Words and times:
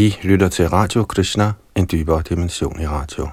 I 0.00 0.16
lytter 0.22 0.48
til 0.48 0.68
Radio 0.68 1.04
Krishna, 1.04 1.52
en 1.76 1.88
dybere 1.92 2.22
dimension 2.28 2.80
i 2.80 2.86
radio. 2.86 3.28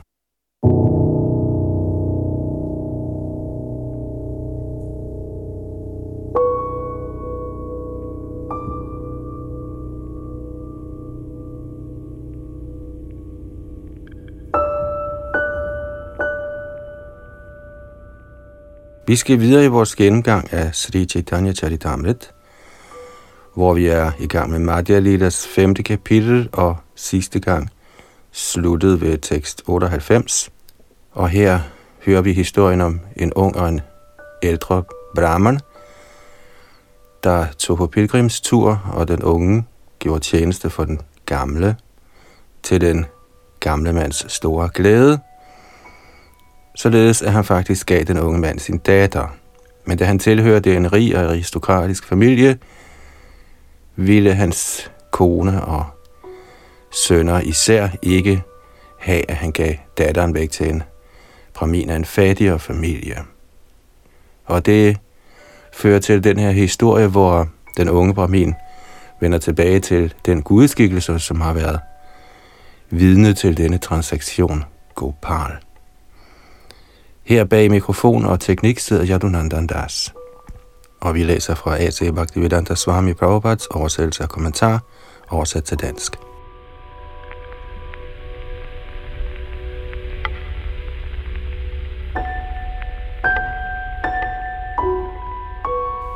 Vi 19.07 19.15
skal 19.15 19.39
videre 19.39 19.65
i 19.65 19.67
vores 19.67 19.95
gennemgang 19.95 20.53
af 20.53 20.75
Sri 20.75 21.05
Chaitanya 21.05 21.53
Charitamrita, 21.53 22.27
hvor 23.55 23.73
vi 23.73 23.87
er 23.87 24.11
i 24.19 24.27
gang 24.27 24.51
med 24.51 24.59
Madhya 24.59 24.99
Lidas 24.99 25.47
femte 25.47 25.83
kapitel 25.83 26.49
og 26.53 26.77
sidste 26.95 27.39
gang 27.39 27.69
sluttet 28.31 29.01
ved 29.01 29.17
tekst 29.17 29.63
98. 29.67 30.49
Og 31.11 31.29
her 31.29 31.59
hører 32.05 32.21
vi 32.21 32.33
historien 32.33 32.81
om 32.81 32.99
en 33.15 33.33
ung 33.33 33.55
og 33.55 33.69
en 33.69 33.81
ældre 34.43 34.83
brahman, 35.15 35.59
der 37.23 37.45
tog 37.57 37.77
på 37.77 37.87
pilgrimstur, 37.87 38.81
og 38.93 39.07
den 39.07 39.23
unge 39.23 39.65
gjorde 39.99 40.19
tjeneste 40.19 40.69
for 40.69 40.85
den 40.85 41.01
gamle 41.25 41.75
til 42.63 42.81
den 42.81 43.05
gamle 43.59 43.93
mands 43.93 44.33
store 44.33 44.69
glæde, 44.73 45.19
således 46.75 47.21
at 47.21 47.31
han 47.31 47.43
faktisk 47.43 47.87
gav 47.87 48.03
den 48.03 48.19
unge 48.19 48.39
mand 48.39 48.59
sin 48.59 48.77
datter. 48.77 49.27
Men 49.85 49.97
da 49.97 50.05
han 50.05 50.19
tilhørte 50.19 50.75
en 50.75 50.93
rig 50.93 51.17
og 51.17 51.23
aristokratisk 51.23 52.07
familie, 52.07 52.57
ville 53.95 54.33
hans 54.33 54.91
kone 55.11 55.65
og 55.65 55.85
sønner 56.91 57.39
især 57.39 57.89
ikke 58.01 58.43
have, 58.99 59.31
at 59.31 59.35
han 59.35 59.51
gav 59.51 59.73
datteren 59.97 60.33
væk 60.33 60.51
til 60.51 60.69
en 60.69 60.83
bramin 61.53 61.89
af 61.89 61.95
en 61.95 62.05
fattigere 62.05 62.59
familie. 62.59 63.17
Og 64.45 64.65
det 64.65 64.97
fører 65.73 65.99
til 65.99 66.23
den 66.23 66.39
her 66.39 66.51
historie, 66.51 67.07
hvor 67.07 67.47
den 67.77 67.89
unge 67.89 68.13
bramin 68.13 68.53
vender 69.19 69.37
tilbage 69.37 69.79
til 69.79 70.13
den 70.25 70.41
gudskikkelse, 70.41 71.19
som 71.19 71.41
har 71.41 71.53
været 71.53 71.79
vidne 72.89 73.33
til 73.33 73.57
denne 73.57 73.77
transaktion, 73.77 74.63
Gopal. 74.95 75.51
Her 77.23 77.43
bag 77.43 77.71
mikrofon 77.71 78.25
og 78.25 78.39
teknik 78.39 78.79
sidder 78.79 79.05
Yadunandandas. 79.07 80.13
Das 80.13 80.14
og 81.05 81.15
vi 81.15 81.23
læser 81.23 81.55
fra 81.55 81.77
A.C. 81.77 82.13
Bhaktivedanta 82.15 82.75
Swami 82.75 83.13
Prabhupads 83.13 83.67
oversættelse 83.67 84.23
og 84.23 84.29
kommentar, 84.29 84.79
oversat 85.29 85.63
til 85.63 85.79
dansk. 85.79 86.15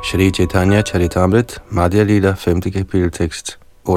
Shri 0.04 0.30
Chaitanya 0.30 0.82
Charitamrit, 0.82 1.62
Madhya 1.68 2.02
Lila, 2.02 2.32
5. 2.32 2.60
kapitel 2.60 3.10
tekst 3.10 3.58
98-113. 3.88 3.94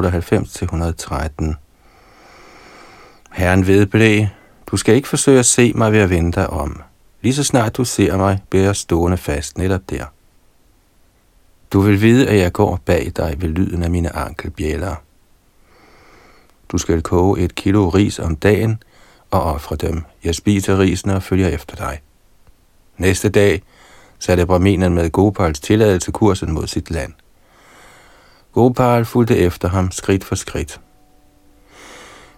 Herren 3.32 3.66
vedblæ, 3.66 4.26
du 4.66 4.76
skal 4.76 4.94
ikke 4.94 5.08
forsøge 5.08 5.38
at 5.38 5.46
se 5.46 5.72
mig 5.74 5.92
ved 5.92 6.00
at 6.00 6.10
vende 6.10 6.32
dig 6.32 6.50
om. 6.50 6.82
Lige 7.22 7.34
så 7.34 7.44
snart 7.44 7.76
du 7.76 7.84
ser 7.84 8.16
mig, 8.16 8.42
bliver 8.50 8.64
jeg 8.64 8.76
stående 8.76 9.16
fast 9.16 9.58
netop 9.58 9.90
der. 9.90 10.04
Du 11.74 11.80
vil 11.80 12.00
vide, 12.00 12.28
at 12.28 12.38
jeg 12.38 12.52
går 12.52 12.80
bag 12.84 13.12
dig 13.16 13.34
ved 13.38 13.48
lyden 13.48 13.82
af 13.82 13.90
mine 13.90 14.16
ankelbjæller. 14.16 14.94
Du 16.68 16.78
skal 16.78 17.02
koge 17.02 17.40
et 17.40 17.54
kilo 17.54 17.88
ris 17.88 18.18
om 18.18 18.36
dagen 18.36 18.82
og 19.30 19.42
ofre 19.42 19.76
dem. 19.76 20.02
Jeg 20.24 20.34
spiser 20.34 20.78
risene 20.78 21.14
og 21.14 21.22
følger 21.22 21.48
efter 21.48 21.76
dig. 21.76 22.00
Næste 22.98 23.28
dag 23.28 23.62
satte 24.18 24.46
Brahminen 24.46 24.94
med 24.94 25.10
Gopals 25.10 25.60
tilladelse 25.60 26.12
kursen 26.12 26.52
mod 26.52 26.66
sit 26.66 26.90
land. 26.90 27.12
Gopal 28.52 29.04
fulgte 29.04 29.36
efter 29.36 29.68
ham 29.68 29.90
skridt 29.90 30.24
for 30.24 30.34
skridt. 30.34 30.80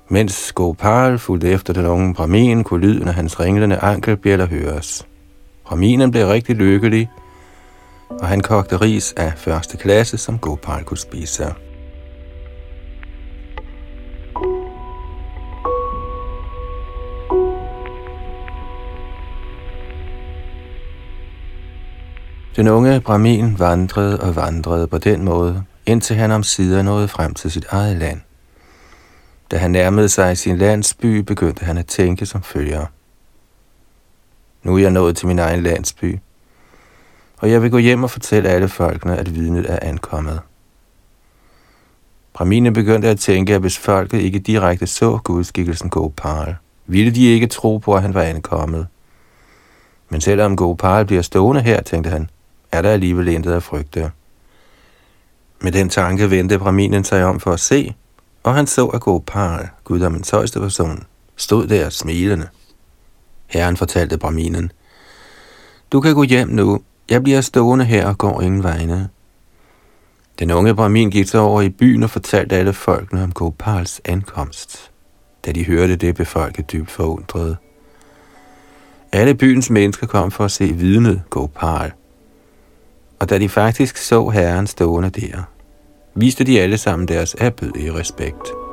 Mens 0.09 0.53
Gopal 0.53 1.19
fulgte 1.19 1.49
efter 1.49 1.73
den 1.73 1.87
unge 1.87 2.15
Brahmin, 2.15 2.65
kunne 2.65 2.87
lyden 2.87 3.09
af 3.09 3.15
hans 3.15 3.41
ringlende 3.41 3.79
ankelbjæller 3.79 4.47
høres. 4.47 5.07
Brahminen 5.65 6.11
blev 6.11 6.27
rigtig 6.27 6.57
lykkelig, 6.57 7.11
og 8.09 8.29
han 8.29 8.41
kogte 8.41 8.77
ris 8.77 9.13
af 9.17 9.33
første 9.37 9.77
klasse, 9.77 10.19
som 10.19 10.39
Gopal 10.39 10.85
kunne 10.85 10.99
spise. 10.99 11.55
Den 22.57 22.69
unge 22.69 23.01
Brahmin 23.01 23.59
vandrede 23.59 24.21
og 24.21 24.37
vandrede 24.37 24.87
på 24.87 24.99
den 24.99 25.25
måde, 25.25 25.65
indtil 25.87 26.17
han 26.17 26.31
om 26.31 26.43
sider 26.43 26.83
nåede 26.83 27.09
frem 27.09 27.35
til 27.35 27.51
sit 27.51 27.67
eget 27.69 27.97
land. 27.97 28.21
Da 29.51 29.57
han 29.57 29.71
nærmede 29.71 30.09
sig 30.09 30.39
sin 30.39 30.59
landsby, 30.59 31.19
begyndte 31.19 31.65
han 31.65 31.79
at 31.79 31.87
tænke 31.87 32.27
som 32.27 32.43
følger. 32.43 32.87
Nu 34.63 34.75
er 34.77 34.79
jeg 34.79 34.91
nået 34.91 35.17
til 35.17 35.27
min 35.27 35.39
egen 35.39 35.63
landsby 35.63 36.19
og 37.37 37.51
jeg 37.51 37.63
vil 37.63 37.71
gå 37.71 37.79
hjem 37.79 38.05
og 38.05 38.11
fortælle 38.11 38.49
alle 38.49 38.69
folkene, 38.69 39.17
at 39.17 39.35
vidnet 39.35 39.71
er 39.71 39.79
ankommet. 39.83 40.41
Brahmine 42.33 42.73
begyndte 42.73 43.09
at 43.09 43.19
tænke, 43.19 43.55
at 43.55 43.61
hvis 43.61 43.79
folket 43.79 44.21
ikke 44.21 44.39
direkte 44.39 44.87
så 44.87 45.19
gudskikkelsen 45.25 45.91
Gopal, 45.91 46.57
ville 46.87 47.15
de 47.15 47.25
ikke 47.27 47.47
tro 47.47 47.79
på, 47.79 47.95
at 47.95 48.03
han 48.03 48.15
var 48.15 48.23
ankommet. 48.23 48.87
Men 50.09 50.21
selvom 50.21 50.57
Gopal 50.57 51.05
bliver 51.05 51.23
stående 51.23 51.63
her, 51.63 51.83
tænkte 51.83 52.11
han, 52.11 52.31
er 52.73 52.83
der 52.83 52.91
alligevel 52.91 53.29
intet 53.29 53.53
at 53.53 53.63
frygte. 53.63 54.11
Med 55.61 55.73
den 55.73 55.89
tanke 55.89 56.31
vendte 56.31 56.59
Brahminen 56.59 57.05
sig 57.05 57.25
om 57.25 57.41
for 57.41 57.53
at 57.53 57.61
se, 57.61 57.95
og 58.43 58.55
han 58.55 58.67
så, 58.67 58.87
at 58.87 59.01
Gopal, 59.01 59.69
guddommens 59.85 60.31
højeste 60.31 60.61
person, 60.61 61.05
stod 61.37 61.67
der 61.67 61.91
smilende. 61.91 62.49
Herren 63.47 63.77
fortalte 63.77 64.19
Brahminen, 64.19 64.73
du 65.93 66.01
kan 66.01 66.15
gå 66.15 66.23
hjem 66.23 66.49
nu, 66.49 66.81
jeg 67.11 67.23
bliver 67.23 67.41
stående 67.41 67.85
her 67.85 68.07
og 68.07 68.19
går 68.19 68.41
ingen 68.41 68.63
vegne. 68.63 69.09
Den 70.39 70.51
unge 70.51 70.75
Brahmin 70.75 71.11
gik 71.11 71.29
så 71.29 71.39
over 71.39 71.63
i 71.63 71.69
byen 71.69 72.03
og 72.03 72.11
fortalte 72.11 72.57
alle 72.57 72.73
folkene 72.73 73.23
om 73.23 73.33
Gopals 73.33 74.01
ankomst. 74.05 74.91
Da 75.47 75.53
de 75.53 75.67
hørte 75.67 75.97
det, 75.97 76.15
blev 76.15 76.27
folket 76.27 76.73
dybt 76.73 76.91
forundret. 76.91 77.57
Alle 79.13 79.35
byens 79.35 79.71
mennesker 79.71 80.07
kom 80.07 80.31
for 80.31 80.45
at 80.45 80.51
se 80.51 80.73
vidnet 80.73 81.23
Gopal. 81.31 81.93
Og 83.19 83.31
da 83.31 83.39
de 83.39 83.49
faktisk 83.49 83.97
så 83.97 84.29
herren 84.29 84.67
stående 84.67 85.11
der, 85.11 85.43
viste 86.15 86.45
de 86.45 86.61
alle 86.61 86.79
sammen 86.79 87.09
deres 87.09 87.37
erbødige 87.39 87.95
respekt. 87.95 88.66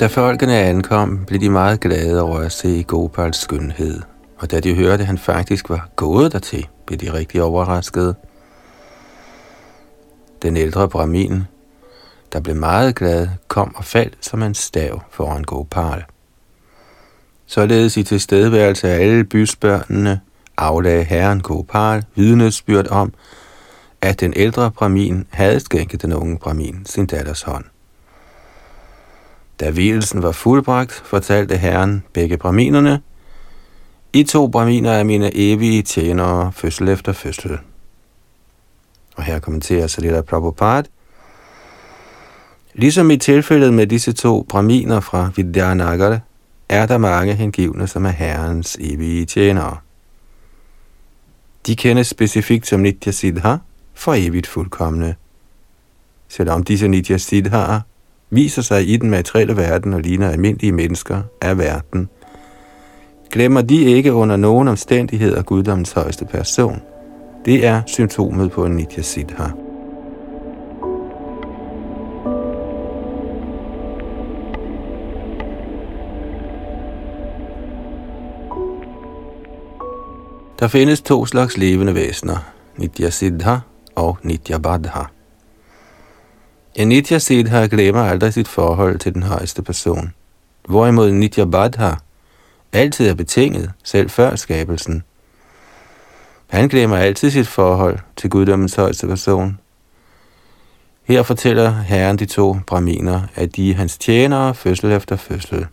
Da 0.00 0.06
folkene 0.06 0.58
ankom, 0.58 1.24
blev 1.26 1.40
de 1.40 1.50
meget 1.50 1.80
glade 1.80 2.22
over 2.22 2.38
at 2.38 2.52
se 2.52 2.82
Gopals 2.82 3.36
skønhed, 3.36 4.00
og 4.38 4.50
da 4.50 4.60
de 4.60 4.74
hørte, 4.74 5.02
at 5.02 5.06
han 5.06 5.18
faktisk 5.18 5.68
var 5.68 5.88
gået 5.96 6.32
dertil, 6.32 6.66
blev 6.86 6.98
de 6.98 7.12
rigtig 7.12 7.42
overraskede. 7.42 8.14
Den 10.42 10.56
ældre 10.56 10.88
Brahmin, 10.88 11.42
der 12.32 12.40
blev 12.40 12.56
meget 12.56 12.94
glad, 12.94 13.28
kom 13.48 13.74
og 13.76 13.84
faldt 13.84 14.16
som 14.20 14.42
en 14.42 14.54
stav 14.54 15.02
foran 15.10 15.44
Gopal. 15.44 16.04
Således 17.46 17.96
i 17.96 18.02
tilstedeværelse 18.02 18.88
af 18.88 19.00
alle 19.00 19.24
bysbørnene 19.24 20.20
aflagde 20.56 21.04
herren 21.04 21.40
Gopal 21.40 22.04
vidnesbyrd 22.14 22.86
om, 22.90 23.12
at 24.00 24.20
den 24.20 24.32
ældre 24.36 24.70
Brahmin 24.70 25.26
havde 25.30 25.60
skænket 25.60 26.02
den 26.02 26.12
unge 26.12 26.38
Brahmin 26.38 26.86
sin 26.86 27.06
datters 27.06 27.42
hånd. 27.42 27.64
Da 29.60 29.70
hvilelsen 29.70 30.22
var 30.22 30.32
fuldbragt, 30.32 30.92
fortalte 30.92 31.56
herren 31.56 32.04
begge 32.12 32.36
braminerne, 32.36 33.00
I 34.12 34.22
to 34.22 34.46
braminer 34.48 34.90
er 34.90 35.04
mine 35.04 35.30
evige 35.34 35.82
tjenere 35.82 36.52
fødsel 36.52 36.88
efter 36.88 37.12
fødsel. 37.12 37.58
Og 39.16 39.22
her 39.22 39.38
kommenterer 39.38 39.86
Salila 39.86 40.20
Prabhupada, 40.20 40.88
Ligesom 42.74 43.10
i 43.10 43.16
tilfældet 43.16 43.74
med 43.74 43.86
disse 43.86 44.12
to 44.12 44.46
braminer 44.48 45.00
fra 45.00 45.30
Vidyanagar, 45.36 46.20
er 46.68 46.86
der 46.86 46.98
mange 46.98 47.34
hengivne, 47.34 47.86
som 47.86 48.06
er 48.06 48.10
herrens 48.10 48.76
evige 48.80 49.24
tjenere. 49.24 49.76
De 51.66 51.76
kendes 51.76 52.06
specifikt 52.06 52.66
som 52.66 52.80
Nitya 52.80 53.12
Siddha 53.12 53.56
for 53.94 54.14
evigt 54.14 54.46
fuldkommende. 54.46 55.14
Selvom 56.28 56.62
disse 56.62 56.88
Nitya 56.88 57.16
Siddhaer 57.16 57.80
viser 58.34 58.62
sig 58.62 58.88
i 58.88 58.96
den 58.96 59.10
materielle 59.10 59.56
verden 59.56 59.94
og 59.94 60.00
ligner 60.00 60.28
almindelige 60.28 60.72
mennesker 60.72 61.22
af 61.40 61.58
verden. 61.58 62.08
glemmer 63.30 63.62
de 63.62 63.84
ikke 63.84 64.12
under 64.12 64.36
nogen 64.36 64.68
omstændigheder 64.68 65.42
guddommens 65.42 65.92
højeste 65.92 66.24
person. 66.24 66.82
Det 67.44 67.66
er 67.66 67.82
symptomet 67.86 68.50
på 68.50 68.64
en 68.64 68.72
Nitya 68.76 69.02
Siddha. 69.02 69.44
Der 80.58 80.68
findes 80.68 81.00
to 81.00 81.26
slags 81.26 81.56
levende 81.56 81.94
væsener, 81.94 82.36
Nitya 82.76 83.10
Siddha 83.10 83.56
og 83.94 84.18
Nitya 84.22 84.58
Badha. 84.58 85.13
Anitya 86.76 87.18
Siddha 87.18 87.66
glemmer 87.66 88.02
aldrig 88.02 88.32
sit 88.32 88.48
forhold 88.48 88.98
til 88.98 89.14
den 89.14 89.22
højeste 89.22 89.62
person, 89.62 90.12
hvorimod 90.68 91.10
Nitya 91.10 91.44
Badha 91.44 91.90
altid 92.72 93.08
er 93.08 93.14
betinget, 93.14 93.70
selv 93.84 94.10
før 94.10 94.36
skabelsen. 94.36 95.02
Han 96.46 96.68
glemmer 96.68 96.96
altid 96.96 97.30
sit 97.30 97.48
forhold 97.48 97.98
til 98.16 98.30
guddommens 98.30 98.74
højeste 98.74 99.06
person. 99.06 99.58
Her 101.04 101.22
fortæller 101.22 101.70
herren 101.70 102.18
de 102.18 102.26
to 102.26 102.56
braminer, 102.66 103.20
at 103.34 103.56
de 103.56 103.70
er 103.70 103.74
hans 103.74 103.98
tjenere 103.98 104.54
fødsel 104.54 104.92
efter 104.92 105.16
fødsel. 105.16 105.66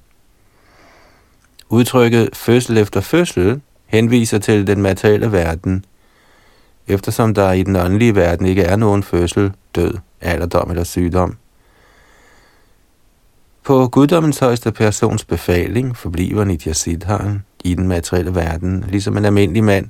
Udtrykket 1.69 2.29
fødsel 2.33 2.77
efter 2.77 3.01
fødsel 3.01 3.61
henviser 3.85 4.37
til 4.37 4.67
den 4.67 4.81
materielle 4.81 5.31
verden, 5.31 5.85
eftersom 6.87 7.33
der 7.33 7.51
i 7.51 7.63
den 7.63 7.75
åndelige 7.75 8.15
verden 8.15 8.45
ikke 8.45 8.63
er 8.63 8.75
nogen 8.75 9.03
fødsel, 9.03 9.51
død, 9.75 9.93
alderdom 10.21 10.69
eller 10.69 10.83
sygdom. 10.83 11.37
På 13.63 13.87
guddommens 13.87 14.39
højeste 14.39 14.71
persons 14.71 15.25
befaling 15.25 15.97
forbliver 15.97 16.43
Nitya 16.43 16.73
Siddharen 16.73 17.43
i 17.63 17.73
den 17.73 17.87
materielle 17.87 18.35
verden, 18.35 18.85
ligesom 18.87 19.17
en 19.17 19.25
almindelig 19.25 19.63
mand. 19.63 19.89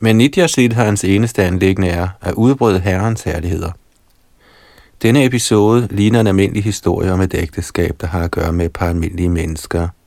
Men 0.00 0.16
Nitya 0.16 0.46
Siddharens 0.46 1.04
eneste 1.04 1.44
anlæggende 1.44 1.88
er 1.88 2.08
at 2.20 2.34
udbryde 2.34 2.80
herrens 2.80 3.22
herligheder. 3.22 3.72
Denne 5.02 5.24
episode 5.24 5.88
ligner 5.90 6.20
en 6.20 6.26
almindelig 6.26 6.64
historie 6.64 7.12
om 7.12 7.20
et 7.20 7.34
ægteskab, 7.34 7.96
der 8.00 8.06
har 8.06 8.22
at 8.22 8.30
gøre 8.30 8.52
med 8.52 8.66
et 8.66 8.72
par 8.72 8.88
almindelige 8.88 9.28
mennesker– 9.28 9.88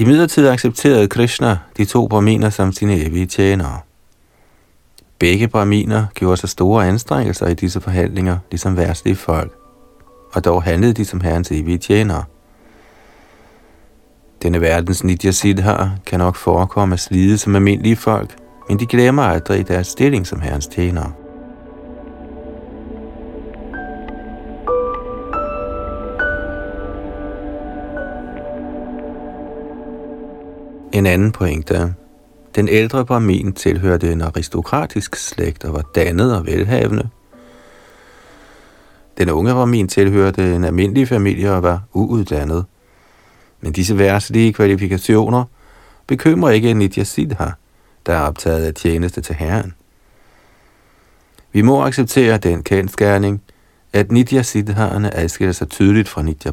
i 0.00 0.04
midlertid 0.04 0.48
accepterede 0.48 1.08
Krishna 1.08 1.58
de 1.76 1.84
to 1.84 2.06
brahminer 2.06 2.50
som 2.50 2.72
sine 2.72 3.00
evige 3.06 3.26
tjenere. 3.26 3.80
Begge 5.20 5.48
braminer 5.48 6.06
gjorde 6.14 6.36
sig 6.36 6.48
store 6.48 6.88
anstrengelser 6.88 7.46
i 7.46 7.54
disse 7.54 7.80
forhandlinger, 7.80 8.38
ligesom 8.50 8.76
værtslige 8.76 9.16
folk, 9.16 9.52
og 10.32 10.44
dog 10.44 10.62
handlede 10.62 10.92
de 10.92 11.04
som 11.04 11.20
herrens 11.20 11.52
evige 11.52 11.78
tjenere. 11.78 12.24
Denne 14.42 14.60
verdens 14.60 15.04
nidya 15.04 15.30
Siddhar 15.30 15.96
kan 16.06 16.18
nok 16.18 16.36
forekomme 16.36 16.92
at 16.92 17.00
slide 17.00 17.38
som 17.38 17.54
almindelige 17.54 17.96
folk, 17.96 18.36
men 18.68 18.78
de 18.78 18.86
glemmer 18.86 19.22
aldrig 19.22 19.68
deres 19.68 19.86
stilling 19.86 20.26
som 20.26 20.40
herrens 20.40 20.66
tjenere. 20.66 21.12
En 30.92 31.06
anden 31.06 31.32
pointe 31.32 31.94
den 32.54 32.68
ældre 32.68 33.06
barmin 33.06 33.52
tilhørte 33.52 34.12
en 34.12 34.20
aristokratisk 34.20 35.16
slægt 35.16 35.64
og 35.64 35.74
var 35.74 35.84
dannet 35.94 36.36
og 36.36 36.46
velhavende. 36.46 37.08
Den 39.18 39.30
unge 39.30 39.52
barmin 39.52 39.88
tilhørte 39.88 40.54
en 40.54 40.64
almindelig 40.64 41.08
familie 41.08 41.52
og 41.52 41.62
var 41.62 41.82
uuddannet. 41.92 42.64
Men 43.60 43.72
disse 43.72 43.98
værtslige 43.98 44.52
kvalifikationer 44.52 45.44
bekymrer 46.06 46.50
ikke 46.50 46.74
Nitya 46.74 47.04
Siddha, 47.04 47.50
der 48.06 48.12
er 48.12 48.20
optaget 48.20 48.64
af 48.64 48.74
tjeneste 48.74 49.20
til 49.20 49.34
Herren. 49.34 49.74
Vi 51.52 51.62
må 51.62 51.84
acceptere 51.84 52.38
den 52.38 52.62
kendskærning, 52.62 53.42
at 53.92 54.12
Nitya 54.12 54.42
Siddharerne 54.42 55.16
adskiller 55.16 55.52
sig 55.52 55.68
tydeligt 55.68 56.08
fra 56.08 56.22
Nitya 56.22 56.52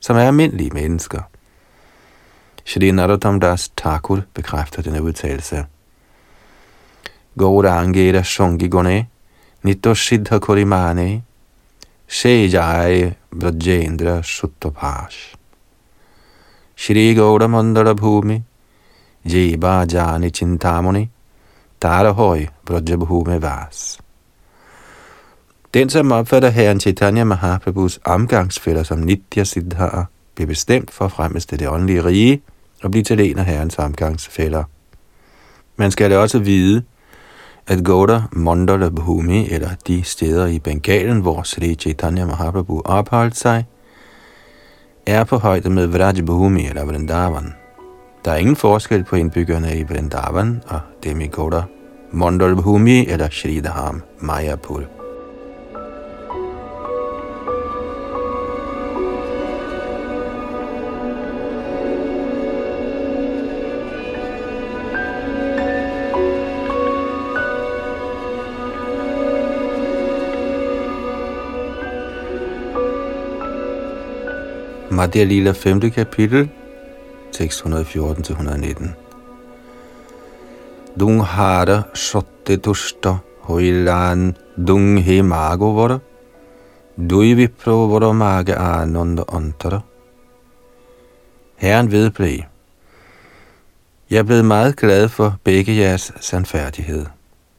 som 0.00 0.16
er 0.16 0.20
almindelige 0.20 0.70
mennesker. 0.74 1.20
Shri 2.64 2.92
Narottam 2.92 3.40
Das 3.40 3.70
Thakur 3.76 4.22
bekræfter 4.34 4.82
denne 4.82 5.02
udtalelse. 5.02 5.66
Gaurangera 7.38 8.22
Shongi 8.22 8.68
Gone, 8.68 9.06
Nito 9.62 9.94
Siddha 9.94 10.38
Korimane, 10.38 11.22
Shejai 12.08 13.12
Brajendra 13.30 14.22
Suttopash. 14.22 15.34
Shri 16.76 17.14
Gora 17.14 17.46
Mandala 17.46 17.94
Bhumi, 17.94 18.42
Jiba 19.24 19.84
Jani 19.92 20.30
Chintamoni, 20.30 21.08
Tarahoy 21.80 22.46
Brajabhume 22.64 23.42
Vas. 23.42 23.98
Den, 25.74 25.90
som 25.90 26.12
opfatter 26.12 26.48
herren 26.48 26.80
Chaitanya 26.80 27.24
Mahaprabhus 27.24 28.00
omgangsfælder 28.04 28.82
som 28.82 28.98
Nitya 28.98 29.44
Siddhar, 29.44 30.06
bliver 30.34 30.48
bestemt 30.48 30.90
for 30.90 31.04
at 31.04 31.12
fremmeste 31.12 31.56
det 31.56 31.68
åndelige 31.68 32.04
rige, 32.04 32.42
og 32.82 32.90
blive 32.90 33.04
til 33.04 33.20
en 33.20 33.38
af 33.38 33.44
herrens 33.44 33.78
omgangsfælder. 33.78 34.64
Man 35.76 35.90
skal 35.90 36.10
da 36.10 36.18
også 36.18 36.38
vide, 36.38 36.82
at 37.66 37.84
Goda, 37.84 38.22
Mandala 38.32 38.88
Bhumi, 38.88 39.48
eller 39.50 39.70
de 39.86 40.02
steder 40.02 40.46
i 40.46 40.58
Bengalen, 40.58 41.20
hvor 41.20 41.42
Sri 41.42 41.74
Chaitanya 41.74 42.26
Mahaprabhu 42.26 42.82
opholdt 42.84 43.36
sig, 43.36 43.64
er 45.06 45.24
på 45.24 45.36
højde 45.36 45.70
med 45.70 45.86
Vraj 45.86 46.20
Bhumi 46.26 46.66
eller 46.66 46.84
Vrindavan. 46.84 47.54
Der 48.24 48.32
er 48.32 48.36
ingen 48.36 48.56
forskel 48.56 49.04
på 49.04 49.16
indbyggerne 49.16 49.76
i 49.78 49.82
Vrindavan 49.82 50.62
og 50.68 50.80
dem 51.04 51.20
i 51.20 51.26
Goda, 51.26 51.62
Mandala 52.12 52.54
Bhumi 52.54 53.06
eller 53.06 53.28
Shridham 53.30 54.02
Mayapur. 54.20 55.01
Madhya 75.02 75.24
Lila 75.24 75.52
5. 75.52 75.90
kapitel, 75.90 76.48
tekst 77.32 77.62
114-119. 77.66 78.88
Dung 81.00 81.24
hara 81.24 81.82
shotte 81.94 82.56
tushta 82.56 83.16
hoilan 83.48 84.36
dung 84.66 85.02
he 85.02 85.22
mago 85.22 85.72
vara, 85.74 85.98
dui 86.96 87.34
vipro 87.34 87.88
vara 87.90 88.12
mage 88.12 88.54
ananda 88.54 89.24
antara. 89.32 89.80
Herren 91.56 91.92
vedblev. 91.92 92.42
Jeg 94.10 94.18
er 94.18 94.22
blevet 94.22 94.44
meget 94.44 94.76
glad 94.76 95.08
for 95.08 95.36
begge 95.44 95.76
jeres 95.76 96.12
sandfærdighed. 96.20 97.06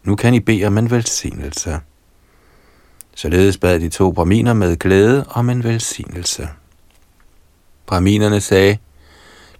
Nu 0.03 0.15
kan 0.15 0.33
I 0.33 0.39
bede 0.39 0.65
om 0.65 0.77
en 0.77 0.91
velsignelse. 0.91 1.79
Således 3.15 3.57
bad 3.57 3.79
de 3.79 3.89
to 3.89 4.11
braminer 4.11 4.53
med 4.53 4.75
glæde 4.75 5.25
om 5.29 5.49
en 5.49 5.63
velsignelse. 5.63 6.49
Brahminerne 7.85 8.41
sagde, 8.41 8.77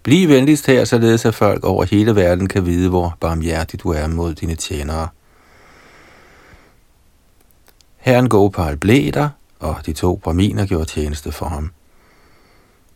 Bliv 0.04 0.30
venligst 0.30 0.68
her, 0.68 0.86
således 0.86 1.26
at 1.26 1.36
folk 1.36 1.64
over 1.64 1.84
hele 1.84 2.16
verden 2.16 2.48
kan 2.48 2.66
vide, 2.66 2.90
hvor 2.90 3.18
barmhjertig 3.20 3.84
du 3.84 3.90
er 3.90 4.08
mod 4.08 4.34
dine 4.34 4.56
tjenere. 4.56 5.08
Herren 7.98 8.30
Gopal 8.30 8.78
blev 8.78 9.12
der, 9.12 9.30
og 9.60 9.76
de 9.86 9.94
to 9.94 10.16
braminer 10.16 10.66
gjorde 10.66 10.86
tjeneste 10.86 11.32
for 11.32 11.46
ham. 11.46 11.72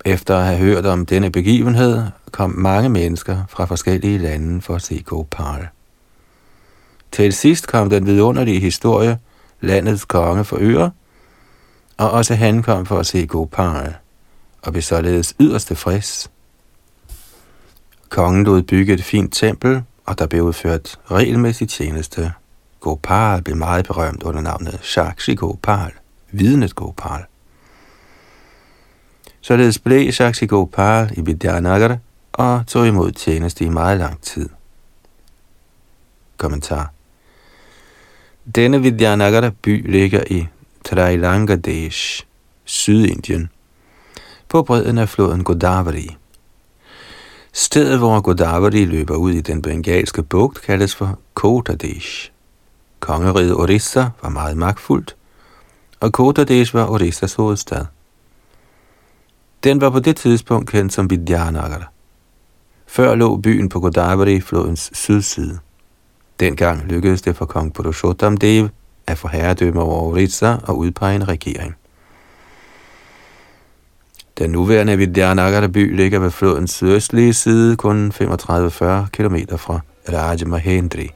Efter 0.05 0.37
at 0.37 0.45
have 0.45 0.57
hørt 0.57 0.85
om 0.85 1.05
denne 1.05 1.31
begivenhed, 1.31 2.03
kom 2.31 2.49
mange 2.49 2.89
mennesker 2.89 3.43
fra 3.49 3.65
forskellige 3.65 4.17
lande 4.17 4.61
for 4.61 4.75
at 4.75 4.81
se 4.81 5.03
Gopal. 5.05 5.67
Til 7.11 7.33
sidst 7.33 7.67
kom 7.67 7.89
den 7.89 8.05
vidunderlige 8.05 8.59
historie, 8.59 9.19
landets 9.61 10.05
konge 10.05 10.43
for 10.43 10.57
øre, 10.59 10.91
og 11.97 12.11
også 12.11 12.35
han 12.35 12.63
kom 12.63 12.85
for 12.85 12.99
at 12.99 13.05
se 13.05 13.25
Gopal 13.25 13.95
og 14.67 14.73
blev 14.73 14.81
således 14.81 15.35
yderst 15.39 15.67
tilfreds. 15.67 16.31
Kongen 18.09 18.43
lod 18.43 18.61
bygge 18.61 18.93
et 18.93 19.03
fint 19.03 19.33
tempel, 19.33 19.83
og 20.05 20.19
der 20.19 20.27
blev 20.27 20.43
udført 20.43 20.99
regelmæssig 21.11 21.69
tjeneste. 21.69 22.33
Gopal 22.79 23.41
blev 23.41 23.57
meget 23.57 23.85
berømt 23.85 24.23
under 24.23 24.41
navnet 24.41 24.79
Shakshi 24.81 25.35
Gopal, 25.35 25.91
vidnet 26.31 26.75
Gopal. 26.75 27.25
Således 29.41 29.79
blev 29.79 30.11
Shakshi 30.11 30.45
Gopal 30.45 31.11
i 31.17 31.21
Vidyanagar 31.21 31.97
og 32.33 32.67
tog 32.67 32.87
imod 32.87 33.11
tjeneste 33.11 33.65
i 33.65 33.69
meget 33.69 33.97
lang 33.97 34.21
tid. 34.21 34.49
Kommentar 36.37 36.91
Denne 38.55 38.81
Vidyanagar 38.81 39.49
by 39.49 39.91
ligger 39.91 40.23
i 40.29 40.47
Trailangadesh, 40.83 42.25
Sydindien, 42.65 43.49
på 44.49 44.63
bredden 44.63 44.97
af 44.97 45.09
floden 45.09 45.43
Godavari. 45.43 46.17
Stedet, 47.53 47.97
hvor 47.97 48.21
Godavari 48.21 48.85
løber 48.85 49.15
ud 49.15 49.31
i 49.31 49.41
den 49.41 49.61
bengalske 49.61 50.23
bugt, 50.23 50.61
kaldes 50.61 50.95
for 50.95 51.19
Kotadesh. 51.33 52.31
Kongeriget 52.99 53.55
Orissa 53.55 54.09
var 54.21 54.29
meget 54.29 54.57
magtfuldt, 54.57 55.15
og 55.99 56.13
Kotadesh 56.13 56.73
var 56.73 56.87
Orissas 56.87 57.33
hovedstad. 57.33 57.85
Den 59.63 59.81
var 59.81 59.89
på 59.89 59.99
det 59.99 60.15
tidspunkt 60.15 60.69
kendt 60.69 60.93
som 60.93 61.09
Vidyanagar. 61.09 61.91
Før 62.87 63.15
lå 63.15 63.37
byen 63.37 63.69
på 63.69 63.79
Godavari-flodens 63.79 64.89
sydside. 64.93 65.59
Dengang 66.39 66.85
lykkedes 66.85 67.21
det 67.21 67.35
for 67.35 67.45
kong 67.45 67.73
Purushottam 67.73 68.37
Dev 68.37 68.69
at 69.07 69.17
få 69.17 69.27
herredømme 69.27 69.81
over 69.81 70.01
Orissa 70.01 70.55
og 70.63 70.77
udpege 70.77 71.15
en 71.15 71.27
regering. 71.27 71.75
Den 74.37 74.49
nuværende 74.49 74.97
Vidyanagar 74.97 75.67
by 75.67 75.95
ligger 75.95 76.19
ved 76.19 76.31
flodens 76.31 76.71
sydøstlige 76.71 77.33
side, 77.33 77.75
kun 77.75 78.11
35-40 78.15 79.07
km 79.11 79.35
fra 79.57 79.79
Raj 80.13 80.37
Mahendri. 80.45 81.11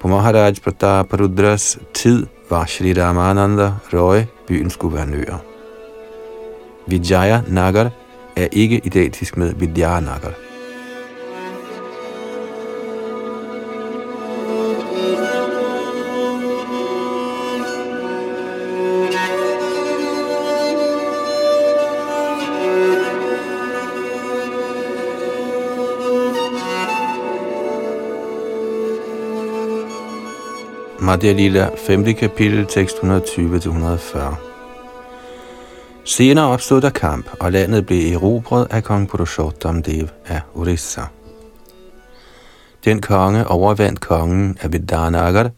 På 0.00 0.08
Maharaj 0.08 0.54
Pratap 0.64 1.12
tid 1.94 2.26
var 2.50 2.66
Sri 2.66 2.92
Ramananda 2.92 3.72
Roy 3.92 4.20
byens 4.48 4.76
guvernør. 4.76 5.42
Vijaya 6.86 7.40
Nagar 7.48 7.90
er 8.36 8.48
ikke 8.52 8.80
identisk 8.84 9.36
med 9.36 9.54
Vidyanagar. 9.54 10.51
Madhya 31.12 31.32
Lila, 31.32 31.70
5. 31.76 32.14
kapitel, 32.14 32.66
tekst 32.66 32.96
120-140. 32.96 34.34
Senere 36.04 36.46
opstod 36.46 36.80
der 36.80 36.90
kamp, 36.90 37.26
og 37.40 37.52
landet 37.52 37.86
blev 37.86 38.14
erobret 38.14 38.66
af 38.70 38.84
kong 38.84 39.08
Purushottam 39.08 39.82
Dev 39.82 40.08
af 40.26 40.40
Orissa. 40.54 41.02
Den 42.84 43.00
konge 43.00 43.46
overvandt 43.46 44.00
kongen 44.00 44.58
af 44.60 44.72
Vidanagar 44.72 45.50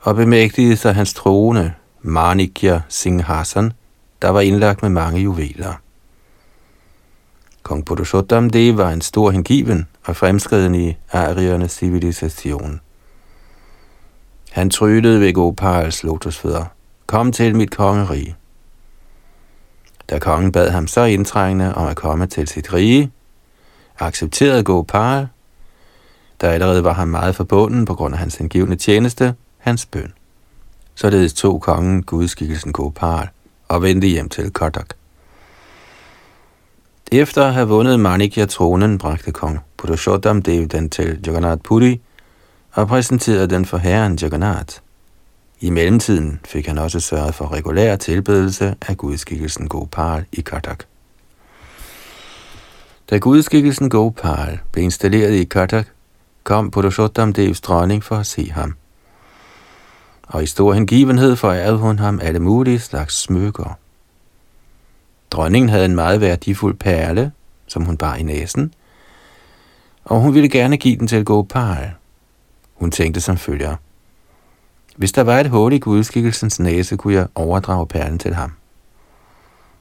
og 0.00 0.16
bemægtigede 0.16 0.76
sig 0.76 0.94
hans 0.94 1.14
trone, 1.14 1.74
Manikya 2.02 2.80
Singhasan, 2.88 3.72
der 4.22 4.28
var 4.28 4.40
indlagt 4.40 4.82
med 4.82 4.90
mange 4.90 5.20
juveler. 5.20 5.72
Kong 7.62 7.84
Purushottam 7.84 8.50
Dev 8.50 8.76
var 8.76 8.90
en 8.90 9.00
stor 9.00 9.30
hengiven 9.30 9.88
og 10.04 10.16
fremskreden 10.16 10.74
i 10.74 10.96
ariernes 11.12 11.72
civilisation. 11.72 12.80
Han 14.58 14.70
tryllede 14.70 15.20
ved 15.20 15.32
Gopals 15.32 16.04
lotusfødder. 16.04 16.64
Kom 17.06 17.32
til 17.32 17.56
mit 17.56 17.70
kongerige. 17.70 18.36
Da 20.10 20.18
kongen 20.18 20.52
bad 20.52 20.70
ham 20.70 20.86
så 20.86 21.04
indtrængende 21.04 21.74
om 21.74 21.86
at 21.86 21.96
komme 21.96 22.26
til 22.26 22.48
sit 22.48 22.72
rige, 22.72 23.10
accepterede 23.98 24.64
Gopal, 24.64 25.28
der 26.40 26.50
allerede 26.50 26.84
var 26.84 26.92
ham 26.92 27.08
meget 27.08 27.34
forbunden 27.34 27.84
på 27.84 27.94
grund 27.94 28.14
af 28.14 28.18
hans 28.18 28.40
indgivende 28.40 28.76
tjeneste, 28.76 29.34
hans 29.58 29.86
bøn. 29.86 30.12
Således 30.94 31.32
tog 31.32 31.60
kongen 31.60 32.02
gudskikkelsen 32.02 32.72
Gopal 32.72 33.28
og 33.68 33.82
vendte 33.82 34.06
hjem 34.06 34.28
til 34.28 34.50
Kodak. 34.50 34.88
Efter 37.12 37.44
at 37.44 37.54
have 37.54 37.68
vundet 37.68 38.00
Manikya 38.00 38.46
tronen, 38.46 38.98
bragte 38.98 39.32
kong 39.32 39.58
Purushottam 39.76 40.42
Dev 40.42 40.66
den 40.66 40.90
til 40.90 41.20
Jagannath 41.26 41.62
Puri, 41.62 42.00
og 42.72 42.88
præsenterede 42.88 43.46
den 43.46 43.64
for 43.64 43.78
herren 43.78 44.18
Jagannath. 44.22 44.76
I 45.60 45.70
mellemtiden 45.70 46.40
fik 46.44 46.66
han 46.66 46.78
også 46.78 47.00
sørget 47.00 47.34
for 47.34 47.52
regulær 47.52 47.96
tilbedelse 47.96 48.74
af 48.88 48.96
gudskikkelsen 48.96 49.68
Gopal 49.68 50.24
i 50.32 50.40
Katak. 50.40 50.84
Da 53.10 53.18
gudskikkelsen 53.18 53.90
Gopal 53.90 54.58
blev 54.72 54.84
installeret 54.84 55.32
i 55.32 55.44
Katak, 55.44 55.86
kom 56.44 56.70
Purushottam 56.70 57.32
Devs 57.32 57.60
dronning 57.60 58.04
for 58.04 58.16
at 58.16 58.26
se 58.26 58.50
ham. 58.50 58.74
Og 60.22 60.42
i 60.42 60.46
stor 60.46 60.74
hengivenhed 60.74 61.36
forærede 61.36 61.76
hun 61.76 61.98
ham 61.98 62.20
alle 62.22 62.38
mulige 62.38 62.78
slags 62.78 63.14
smykker. 63.14 63.78
Dronningen 65.30 65.68
havde 65.68 65.84
en 65.84 65.94
meget 65.94 66.20
værdifuld 66.20 66.76
perle, 66.76 67.32
som 67.66 67.84
hun 67.84 67.96
bar 67.96 68.14
i 68.14 68.22
næsen, 68.22 68.74
og 70.04 70.20
hun 70.20 70.34
ville 70.34 70.48
gerne 70.48 70.76
give 70.76 70.96
den 70.96 71.06
til 71.06 71.24
Gopal, 71.24 71.92
hun 72.78 72.90
tænkte 72.90 73.20
som 73.20 73.36
følger. 73.36 73.76
Hvis 74.96 75.12
der 75.12 75.22
var 75.22 75.40
et 75.40 75.50
hul 75.50 75.72
i 75.72 75.78
gudskikkelsens 75.78 76.60
næse, 76.60 76.96
kunne 76.96 77.14
jeg 77.14 77.26
overdrage 77.34 77.86
perlen 77.86 78.18
til 78.18 78.34
ham. 78.34 78.52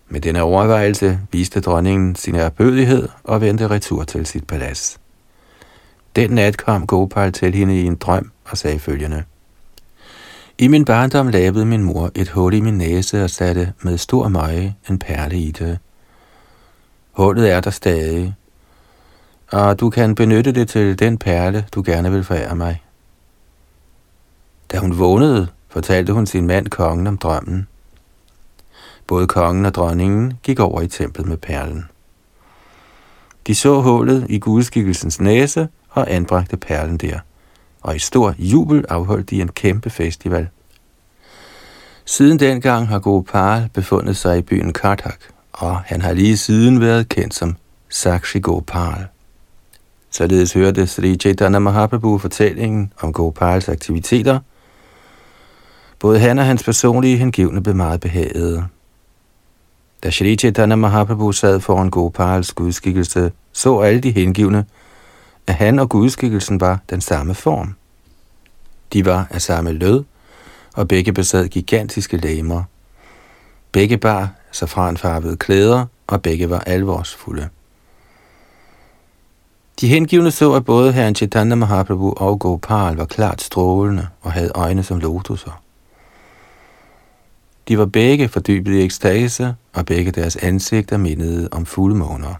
Med 0.09 0.21
denne 0.21 0.41
overvejelse 0.41 1.19
viste 1.31 1.61
dronningen 1.61 2.15
sin 2.15 2.35
erbødighed 2.35 3.09
og 3.23 3.41
vendte 3.41 3.67
retur 3.67 4.03
til 4.03 4.25
sit 4.25 4.47
palads. 4.47 4.99
Den 6.15 6.29
nat 6.29 6.57
kom 6.57 6.87
Gopal 6.87 7.31
til 7.31 7.55
hende 7.55 7.81
i 7.81 7.85
en 7.85 7.95
drøm 7.95 8.31
og 8.45 8.57
sagde 8.57 8.79
følgende. 8.79 9.23
I 10.57 10.67
min 10.67 10.85
barndom 10.85 11.27
lavede 11.27 11.65
min 11.65 11.83
mor 11.83 12.11
et 12.15 12.29
hul 12.29 12.53
i 12.53 12.61
min 12.61 12.77
næse 12.77 13.23
og 13.23 13.29
satte 13.29 13.73
med 13.81 13.97
stor 13.97 14.27
møje 14.27 14.75
en 14.89 14.99
perle 14.99 15.37
i 15.37 15.51
det. 15.51 15.79
Hullet 17.11 17.51
er 17.51 17.61
der 17.61 17.71
stadig, 17.71 18.35
og 19.51 19.79
du 19.79 19.89
kan 19.89 20.15
benytte 20.15 20.51
det 20.51 20.69
til 20.69 20.99
den 20.99 21.17
perle, 21.17 21.65
du 21.71 21.83
gerne 21.85 22.11
vil 22.11 22.23
forære 22.23 22.55
mig. 22.55 22.81
Da 24.71 24.77
hun 24.77 24.99
vågnede, 24.99 25.47
fortalte 25.69 26.13
hun 26.13 26.25
sin 26.25 26.47
mand 26.47 26.67
kongen 26.67 27.07
om 27.07 27.17
drømmen. 27.17 27.67
Både 29.07 29.27
kongen 29.27 29.65
og 29.65 29.73
dronningen 29.73 30.33
gik 30.43 30.59
over 30.59 30.81
i 30.81 30.87
templet 30.87 31.27
med 31.27 31.37
perlen. 31.37 31.85
De 33.47 33.55
så 33.55 33.81
hullet 33.81 34.25
i 34.29 34.39
gudskikkelsens 34.39 35.21
næse 35.21 35.67
og 35.89 36.11
anbragte 36.11 36.57
perlen 36.57 36.97
der, 36.97 37.19
og 37.81 37.95
i 37.95 37.99
stor 37.99 38.35
jubel 38.37 38.85
afholdt 38.89 39.29
de 39.29 39.41
en 39.41 39.47
kæmpe 39.47 39.89
festival. 39.89 40.47
Siden 42.05 42.39
dengang 42.39 42.87
har 42.87 42.99
Gopal 42.99 43.69
befundet 43.73 44.17
sig 44.17 44.37
i 44.37 44.41
byen 44.41 44.73
Kartak, 44.73 45.19
og 45.53 45.79
han 45.79 46.01
har 46.01 46.13
lige 46.13 46.37
siden 46.37 46.81
været 46.81 47.09
kendt 47.09 47.33
som 47.33 47.55
Sakshi 47.89 48.39
Gopal. 48.39 49.07
Således 50.11 50.53
hørte 50.53 50.87
Sri 50.87 51.15
Chaitanya 51.15 51.59
Mahaprabhu 51.59 52.17
fortællingen 52.17 52.93
om 53.01 53.13
Gopals 53.13 53.69
aktiviteter– 53.69 54.39
Både 55.99 56.19
han 56.19 56.39
og 56.39 56.45
hans 56.45 56.63
personlige 56.63 57.17
hengivne 57.17 57.63
blev 57.63 57.75
meget 57.75 58.01
behagede. 58.01 58.67
Da 60.03 60.09
Shri 60.09 60.35
Chaitanya 60.35 60.75
Mahaprabhu 60.75 61.31
sad 61.31 61.59
foran 61.59 61.89
Gopals 61.89 62.53
gudskikkelse, 62.53 63.31
så 63.51 63.79
alle 63.79 63.99
de 63.99 64.11
hengivne, 64.11 64.65
at 65.47 65.53
han 65.53 65.79
og 65.79 65.89
gudskikkelsen 65.89 66.61
var 66.61 66.79
den 66.89 67.01
samme 67.01 67.35
form. 67.35 67.75
De 68.93 69.05
var 69.05 69.27
af 69.29 69.41
samme 69.41 69.71
lød, 69.71 70.03
og 70.73 70.87
begge 70.87 71.13
besad 71.13 71.47
gigantiske 71.47 72.17
læmer. 72.17 72.63
Begge 73.71 73.97
bar 73.97 74.29
safranfarvede 74.51 75.37
klæder, 75.37 75.85
og 76.07 76.21
begge 76.21 76.49
var 76.49 76.59
alvorsfulde. 76.59 77.49
De 79.81 79.87
hengivne 79.87 80.31
så, 80.31 80.53
at 80.53 80.65
både 80.65 80.93
herren 80.93 81.15
Chaitanya 81.15 81.55
Mahaprabhu 81.55 82.13
og 82.17 82.39
Gopal 82.39 82.95
var 82.95 83.05
klart 83.05 83.41
strålende 83.41 84.07
og 84.21 84.31
havde 84.31 84.51
øjne 84.55 84.83
som 84.83 84.99
lotuser. 84.99 85.61
De 87.67 87.77
var 87.77 87.85
begge 87.85 88.27
fordybet 88.27 88.73
i 88.73 88.83
ekstase, 88.83 89.55
og 89.73 89.85
begge 89.85 90.11
deres 90.11 90.35
ansigter 90.35 90.97
mindede 90.97 91.49
om 91.51 91.65
fuldmåner. 91.65 92.33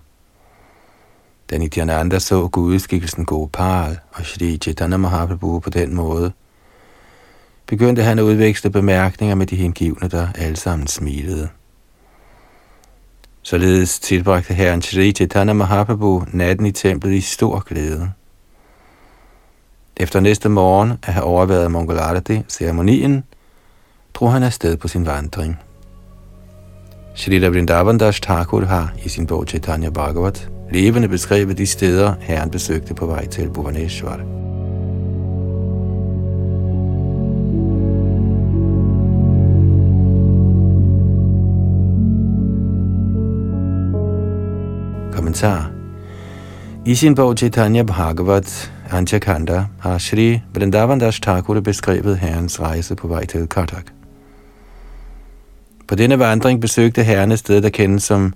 Da 1.49 1.57
Nityananda 1.57 2.19
så 2.19 2.47
gudskikkelsen 2.47 3.25
Gopal 3.25 3.99
og 4.11 4.25
Shri 4.25 4.57
Chaitanya 4.57 4.97
Mahaprabhu 4.97 5.59
på 5.59 5.69
den 5.69 5.95
måde, 5.95 6.31
begyndte 7.65 8.03
han 8.03 8.19
at 8.19 8.23
udveksle 8.23 8.69
bemærkninger 8.69 9.35
med 9.35 9.45
de 9.45 9.55
hengivne, 9.55 10.07
der 10.07 10.27
alle 10.35 10.55
sammen 10.55 10.87
smilede. 10.87 11.49
Således 13.41 13.99
tilbragte 13.99 14.53
herren 14.53 14.81
Shri 14.81 15.11
Chaitanya 15.11 15.53
Mahaprabhu 15.53 16.23
natten 16.31 16.65
i 16.65 16.71
templet 16.71 17.13
i 17.13 17.21
stor 17.21 17.59
glæde. 17.59 18.11
Efter 19.97 20.19
næste 20.19 20.49
morgen 20.49 20.91
at 20.91 21.13
have 21.13 21.23
overværet 21.23 21.71
Mongolarati-ceremonien, 21.71 23.23
drog 24.19 24.31
han 24.31 24.43
afsted 24.43 24.77
på 24.77 24.87
sin 24.87 25.05
vandring. 25.05 25.57
Shrita 27.15 27.47
Vrindavan 27.47 27.97
Das 27.97 28.19
Thakur 28.19 28.65
har 28.65 28.93
i 29.05 29.09
sin 29.09 29.27
bog 29.27 29.47
Chaitanya 29.47 29.89
Bhagavat 29.89 30.49
levende 30.71 31.07
beskrevet 31.07 31.57
de 31.57 31.65
steder, 31.65 32.13
herren 32.19 32.51
besøgte 32.51 32.93
på 32.93 33.05
vej 33.05 33.27
til 33.27 33.49
Bhuvaneshwar. 33.49 34.17
Kommentar 45.13 45.71
I 46.85 46.95
sin 46.95 47.15
bog 47.15 47.37
Chaitanya 47.37 47.83
Bhagavat 47.83 48.71
Anchakanda 48.91 49.65
har 49.79 49.97
Shri 49.97 50.41
Vrindavandas 50.53 51.19
Thakur 51.19 51.59
beskrevet 51.59 52.17
herrens 52.17 52.59
rejse 52.59 52.95
på 52.95 53.07
vej 53.07 53.25
til 53.25 53.47
Katak. 53.47 53.96
På 55.87 55.95
denne 55.95 56.19
vandring 56.19 56.61
besøgte 56.61 57.03
herren 57.03 57.31
et 57.31 57.39
sted, 57.39 57.61
der 57.61 57.69
kendes 57.69 58.03
som 58.03 58.33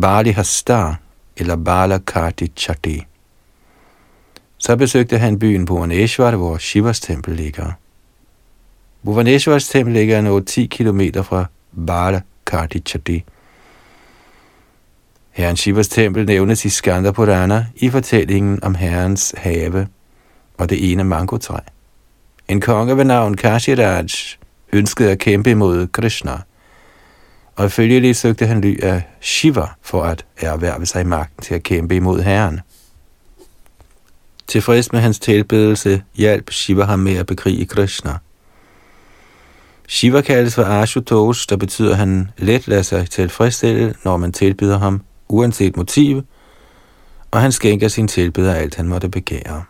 Bali 0.00 0.30
Hastar 0.30 1.00
eller 1.36 1.56
Bala 1.56 1.98
Karti 1.98 2.52
Chati. 2.56 3.06
Så 4.58 4.76
besøgte 4.76 5.18
han 5.18 5.38
byen 5.38 5.64
Bhuvaneshwar, 5.64 6.36
hvor 6.36 6.58
Shivas 6.58 7.00
tempel 7.00 7.34
ligger. 7.34 7.72
Bhuvaneshwars 9.04 9.68
tempel 9.68 9.94
ligger 9.94 10.20
noget 10.20 10.46
10 10.46 10.66
km 10.66 11.00
fra 11.22 11.46
Bala 11.86 12.20
Karti 12.46 12.78
Chati. 12.78 13.24
Herren 15.30 15.56
Shivas 15.56 15.88
tempel 15.88 16.26
nævnes 16.26 16.64
i 16.64 16.68
Skanda 16.68 17.10
Purana 17.10 17.66
i 17.76 17.90
fortællingen 17.90 18.64
om 18.64 18.74
herrens 18.74 19.34
have 19.36 19.88
og 20.58 20.70
det 20.70 20.92
ene 20.92 21.04
mangotræ. 21.04 21.58
En 22.48 22.60
konge 22.60 22.96
ved 22.96 23.04
navn 23.04 23.36
Kashiraj 23.36 24.06
ønskede 24.72 25.10
at 25.10 25.18
kæmpe 25.18 25.50
imod 25.50 25.86
Krishna, 25.86 26.40
og 27.56 27.72
følgelig 27.72 28.16
søgte 28.16 28.46
han 28.46 28.60
ly 28.60 28.80
af 28.82 29.02
Shiva 29.20 29.66
for 29.82 30.02
at 30.02 30.24
erhverve 30.36 30.86
sig 30.86 31.06
magten 31.06 31.42
til 31.42 31.54
at 31.54 31.62
kæmpe 31.62 31.96
imod 31.96 32.20
herren. 32.20 32.60
Tilfreds 34.46 34.92
med 34.92 35.00
hans 35.00 35.18
tilbedelse 35.18 36.02
hjalp 36.14 36.50
Shiva 36.50 36.84
ham 36.84 36.98
med 36.98 37.16
at 37.16 37.26
bekrige 37.26 37.66
Krishna. 37.66 38.18
Shiva 39.88 40.20
kaldes 40.20 40.54
for 40.54 40.64
Ashutosh, 40.64 41.48
der 41.48 41.56
betyder, 41.56 41.90
at 41.90 41.96
han 41.96 42.30
let 42.36 42.68
lader 42.68 42.82
sig 42.82 43.10
tilfredsstille, 43.10 43.94
når 44.04 44.16
man 44.16 44.32
tilbyder 44.32 44.78
ham, 44.78 45.02
uanset 45.28 45.76
motiv, 45.76 46.22
og 47.30 47.40
han 47.40 47.52
skænker 47.52 47.88
sin 47.88 48.08
tilbeder 48.08 48.54
alt, 48.54 48.74
han 48.74 48.88
måtte 48.88 49.08
begære. 49.08 49.64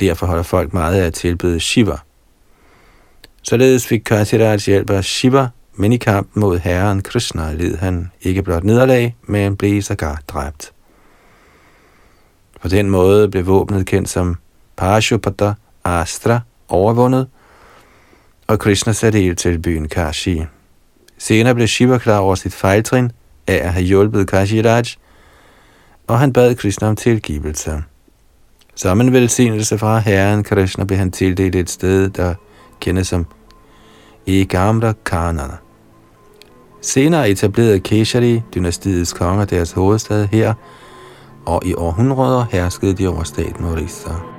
Derfor 0.00 0.26
holder 0.26 0.42
folk 0.42 0.72
meget 0.72 1.00
af 1.00 1.06
at 1.06 1.14
tilbede 1.14 1.60
Shiva. 1.60 1.96
Således 3.42 3.86
fik 3.86 4.00
Kasiraj 4.00 4.58
hjælp 4.66 4.90
af 4.90 5.04
Shiva, 5.04 5.48
men 5.76 5.92
i 5.92 5.96
kampen 5.96 6.40
mod 6.40 6.58
herren 6.58 7.02
Krishna 7.02 7.52
led 7.52 7.76
han 7.76 8.10
ikke 8.20 8.42
blot 8.42 8.64
nederlag, 8.64 9.16
men 9.22 9.56
blev 9.56 9.82
sågar 9.82 10.22
dræbt. 10.28 10.72
På 12.62 12.68
den 12.68 12.90
måde 12.90 13.28
blev 13.28 13.46
våbnet 13.46 13.86
kendt 13.86 14.08
som 14.08 14.36
Pashupata 14.76 15.54
Astra 15.84 16.40
overvundet, 16.68 17.28
og 18.46 18.58
Krishna 18.58 18.92
satte 18.92 19.22
ild 19.22 19.36
til 19.36 19.58
byen 19.58 19.88
Kashi. 19.88 20.44
Senere 21.18 21.54
blev 21.54 21.68
Shiva 21.68 21.98
klar 21.98 22.18
over 22.18 22.34
sit 22.34 22.54
fejltrin 22.54 23.12
af 23.46 23.54
at 23.54 23.72
have 23.72 23.84
hjulpet 23.84 24.28
Kashi 24.28 24.62
Raj, 24.62 24.84
og 26.06 26.18
han 26.18 26.32
bad 26.32 26.54
Krishna 26.54 26.88
om 26.88 26.96
tilgivelse. 26.96 27.82
Som 28.74 29.00
en 29.00 29.12
velsignelse 29.12 29.78
fra 29.78 29.98
Herren 29.98 30.44
Krishna 30.44 30.84
blev 30.84 30.98
han 30.98 31.12
tildelt 31.12 31.54
et 31.54 31.70
sted, 31.70 32.10
der 32.10 32.34
kendes 32.80 33.08
som 33.08 33.26
Egamra 34.26 34.92
Kanana. 35.04 35.65
Senere 36.80 37.30
etablerede 37.30 37.80
Keshari 37.80 38.42
dynastiets 38.54 39.12
konger 39.12 39.44
deres 39.44 39.72
hovedstad 39.72 40.26
her, 40.26 40.54
og 41.46 41.62
i 41.64 41.74
århundreder 41.74 42.44
herskede 42.50 42.94
de 42.94 43.08
over 43.08 43.22
staten 43.22 43.64
Orissa. 43.64 44.35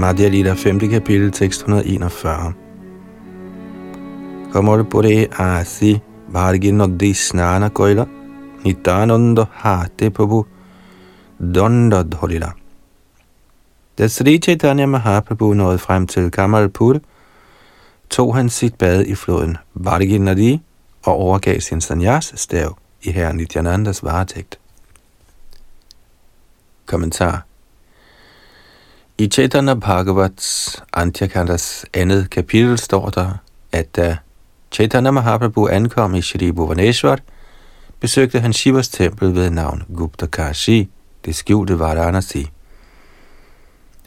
Madhya 0.00 0.30
Lila 0.30 0.54
5. 0.54 0.88
kapitel, 0.88 1.30
tekst 1.30 1.66
141. 1.68 2.54
Kamal 4.52 4.84
Pure 4.84 5.28
Asi 5.38 6.00
Bhargi 6.32 6.72
Noddi 6.72 7.12
Snana 7.12 7.68
Koila 7.68 8.06
Nitananda 8.64 9.46
Hate 9.52 10.10
Prabhu 10.10 10.46
Donda 11.38 12.02
Dholila. 12.02 12.52
Da 13.98 14.08
Sri 14.08 14.38
Chaitanya 14.38 14.86
Mahaprabhu 14.86 15.54
nåede 15.54 15.78
frem 15.78 16.06
til 16.06 16.30
Kamalpur, 16.30 17.00
tog 18.10 18.36
han 18.36 18.48
sit 18.48 18.78
bad 18.78 19.04
i 19.06 19.14
floden 19.14 19.56
Bhargi 19.84 20.18
Nadi 20.18 20.60
og 21.02 21.14
overgav 21.14 21.60
sin 21.60 21.80
sanyas 21.80 22.32
stav 22.36 22.76
i 23.02 23.10
herren 23.10 23.36
Nityanandas 23.36 24.04
varetægt. 24.04 24.58
Kommentar 26.86 27.49
i 29.20 29.26
Chaitanya 29.26 29.74
Bhagavats 29.74 30.82
Antyakandas 30.92 31.84
andet 31.94 32.30
kapitel 32.30 32.78
står 32.78 33.10
der, 33.10 33.42
at 33.72 33.96
da 33.96 34.16
Chaitanya 34.70 35.10
Mahaprabhu 35.10 35.68
ankom 35.68 36.14
i 36.14 36.22
Shri 36.22 36.52
Bhuvaneshwar, 36.52 37.18
besøgte 38.00 38.40
han 38.40 38.52
Shivas 38.52 38.88
tempel 38.88 39.34
ved 39.34 39.50
navn 39.50 39.82
Gupta 39.96 40.26
Kashi, 40.26 40.88
det 41.24 41.34
skjulte 41.34 41.78
Varanasi. 41.78 42.50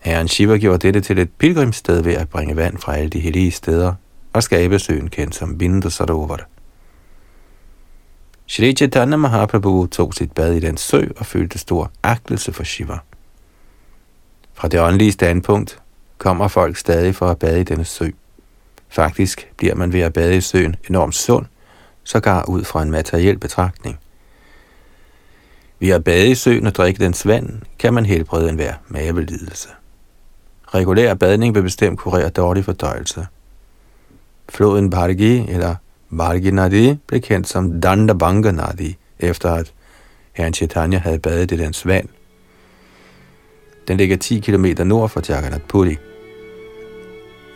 Herren 0.01 0.27
Shiva 0.27 0.57
gjorde 0.57 0.87
dette 0.87 1.01
til 1.01 1.19
et 1.19 1.31
pilgrimssted 1.31 2.01
ved 2.01 2.13
at 2.13 2.29
bringe 2.29 2.55
vand 2.55 2.77
fra 2.77 2.97
alle 2.97 3.09
de 3.09 3.19
hellige 3.19 3.51
steder 3.51 3.93
og 4.33 4.43
skabe 4.43 4.79
søen 4.79 5.09
kendt 5.09 5.35
som 5.35 5.57
Bindu 5.57 5.89
Sarovar. 5.89 6.47
Shri 8.47 8.73
Chaitanya 8.73 9.17
Mahaprabhu 9.17 9.85
tog 9.85 10.13
sit 10.13 10.31
bad 10.31 10.53
i 10.53 10.59
den 10.59 10.77
sø 10.77 11.01
og 11.17 11.25
følte 11.25 11.59
stor 11.59 11.91
agtelse 12.03 12.53
for 12.53 12.63
Shiva. 12.63 12.97
Fra 14.53 14.67
det 14.67 14.81
åndelige 14.81 15.11
standpunkt 15.11 15.79
kommer 16.17 16.47
folk 16.47 16.77
stadig 16.77 17.15
for 17.15 17.27
at 17.27 17.39
bade 17.39 17.61
i 17.61 17.63
denne 17.63 17.85
sø. 17.85 18.09
Faktisk 18.89 19.51
bliver 19.57 19.75
man 19.75 19.93
ved 19.93 20.01
at 20.01 20.13
bade 20.13 20.35
i 20.35 20.41
søen 20.41 20.75
enormt 20.89 21.15
sund, 21.15 21.45
sågar 22.03 22.45
ud 22.45 22.63
fra 22.63 22.81
en 22.83 22.91
materiel 22.91 23.37
betragtning. 23.37 23.99
Ved 25.79 25.89
at 25.89 26.03
bade 26.03 26.29
i 26.29 26.35
søen 26.35 26.67
og 26.67 26.75
drikke 26.75 27.03
dens 27.03 27.27
vand, 27.27 27.61
kan 27.79 27.93
man 27.93 28.05
helbrede 28.05 28.49
enhver 28.49 28.73
mavelidelse. 28.87 29.69
Regulær 30.67 31.13
badning 31.13 31.55
vil 31.55 31.61
bestemt 31.61 31.99
kurere 31.99 32.29
dårlig 32.29 32.65
fordøjelse. 32.65 33.27
Floden 34.49 34.89
Bargi 34.89 35.51
eller 35.51 35.75
Bargi 36.17 36.51
Nadi 36.51 36.95
blev 37.07 37.21
kendt 37.21 37.47
som 37.47 37.81
Dandabanga 37.81 38.51
Nadi, 38.51 38.97
efter 39.19 39.53
at 39.53 39.73
herren 40.33 40.53
Chaitanya 40.53 40.97
havde 40.97 41.19
badet 41.19 41.51
i 41.51 41.57
dens 41.57 41.87
vand– 41.87 42.09
den 43.87 43.97
ligger 43.97 44.17
10 44.17 44.39
km 44.39 44.65
nord 44.85 45.09
for 45.09 45.21
Jagannath 45.29 45.63
Puri. 45.67 45.97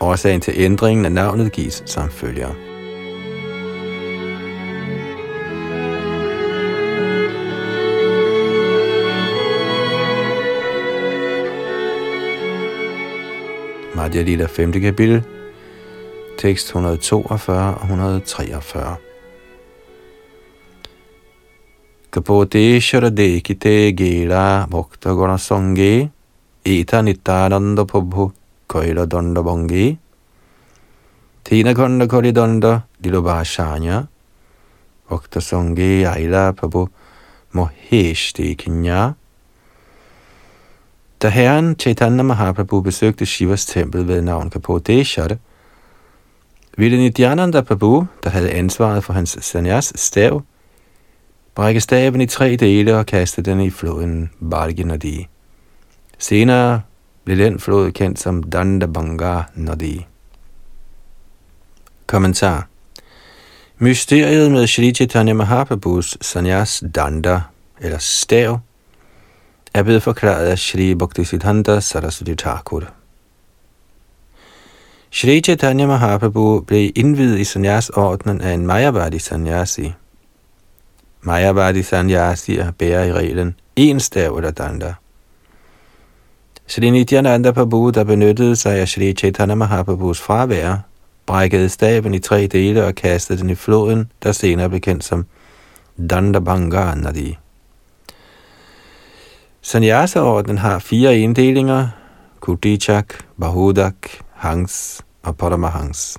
Årsagen 0.00 0.40
til 0.40 0.54
ændringen 0.56 1.04
af 1.04 1.12
navnet 1.12 1.52
gives 1.52 1.82
som 1.86 2.10
følger. 2.10 2.48
Madhya 13.96 14.22
Lila 14.22 14.46
5. 14.46 14.72
kapitel, 14.72 15.22
tekst 16.38 16.66
142 16.66 17.74
og 17.74 17.82
143. 17.82 18.96
Kapoteshara 22.12 23.10
dekite 23.10 23.92
gela 23.92 24.66
bhakta 24.70 25.12
gana 25.14 25.36
sange 25.36 26.10
Eta 26.68 27.00
Nityananda 27.00 27.86
Prabhu 27.86 28.30
Kaila 28.68 29.06
Donda 29.06 29.42
Bongi 29.42 29.96
Tina 31.42 31.74
Koli 31.74 32.30
Donda 32.30 32.82
Dilobashanya 33.02 34.06
Bhakta 35.08 35.40
Sangi 35.40 36.04
Aila 36.04 36.52
Prabhu 36.52 36.90
Mohesh 37.54 38.34
Kinya 38.58 39.14
Da 41.18 41.28
herren 41.30 41.74
Chaitanya 41.74 42.22
Mahaprabhu 42.22 42.82
besøgte 42.82 43.24
Shivas 43.24 43.66
tempel 43.66 44.08
ved 44.08 44.22
navn 44.22 44.50
Kapodeshara, 44.50 45.36
ville 46.76 46.96
Nityananda 46.96 47.60
Prabhu, 47.60 48.06
der 48.24 48.30
havde 48.30 48.50
ansvaret 48.50 49.04
for 49.04 49.12
hans 49.12 49.38
sanyas 49.40 49.92
stav, 49.96 50.42
brække 51.54 51.80
staven 51.80 52.20
i 52.20 52.26
tre 52.26 52.56
dele 52.56 52.96
og 52.96 53.06
kaste 53.06 53.42
den 53.42 53.60
i 53.60 53.70
floden 53.70 54.30
Balgi 54.50 54.82
Nadi. 54.82 55.28
Senere 56.18 56.82
blev 57.24 57.38
den 57.38 57.60
flod 57.60 57.92
kendt 57.92 58.18
som 58.18 58.42
Dandabanga 58.42 59.42
Nadi. 59.54 60.06
Kommentar 62.06 62.66
Mysteriet 63.78 64.52
med 64.52 64.66
Shri 64.66 64.92
Chaitanya 64.94 65.34
Mahaprabhus 65.34 66.18
sanyas 66.20 66.84
danda, 66.94 67.40
eller 67.80 67.98
stav, 67.98 68.58
er 69.74 69.82
blevet 69.82 70.02
forklaret 70.02 70.46
af 70.46 70.58
Shri 70.58 70.94
Bhaktisiddhanta 70.94 71.80
Saraswati 71.80 72.34
Thakur. 72.34 72.82
Shri 75.10 75.40
Chaitanya 75.40 75.86
Mahaprabhu 75.86 76.60
blev 76.60 76.92
indvidet 76.94 77.38
i 77.38 77.44
sanyas-ordnen 77.44 78.40
af 78.40 78.52
en 78.52 78.66
Mayavadi 78.66 79.18
sanyasi. 79.18 79.92
Mayavadi 81.20 81.82
sanyasier 81.82 82.70
bærer 82.70 83.04
i 83.04 83.12
reglen 83.12 83.54
en 83.76 84.00
stav 84.00 84.36
eller 84.36 84.50
danda. 84.50 84.94
Sri 86.70 86.90
Nityananda 86.90 87.52
Prabhu, 87.52 87.90
der 87.90 88.04
benyttede 88.04 88.56
sig 88.56 88.78
af 88.78 88.88
Sri 88.88 89.12
Chaitanya 89.12 89.54
Mahaprabhus 89.54 90.20
fravær, 90.20 90.76
brækkede 91.26 91.68
staven 91.68 92.14
i 92.14 92.18
tre 92.18 92.46
dele 92.46 92.84
og 92.84 92.94
kastede 92.94 93.38
den 93.40 93.50
i 93.50 93.54
floden, 93.54 94.12
der 94.22 94.32
senere 94.32 94.68
blev 94.68 94.80
kendt 94.80 95.04
som 95.04 95.26
Dandabanga 96.10 96.94
Nadi. 96.94 97.38
Sanyasa-ordnen 99.62 100.58
har 100.58 100.78
fire 100.78 101.18
inddelinger, 101.18 101.88
Kudichak, 102.40 103.14
Bahudak, 103.40 103.94
Hangs 104.32 105.00
og 105.22 105.36
Paramahangs. 105.36 106.18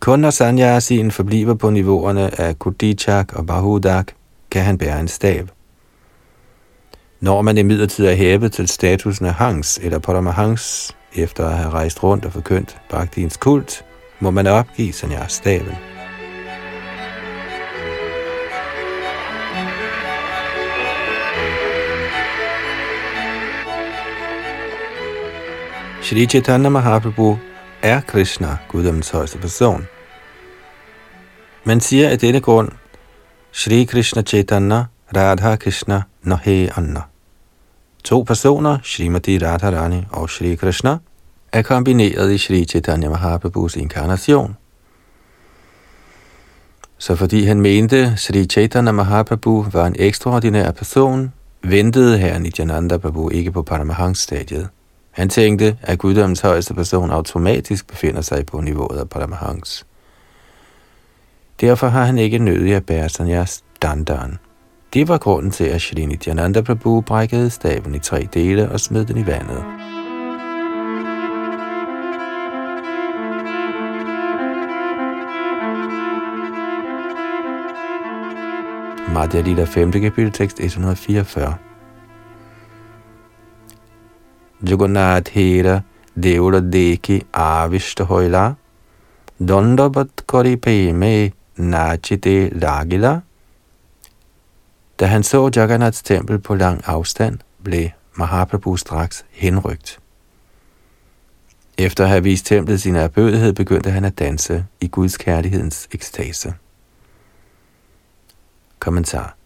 Kun 0.00 0.20
når 0.20 0.30
sanyasien 0.30 1.10
forbliver 1.10 1.54
på 1.54 1.70
niveauerne 1.70 2.40
af 2.40 2.58
Kudichak 2.58 3.32
og 3.32 3.46
Bahudak, 3.46 4.06
kan 4.50 4.62
han 4.62 4.78
bære 4.78 5.00
en 5.00 5.08
stav. 5.08 5.46
Når 7.20 7.42
man 7.42 7.58
imidlertid 7.58 8.06
er 8.06 8.14
hævet 8.14 8.52
til 8.52 8.68
statusen 8.68 9.26
af 9.26 9.34
Hangs 9.34 9.78
eller 9.82 9.98
Paramahans, 9.98 10.96
efter 11.14 11.46
at 11.46 11.56
have 11.56 11.70
rejst 11.70 12.02
rundt 12.02 12.24
og 12.24 12.32
forkyndt 12.32 12.76
Bhaktiens 12.90 13.36
kult, 13.36 13.84
må 14.20 14.30
man 14.30 14.46
opgive 14.46 14.92
sanyas-staven. 14.92 15.74
Shri 26.02 26.26
Chaitanya 26.26 26.68
Mahaprabhu 26.68 27.38
er 27.82 28.00
Krishna, 28.00 28.56
guddommens 28.68 29.10
højeste 29.10 29.38
person. 29.38 29.86
Man 31.64 31.80
siger 31.80 32.08
af 32.08 32.18
denne 32.18 32.40
grund, 32.40 32.68
Shri 33.52 33.84
Krishna 33.84 34.22
Chaitanya 34.22 34.84
Radha 35.16 35.56
Krishna 35.56 36.02
Nahe 36.22 36.70
Anna. 36.76 37.00
To 38.04 38.22
personer, 38.22 38.78
Srimati 38.82 39.38
Radharani 39.38 40.02
og 40.10 40.30
Shri 40.30 40.54
Krishna, 40.54 40.98
er 41.52 41.62
kombineret 41.62 42.32
i 42.32 42.38
Shri 42.38 42.64
Chaitanya 42.64 43.08
Mahaprabhus 43.08 43.76
inkarnation. 43.76 44.56
Så 46.98 47.16
fordi 47.16 47.44
han 47.44 47.60
mente, 47.60 48.16
Shri 48.16 48.46
Chaitanya 48.46 48.92
Mahaprabhu 48.92 49.66
var 49.72 49.86
en 49.86 49.96
ekstraordinær 49.98 50.70
person, 50.70 51.32
ventede 51.62 52.18
herren 52.18 52.42
Nityananda 52.42 52.96
Prabhu 52.96 53.30
ikke 53.30 53.52
på 53.52 53.62
Paramahans-stadiet. 53.62 54.68
Han 55.10 55.28
tænkte, 55.28 55.76
at 55.82 55.98
guddommens 55.98 56.40
højeste 56.40 56.74
person 56.74 57.10
automatisk 57.10 57.86
befinder 57.86 58.20
sig 58.20 58.46
på 58.46 58.60
niveauet 58.60 58.98
af 58.98 59.08
Paramahans. 59.08 59.86
Derfor 61.60 61.88
har 61.88 62.04
han 62.04 62.18
ikke 62.18 62.38
nødig 62.38 62.74
at 62.74 62.86
bære 62.86 63.08
sanyas 63.08 63.64
dandan. 63.82 64.38
Det 64.94 65.08
var 65.08 65.18
grunden 65.18 65.50
til, 65.50 65.64
at 65.64 65.80
Shalini 65.80 66.16
Dhyananda 66.16 66.60
Prabhu 66.60 67.00
brækkede 67.00 67.50
staven 67.50 67.94
i 67.94 67.98
tre 67.98 68.28
dele 68.34 68.70
og 68.70 68.80
smed 68.80 69.04
den 69.04 69.18
i 69.18 69.26
vandet. 69.26 69.64
Madhya 79.14 79.40
Lila 79.40 79.64
5. 79.64 79.92
kapitel, 79.92 80.32
tekst 80.32 80.60
144. 80.60 81.54
Jagannathera 84.68 85.80
Devra 86.22 86.60
Deki 86.60 87.22
Avishta 87.32 88.04
Hoila 88.04 88.52
Dondabat 89.48 90.26
Kori 90.26 90.56
Peme 90.56 91.32
Nachite 91.56 92.48
Lagila 92.48 93.20
da 95.00 95.06
han 95.06 95.22
så 95.22 95.50
Jagannaths 95.56 96.02
tempel 96.02 96.38
på 96.38 96.54
lang 96.54 96.82
afstand, 96.86 97.38
blev 97.64 97.88
Mahaprabhu 98.14 98.76
straks 98.76 99.24
henrygt. 99.30 99.98
Efter 101.78 102.04
at 102.04 102.10
have 102.10 102.22
vist 102.22 102.46
templet 102.46 102.80
sin 102.80 102.96
erbødighed, 102.96 103.52
begyndte 103.52 103.90
han 103.90 104.04
at 104.04 104.18
danse 104.18 104.64
i 104.80 104.88
Guds 104.88 105.16
kærlighedens 105.16 105.88
ekstase. 105.92 106.54
Kommentar 108.78 109.36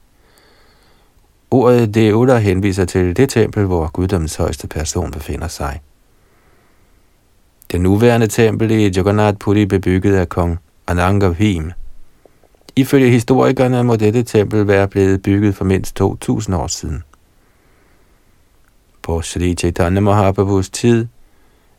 Ordet 1.50 1.94
Deoda 1.94 2.36
henviser 2.36 2.84
til 2.84 3.16
det 3.16 3.30
tempel, 3.30 3.64
hvor 3.64 3.90
guddommens 3.90 4.36
højeste 4.36 4.68
person 4.68 5.10
befinder 5.10 5.48
sig. 5.48 5.80
Det 7.72 7.80
nuværende 7.80 8.26
tempel 8.26 8.70
i 8.70 8.88
Jagannath 8.88 9.38
Puri 9.38 9.66
blev 9.66 9.80
bygget 9.80 10.16
af 10.16 10.28
kong 10.28 10.58
Anangavim 10.86 11.72
Ifølge 12.76 13.10
historikerne 13.10 13.84
må 13.84 13.96
dette 13.96 14.22
tempel 14.22 14.66
være 14.66 14.88
blevet 14.88 15.22
bygget 15.22 15.54
for 15.54 15.64
mindst 15.64 16.00
2.000 16.00 16.56
år 16.56 16.66
siden. 16.66 17.02
På 19.02 19.22
Sri 19.22 19.54
Chaitanya 19.54 20.00
Mahaprabhus 20.00 20.70
tid 20.70 21.06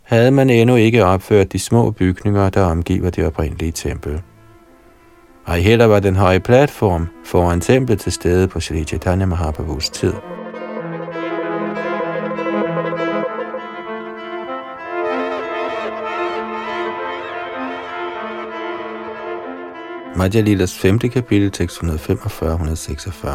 havde 0.03 0.31
man 0.31 0.49
endnu 0.49 0.75
ikke 0.75 1.05
opført 1.05 1.53
de 1.53 1.59
små 1.59 1.91
bygninger, 1.91 2.49
der 2.49 2.63
omgiver 2.63 3.09
det 3.09 3.25
oprindelige 3.25 3.71
tempel. 3.71 4.21
Ej 5.47 5.59
heller 5.59 5.85
var 5.85 5.99
den 5.99 6.15
høje 6.15 6.39
platform 6.39 7.07
foran 7.25 7.61
templet 7.61 7.99
til 7.99 8.11
stede 8.11 8.47
på 8.47 8.59
Sri 8.59 8.83
Chaitanya 8.83 9.25
Mahaprabhus 9.25 9.89
tid. 9.89 10.13
Madhya 20.17 20.41
Lilas 20.41 20.77
5. 20.77 20.99
kapitel, 20.99 21.51
tekst 21.51 21.77
145-146. 21.77 23.27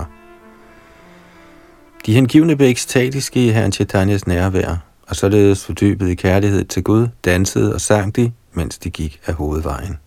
De 2.06 2.14
hengivne 2.14 2.56
blev 2.56 2.68
ekstatiske 2.68 3.46
i 3.46 3.48
herren 3.48 3.72
Chaitanyas 3.72 4.26
nærvær, 4.26 4.76
og 5.06 5.16
således 5.16 5.64
fordybet 5.64 6.08
i 6.08 6.14
kærlighed 6.14 6.64
til 6.64 6.82
Gud, 6.82 7.08
dansede 7.24 7.74
og 7.74 7.80
sang 7.80 8.16
de, 8.16 8.32
mens 8.52 8.78
de 8.78 8.90
gik 8.90 9.20
af 9.26 9.34
hovedvejen. 9.34 9.98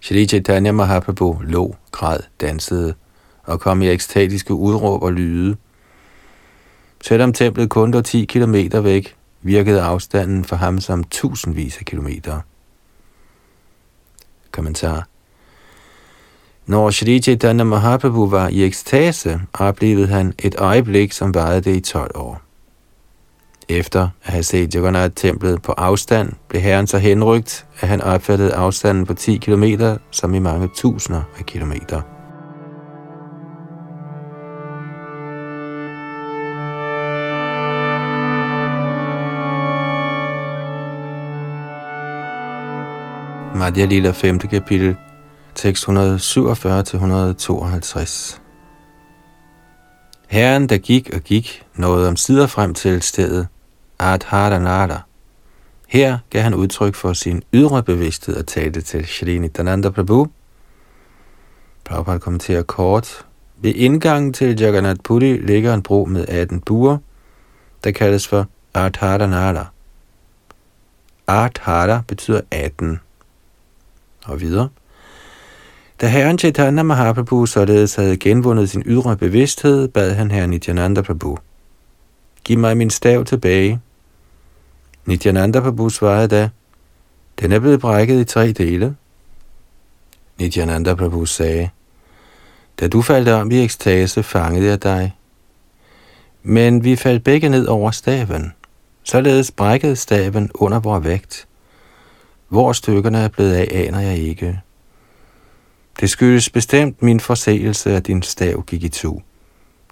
Shri 0.00 0.26
Chaitanya 0.26 0.72
Mahaprabhu 0.72 1.38
lå, 1.42 1.76
græd, 1.90 2.20
dansede 2.40 2.94
og 3.42 3.60
kom 3.60 3.82
i 3.82 3.88
ekstatiske 3.88 4.54
udråb 4.54 5.02
og 5.02 5.12
lyde. 5.12 5.56
Selvom 7.02 7.32
templet 7.32 7.70
kun 7.70 7.92
var 7.92 8.00
10 8.00 8.24
km 8.24 8.54
væk, 8.84 9.16
virkede 9.42 9.82
afstanden 9.82 10.44
for 10.44 10.56
ham 10.56 10.80
som 10.80 11.04
tusindvis 11.04 11.78
af 11.78 11.84
kilometer. 11.84 12.40
Kommentar 14.50 15.06
når 16.66 16.90
Shri 16.90 17.20
Chaitanya 17.20 17.64
Mahaprabhu 17.64 18.26
var 18.26 18.48
i 18.48 18.64
ekstase, 18.64 19.40
oplevede 19.52 20.06
han 20.06 20.32
et 20.38 20.54
øjeblik, 20.58 21.12
som 21.12 21.34
varede 21.34 21.60
det 21.60 21.76
i 21.76 21.80
12 21.80 22.10
år. 22.14 22.40
Efter 23.68 24.08
at 24.24 24.32
have 24.32 24.42
set 24.42 24.74
Jagannath-templet 24.74 25.62
på 25.62 25.72
afstand, 25.72 26.32
blev 26.48 26.62
herren 26.62 26.86
så 26.86 26.98
henrygt, 26.98 27.66
at 27.80 27.88
han 27.88 28.00
opfattede 28.00 28.54
afstanden 28.54 29.06
på 29.06 29.14
10 29.14 29.36
km 29.36 29.64
som 30.10 30.34
i 30.34 30.38
mange 30.38 30.68
tusinder 30.74 31.22
af 31.38 31.46
kilometer. 31.46 32.00
Madhya 43.58 43.84
Lila 43.84 44.10
5. 44.10 44.38
kapitel, 44.38 44.96
tekst 45.54 45.88
147-152. 45.88 45.92
Herren, 50.28 50.68
der 50.68 50.78
gik 50.78 51.10
og 51.14 51.20
gik, 51.20 51.66
nåede 51.74 52.08
om 52.08 52.16
sider 52.16 52.46
frem 52.46 52.74
til 52.74 53.02
stedet 53.02 53.48
Adharanada. 53.98 54.98
Her 55.88 56.18
gav 56.30 56.42
han 56.42 56.54
udtryk 56.54 56.94
for 56.94 57.12
sin 57.12 57.42
ydre 57.52 57.82
bevidsthed 57.82 58.36
og 58.36 58.46
talte 58.46 58.80
til 58.80 59.06
Shri 59.06 59.38
Nityananda 59.38 59.90
Prabhu. 59.90 60.26
Prabhupada 61.84 62.18
kommenterer 62.18 62.62
kort. 62.62 63.26
Ved 63.56 63.74
indgangen 63.74 64.32
til 64.32 64.60
Jagannath 64.60 65.00
Puri 65.04 65.36
ligger 65.36 65.74
en 65.74 65.82
bro 65.82 66.04
med 66.04 66.28
18 66.28 66.60
buer, 66.60 66.98
der 67.84 67.90
kaldes 67.90 68.28
for 68.28 68.46
Adharanada. 68.74 69.64
Adhara 71.26 72.02
betyder 72.08 72.40
18. 72.50 73.00
Og 74.24 74.40
videre. 74.40 74.68
Da 76.02 76.06
herren 76.06 76.38
Chaitanya 76.38 76.82
Mahaprabhu 76.82 77.46
således 77.46 77.94
havde 77.94 78.16
genvundet 78.16 78.70
sin 78.70 78.82
ydre 78.86 79.16
bevidsthed, 79.16 79.88
bad 79.88 80.14
han 80.14 80.30
herren 80.30 80.50
Nityananda 80.50 81.02
Prabhu. 81.02 81.38
Giv 82.44 82.58
mig 82.58 82.76
min 82.76 82.90
stav 82.90 83.24
tilbage. 83.24 83.80
Nityananda 85.06 85.60
Prabhu 85.60 85.88
svarede 85.88 86.28
da, 86.28 86.48
den 87.40 87.52
er 87.52 87.58
blevet 87.58 87.80
brækket 87.80 88.20
i 88.20 88.24
tre 88.24 88.52
dele. 88.52 88.96
Nityananda 90.38 90.94
Prabhu 90.94 91.26
sagde, 91.26 91.68
da 92.80 92.88
du 92.88 93.02
faldt 93.02 93.28
om 93.28 93.50
i 93.50 93.62
ekstase, 93.64 94.22
fangede 94.22 94.66
jeg 94.66 94.82
dig. 94.82 95.16
Men 96.42 96.84
vi 96.84 96.96
faldt 96.96 97.24
begge 97.24 97.48
ned 97.48 97.66
over 97.66 97.90
staven. 97.90 98.52
Således 99.02 99.50
brækkede 99.50 99.96
staven 99.96 100.50
under 100.54 100.80
vores 100.80 101.04
vægt, 101.04 101.46
Hvor 102.48 102.72
stykkerne 102.72 103.18
er 103.18 103.28
blevet 103.28 103.52
af, 103.54 103.68
aner 103.86 104.00
jeg 104.00 104.18
ikke. 104.18 104.60
Det 106.02 106.10
skyldes 106.10 106.50
bestemt 106.50 107.02
min 107.02 107.20
forseelse, 107.20 107.96
at 107.96 108.06
din 108.06 108.22
stav 108.22 108.64
gik 108.66 108.84
i 108.84 108.88
to. 108.88 109.22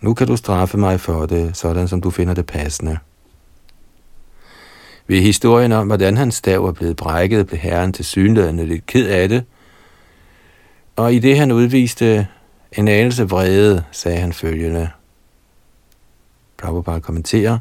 Nu 0.03 0.15
kan 0.15 0.27
du 0.27 0.37
straffe 0.37 0.79
mig 0.79 1.01
for 1.01 1.27
det, 1.27 1.57
sådan 1.57 1.89
som 1.89 2.01
du 2.01 2.11
finder 2.11 2.35
det 2.35 2.47
passende. 2.47 2.99
Ved 5.07 5.21
historien 5.21 5.73
om, 5.73 5.87
hvordan 5.87 6.17
hans 6.17 6.35
stav 6.35 6.65
er 6.65 6.73
blevet 6.73 6.97
brækket, 6.97 7.47
blev 7.47 7.59
herren 7.59 7.93
til 7.93 8.05
synlædende 8.05 8.67
lidt 8.67 8.87
ked 8.87 9.09
af 9.09 9.29
det, 9.29 9.45
og 10.97 11.15
i 11.15 11.19
det 11.19 11.39
han 11.39 11.53
udviste 11.53 12.27
en 12.73 12.89
anelse 12.89 13.29
vrede, 13.29 13.85
sagde 13.93 14.19
han 14.19 14.33
følgende. 14.33 14.91
Prabhupada 16.59 16.99
kommenterer, 16.99 17.59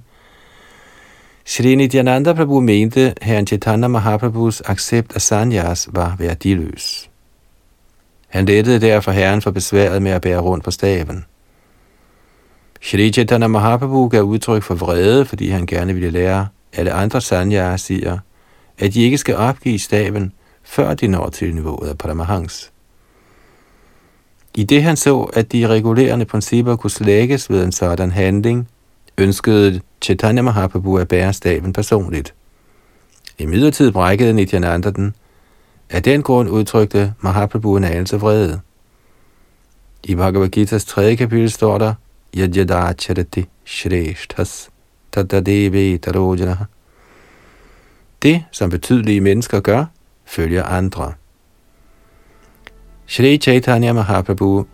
Shri 1.45 1.75
Nityananda 1.75 2.33
Prabhu 2.33 2.59
mente, 2.59 3.13
herren 3.21 3.47
Chaitanya 3.47 3.87
Mahaprabhus 3.87 4.61
accept 4.65 5.15
af 5.15 5.21
sanyas 5.21 5.89
var 5.91 6.15
værdiløs. 6.19 7.08
Han 8.29 8.45
lettede 8.45 8.81
derfor 8.81 9.11
herren 9.11 9.41
for 9.41 9.51
besværet 9.51 10.01
med 10.01 10.11
at 10.11 10.21
bære 10.21 10.39
rundt 10.39 10.63
på 10.63 10.71
staven. 10.71 11.25
Shri 12.81 13.11
Chaitanya 13.11 13.47
Mahaprabhu 13.47 14.07
gav 14.07 14.21
udtryk 14.21 14.63
for 14.63 14.75
vrede, 14.75 15.25
fordi 15.25 15.49
han 15.49 15.65
gerne 15.65 15.93
ville 15.93 16.09
lære 16.09 16.47
alle 16.73 16.91
andre 16.91 17.21
sanyas 17.21 17.81
siger, 17.81 18.17
at 18.77 18.93
de 18.93 19.01
ikke 19.01 19.17
skal 19.17 19.35
opgive 19.35 19.79
staven, 19.79 20.33
før 20.63 20.93
de 20.93 21.07
når 21.07 21.29
til 21.29 21.55
niveauet 21.55 21.89
af 21.89 21.97
Paramahans. 21.97 22.71
I 24.55 24.63
det 24.63 24.83
han 24.83 24.97
så, 24.97 25.19
at 25.21 25.51
de 25.51 25.67
regulerende 25.67 26.25
principper 26.25 26.75
kunne 26.75 26.91
slækkes 26.91 27.49
ved 27.49 27.63
en 27.63 27.71
sådan 27.71 28.11
handling, 28.11 28.67
ønskede 29.17 29.81
Chaitanya 30.01 30.41
Mahaprabhu 30.41 30.97
at 30.97 31.07
bære 31.07 31.33
staven 31.33 31.73
personligt. 31.73 32.33
I 33.37 33.45
midlertid 33.45 33.91
brækkede 33.91 34.33
Nityananda 34.33 34.89
den. 34.89 35.15
Af 35.89 36.03
den 36.03 36.23
grund 36.23 36.49
udtrykte 36.49 37.13
Mahaprabhu 37.19 37.77
en 37.77 37.83
anelse 37.83 38.17
vrede. 38.17 38.59
I 40.03 40.15
Bhagavad 40.15 40.57
Gita's 40.57 40.85
tredje 40.85 41.15
kapitel 41.15 41.51
står 41.51 41.77
der, 41.77 41.93
Yajada 42.37 42.93
charati 42.93 43.45
shreshthas 43.65 44.69
tadadevi 45.11 45.97
tarojana. 45.97 46.57
Det, 48.21 48.43
som 48.51 48.69
betydelige 48.69 49.21
mennesker 49.21 49.59
gør, 49.59 49.85
følger 50.25 50.63
andre. 50.63 51.13
Shri 53.05 53.37
Chaitanya 53.37 53.93
Mahaprabhu 53.93 54.65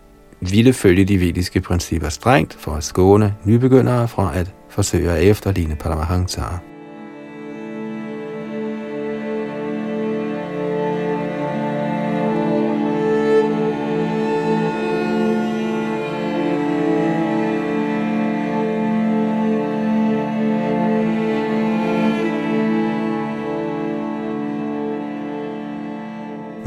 ville 0.41 0.73
følge 0.73 1.05
de 1.05 1.19
vediske 1.19 1.61
principper 1.61 2.09
strengt 2.09 2.53
for 2.53 2.71
at 2.71 2.83
skåne 2.83 3.35
nybegyndere 3.45 4.07
fra 4.07 4.37
at 4.37 4.53
forsøge 4.69 5.11
at 5.11 5.23
efterligne 5.23 5.75
Paramahansa. 5.75 6.41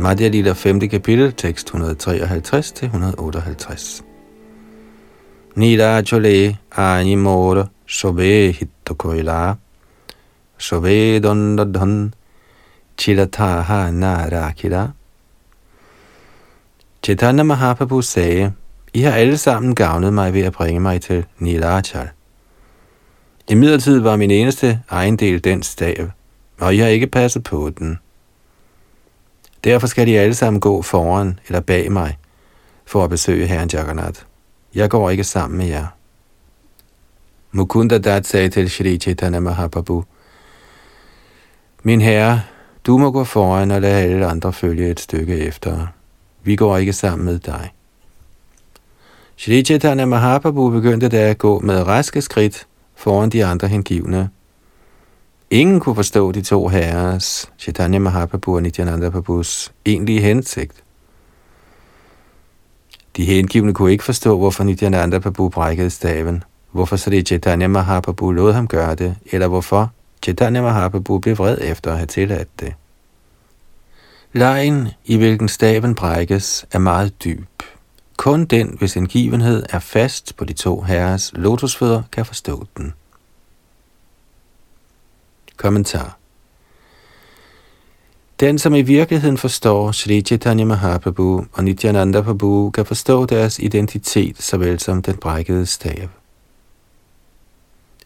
Madhya 0.09 0.29
Lila 0.29 0.55
5. 0.55 0.89
kapitel, 0.89 1.33
tekst 1.33 1.71
153-158. 1.71 4.03
Nida 5.57 6.03
chole 6.03 6.57
animora 6.71 7.69
sobe 7.87 8.53
hittokoila 8.53 9.57
sobe 10.59 11.21
dondadon 11.21 12.15
chilataha 12.97 13.91
narakila. 13.91 14.93
Chaitanya 17.03 17.43
Mahaprabhu 17.43 18.03
sagde, 18.03 18.53
I 18.95 19.01
har 19.01 19.13
alle 19.13 19.37
sammen 19.37 19.75
gavnet 19.75 20.13
mig 20.13 20.35
ved 20.35 20.43
at 20.43 20.53
bringe 20.53 20.81
mig 20.81 21.01
til 21.01 21.25
Nilachal. 21.39 22.09
I 23.49 23.55
midlertid 23.55 23.99
var 23.99 24.17
min 24.17 24.31
eneste 24.31 24.81
ejendel 24.91 25.45
den 25.45 25.63
stav, 25.63 26.11
og 26.61 26.75
I 26.75 26.79
har 26.79 26.89
ikke 26.89 27.07
passet 27.07 27.45
på 27.45 27.71
den. 27.79 27.99
Derfor 29.69 29.87
skal 29.87 30.07
de 30.07 30.19
alle 30.19 30.35
sammen 30.35 30.61
gå 30.61 30.83
foran 30.83 31.39
eller 31.47 31.61
bag 31.61 31.93
mig 31.93 32.19
for 32.87 33.05
at 33.05 33.11
besøge 33.11 33.47
herren 33.47 33.69
Jagannath. 33.73 34.21
Jeg 34.75 34.91
går 34.91 35.11
ikke 35.11 35.25
sammen 35.25 35.59
med 35.59 35.67
jer. 35.67 35.87
Mukunda 37.53 37.99
Dat 37.99 38.27
sagde 38.27 38.49
til 38.49 38.71
Shri 38.71 38.99
Chaitanya 38.99 39.41
Mahaprabhu, 39.41 40.05
Min 41.83 42.01
herre, 42.01 42.43
du 42.87 42.99
må 42.99 43.11
gå 43.11 43.25
foran 43.25 43.71
og 43.71 43.81
lade 43.81 44.03
alle 44.03 44.27
andre 44.27 44.53
følge 44.53 44.91
et 44.91 45.01
stykke 45.01 45.39
efter. 45.39 45.87
Vi 46.43 46.57
går 46.57 46.77
ikke 46.77 46.93
sammen 46.93 47.25
med 47.25 47.39
dig. 47.39 47.73
Shri 49.37 49.63
Chaitanya 49.65 50.05
Mahaprabhu 50.05 50.71
begyndte 50.71 51.09
da 51.09 51.31
at 51.31 51.39
gå 51.39 51.59
med 51.59 51.87
raske 51.87 52.23
skridt 52.23 52.67
foran 52.97 53.31
de 53.31 53.45
andre 53.45 53.69
hengivne, 53.69 54.31
Ingen 55.51 55.81
kunne 55.81 55.95
forstå 55.95 56.33
de 56.33 56.43
to 56.43 56.69
herres, 56.69 57.51
Chaitanya 57.59 57.99
Mahaprabhu 57.99 58.55
og 58.55 58.63
Nityananda 58.63 59.11
Prabhus, 59.11 59.73
egentlige 59.85 60.21
hensigt. 60.21 60.73
De 63.17 63.25
hengivne 63.25 63.75
kunne 63.75 63.93
ikke 63.93 64.05
forstå, 64.05 64.39
hvorfor 64.39 64.65
Nityananda 64.65 65.19
Prabhu 65.19 65.49
brækkede 65.49 65.91
staven, 65.91 66.45
hvorfor 66.73 66.97
så 66.97 67.11
det 67.11 67.27
Chaitanya 67.27 67.67
Mahaprabhu 67.67 68.31
lod 68.31 68.53
ham 68.53 68.69
gøre 68.69 68.95
det, 68.95 69.17
eller 69.33 69.49
hvorfor 69.49 69.93
Chaitanya 70.23 70.63
Mahaprabhu 70.63 71.19
blev 71.19 71.39
vred 71.39 71.59
efter 71.61 71.91
at 71.91 71.97
have 71.97 72.07
tilladt 72.07 72.61
det. 72.61 72.75
Lejen, 74.33 74.89
i 75.05 75.17
hvilken 75.17 75.49
staven 75.49 75.95
brækkes, 75.95 76.67
er 76.73 76.79
meget 76.79 77.25
dyb. 77.25 77.63
Kun 78.17 78.45
den, 78.45 78.77
hvis 78.79 78.97
en 78.97 79.07
givenhed 79.07 79.63
er 79.71 79.79
fast 79.79 80.37
på 80.37 80.45
de 80.45 80.53
to 80.53 80.81
herres 80.81 81.33
lotusfødder, 81.35 82.03
kan 82.13 82.27
forstå 82.27 82.67
den. 82.77 82.95
Kommentar 85.59 86.19
Den, 88.41 88.59
som 88.59 88.75
i 88.75 88.83
virkeligheden 88.83 89.39
forstår 89.39 89.93
Sri 89.93 90.21
Chaitanya 90.23 90.65
Mahaprabhu 90.65 91.45
og 91.53 91.65
Nityananda 91.65 92.21
Prabhu, 92.21 92.71
kan 92.71 92.87
forstå 92.87 93.27
deres 93.27 93.59
identitet, 93.59 94.43
såvel 94.43 94.81
som 94.81 95.03
den 95.03 95.17
brækkede 95.17 95.67
stav. 95.67 96.09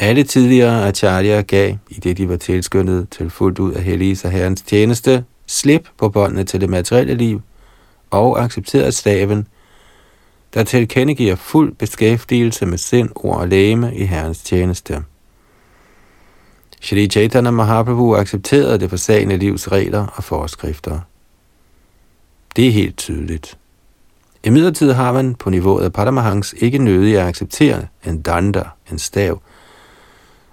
Alle 0.00 0.22
tidligere 0.24 0.88
acharya 0.88 1.40
gav, 1.40 1.76
i 1.88 1.94
det 1.94 2.16
de 2.18 2.28
var 2.28 2.36
tilskyndet 2.36 3.08
til 3.10 3.30
fuldt 3.30 3.58
ud 3.58 3.72
af 3.72 3.82
hellige 3.82 4.16
sig 4.16 4.30
Herrens 4.30 4.62
tjeneste, 4.62 5.24
slip 5.46 5.88
på 5.98 6.08
båndene 6.08 6.44
til 6.44 6.60
det 6.60 6.70
materielle 6.70 7.14
liv 7.14 7.42
og 8.10 8.44
accepterede 8.44 8.92
staven, 8.92 9.46
der 10.54 10.64
tilkendegiver 10.64 11.36
fuld 11.36 11.74
beskæftigelse 11.74 12.66
med 12.66 12.78
sind, 12.78 13.08
ord 13.14 13.36
og 13.36 13.48
læme 13.48 13.96
i 13.96 14.04
Herrens 14.04 14.42
tjeneste. 14.42 15.04
Shri 16.82 17.06
Chaitanya 17.06 17.50
Mahaprabhu 17.50 18.14
accepterede 18.14 18.78
det 18.78 18.90
forsagende 18.90 19.36
livs 19.36 19.72
regler 19.72 20.06
og 20.06 20.24
forskrifter. 20.24 21.00
Det 22.56 22.66
er 22.66 22.72
helt 22.72 22.96
tydeligt. 22.96 23.58
I 24.44 24.50
midlertid 24.50 24.92
har 24.92 25.12
man 25.12 25.34
på 25.34 25.50
niveauet 25.50 25.84
af 25.84 25.92
Paramahangs 25.92 26.54
ikke 26.58 26.78
nødig 26.78 27.18
at 27.18 27.26
acceptere 27.26 27.86
en 28.06 28.22
danda, 28.22 28.62
en 28.92 28.98
stav, 28.98 29.42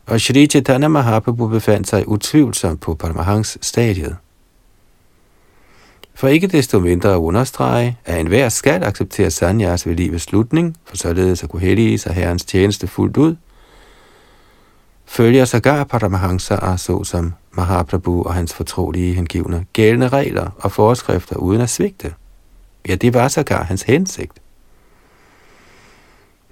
og 0.06 0.22
Shri 0.22 0.48
Chaitanya 0.48 0.88
Mahaprabhu 0.88 1.48
befandt 1.48 1.88
sig 1.88 2.08
utvivlsomt 2.08 2.82
på 2.82 2.96
Paramahangs 2.96 3.58
stadiet. 3.62 4.16
For 6.16 6.28
ikke 6.28 6.48
desto 6.48 6.80
mindre 6.80 7.12
at 7.12 7.18
understrege, 7.18 7.98
at 8.06 8.20
enhver 8.20 8.50
skal 8.50 8.84
acceptere 8.84 9.32
sanyas 9.32 9.88
ved 9.88 9.96
livets 9.96 10.24
slutning, 10.24 10.78
for 10.86 10.98
således 10.98 11.44
at 11.44 11.50
kunne 11.50 11.62
hellige 11.62 11.98
sig 11.98 12.14
herrens 12.14 12.46
tjeneste 12.46 12.88
fuldt 12.88 13.18
ud– 13.18 13.36
følger 15.10 15.46
sågar 15.46 15.84
Paramahansa 15.84 16.78
såsom 16.78 17.34
Mahaprabhu 17.52 18.24
og 18.24 18.34
hans 18.34 18.54
fortrolige 18.54 19.14
hengivne 19.14 19.66
gældende 19.74 20.08
regler 20.08 20.50
og 20.60 20.72
forskrifter 20.72 21.36
uden 21.36 21.62
at 21.62 21.70
svigte. 21.70 22.14
Ja, 22.88 22.96
det 22.96 23.14
var 23.14 23.28
sågar 23.28 23.64
hans 23.64 23.84
hensigt. 23.84 24.34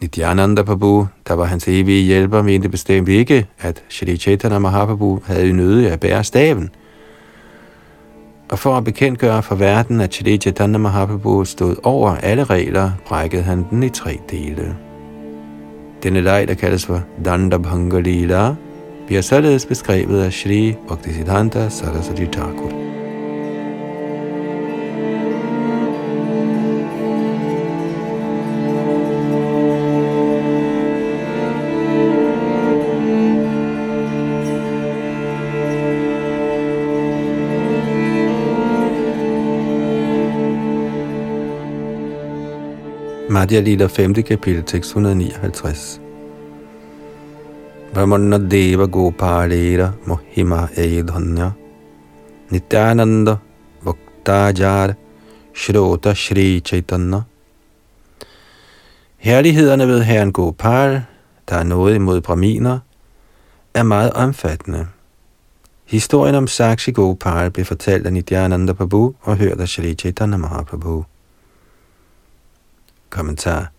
Nityananda 0.01 0.63
Prabhu, 0.63 1.07
der 1.27 1.33
var 1.33 1.45
hans 1.45 1.67
evige 1.67 2.03
hjælper, 2.03 2.41
mente 2.41 2.69
bestemt 2.69 3.09
ikke, 3.09 3.47
at 3.59 3.83
Shri 3.89 4.17
Chaitanya 4.17 4.59
Mahaprabhu 4.59 5.21
havde 5.25 5.53
nøde 5.53 5.91
at 5.91 5.99
bære 5.99 6.23
staven. 6.23 6.69
Og 8.49 8.59
for 8.59 8.77
at 8.77 8.83
bekendtgøre 8.83 9.43
for 9.43 9.55
verden, 9.55 10.01
at 10.01 10.13
Shri 10.13 10.37
Chaitanya 10.37 10.77
Mahaprabhu 10.77 11.45
stod 11.45 11.75
over 11.83 12.15
alle 12.15 12.43
regler, 12.43 12.91
brækkede 13.07 13.43
han 13.43 13.65
den 13.69 13.83
i 13.83 13.89
tre 13.89 14.19
dele. 14.29 14.86
Denne 16.03 16.21
leg, 16.21 16.47
der 16.47 16.53
kaldes 16.53 16.85
for 16.85 17.01
Dandabhanga 17.25 17.99
Lila, 17.99 18.55
bliver 19.07 19.21
således 19.21 19.65
beskrevet 19.65 20.23
af 20.23 20.33
Shri 20.33 20.75
Bhaktisiddhanta 20.87 21.69
Saraswati 21.69 22.25
Thakur. 22.25 22.71
Madhya 43.37 43.61
Lila 43.61 43.87
5. 43.87 44.23
kapitel, 44.23 44.63
tekst 44.63 44.95
159. 44.95 45.99
Vamana 47.93 48.37
Deva 48.39 48.87
Gopalera 48.87 49.93
Mohima 50.07 50.67
Eidhanya 50.75 51.51
Nityananda 52.49 53.37
Bhaktajar 53.85 54.95
Shrota 55.53 56.15
Shri 56.15 56.61
Chaitanya 56.61 57.21
Herlighederne 59.17 59.87
ved 59.87 60.03
herren 60.03 60.33
Gopal, 60.33 61.01
der 61.49 61.55
er 61.55 61.63
noget 61.63 61.95
imod 61.95 62.21
braminer, 62.21 62.79
er 63.73 63.83
meget 63.83 64.13
omfattende. 64.13 64.87
Historien 65.85 66.35
om 66.35 66.47
Sakshi 66.47 66.91
Gopal 66.91 67.51
blev 67.51 67.65
fortalt 67.65 68.05
af 68.05 68.13
Nityananda 68.13 68.73
Prabhu 68.73 69.15
og 69.21 69.37
hørt 69.37 69.59
af 69.61 69.67
Shri 69.67 69.93
Chaitanya 69.93 70.37
Mahaprabhu. 70.37 71.05
Kommentar 73.09 73.71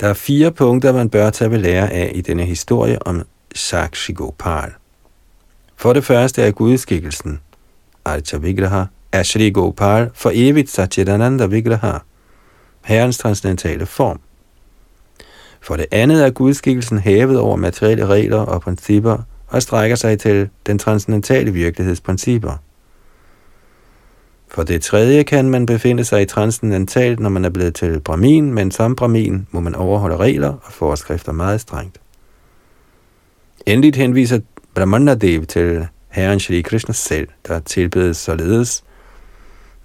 Der 0.00 0.08
er 0.08 0.14
fire 0.14 0.50
punkter, 0.50 0.92
man 0.92 1.10
bør 1.10 1.30
tage 1.30 1.50
ved 1.50 1.58
lære 1.58 1.90
af 1.92 2.12
i 2.14 2.20
denne 2.20 2.44
historie 2.44 3.06
om 3.06 3.22
Sakshi 3.54 4.12
Gopal. 4.12 4.72
For 5.76 5.92
det 5.92 6.04
første 6.04 6.42
er 6.42 6.50
gudskikkelsen, 6.50 7.40
Archa 8.04 8.36
Vigraha, 8.36 8.84
er 9.12 9.22
Shri 9.22 9.50
Gopal 9.50 10.10
for 10.14 10.30
evigt 10.34 10.70
Satchitananda 10.70 11.46
Vigraha, 11.46 11.98
herrens 12.84 13.18
transcendentale 13.18 13.86
form. 13.86 14.20
For 15.60 15.76
det 15.76 15.86
andet 15.92 16.24
er 16.24 16.30
gudskikkelsen 16.30 16.98
hævet 16.98 17.38
over 17.38 17.56
materielle 17.56 18.06
regler 18.06 18.38
og 18.38 18.60
principper 18.60 19.18
og 19.46 19.62
strækker 19.62 19.96
sig 19.96 20.18
til 20.18 20.48
den 20.66 20.78
transcendentale 20.78 21.52
virkelighedsprincipper. 21.52 22.62
For 24.50 24.62
det 24.62 24.82
tredje 24.82 25.22
kan 25.22 25.50
man 25.50 25.66
befinde 25.66 26.04
sig 26.04 26.22
i 26.22 26.24
transcendentalt, 26.24 27.20
når 27.20 27.28
man 27.28 27.44
er 27.44 27.50
blevet 27.50 27.74
til 27.74 28.00
Brahmin, 28.00 28.54
men 28.54 28.70
som 28.70 28.96
Brahmin 28.96 29.46
må 29.50 29.60
man 29.60 29.74
overholde 29.74 30.16
regler 30.16 30.48
og 30.48 30.72
forskrifter 30.72 31.32
meget 31.32 31.60
strengt. 31.60 32.00
Endeligt 33.66 33.96
henviser 33.96 34.40
Brahmanadev 34.74 35.46
til 35.46 35.88
Herren 36.08 36.40
Shri 36.40 36.60
Krishna 36.60 36.92
selv, 36.94 37.28
der 37.48 37.60
tilbedes 37.60 38.16
således 38.16 38.84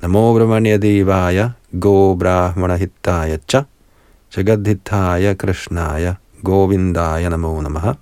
Namo 0.01 0.33
Brahmanadevaya, 0.33 1.49
Go 1.79 2.15
Brahmanahittaya 2.15 3.37
Cha 3.47 3.63
Jagadhitaya 4.37 5.33
Krishnaya 5.33 6.13
Govindaya 6.43 7.29
Namo 7.29 7.61
Namaha 7.61 7.93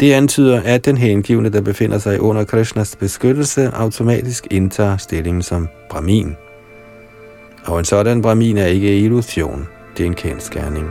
det 0.00 0.12
antyder, 0.12 0.62
at 0.64 0.84
den 0.84 0.96
hengivne, 0.96 1.48
der 1.48 1.60
befinder 1.60 1.98
sig 1.98 2.20
under 2.20 2.44
Krishnas 2.44 2.96
beskyttelse, 2.96 3.70
automatisk 3.74 4.46
indtager 4.50 4.96
stillingen 4.96 5.42
som 5.42 5.68
Brahmin. 5.90 6.36
Og 7.66 7.78
en 7.78 7.84
sådan 7.84 8.22
Brahmin 8.22 8.58
er 8.58 8.66
ikke 8.66 8.98
illusion, 8.98 9.68
det 9.96 10.02
er 10.02 10.06
en 10.06 10.14
kendskærning. 10.14 10.86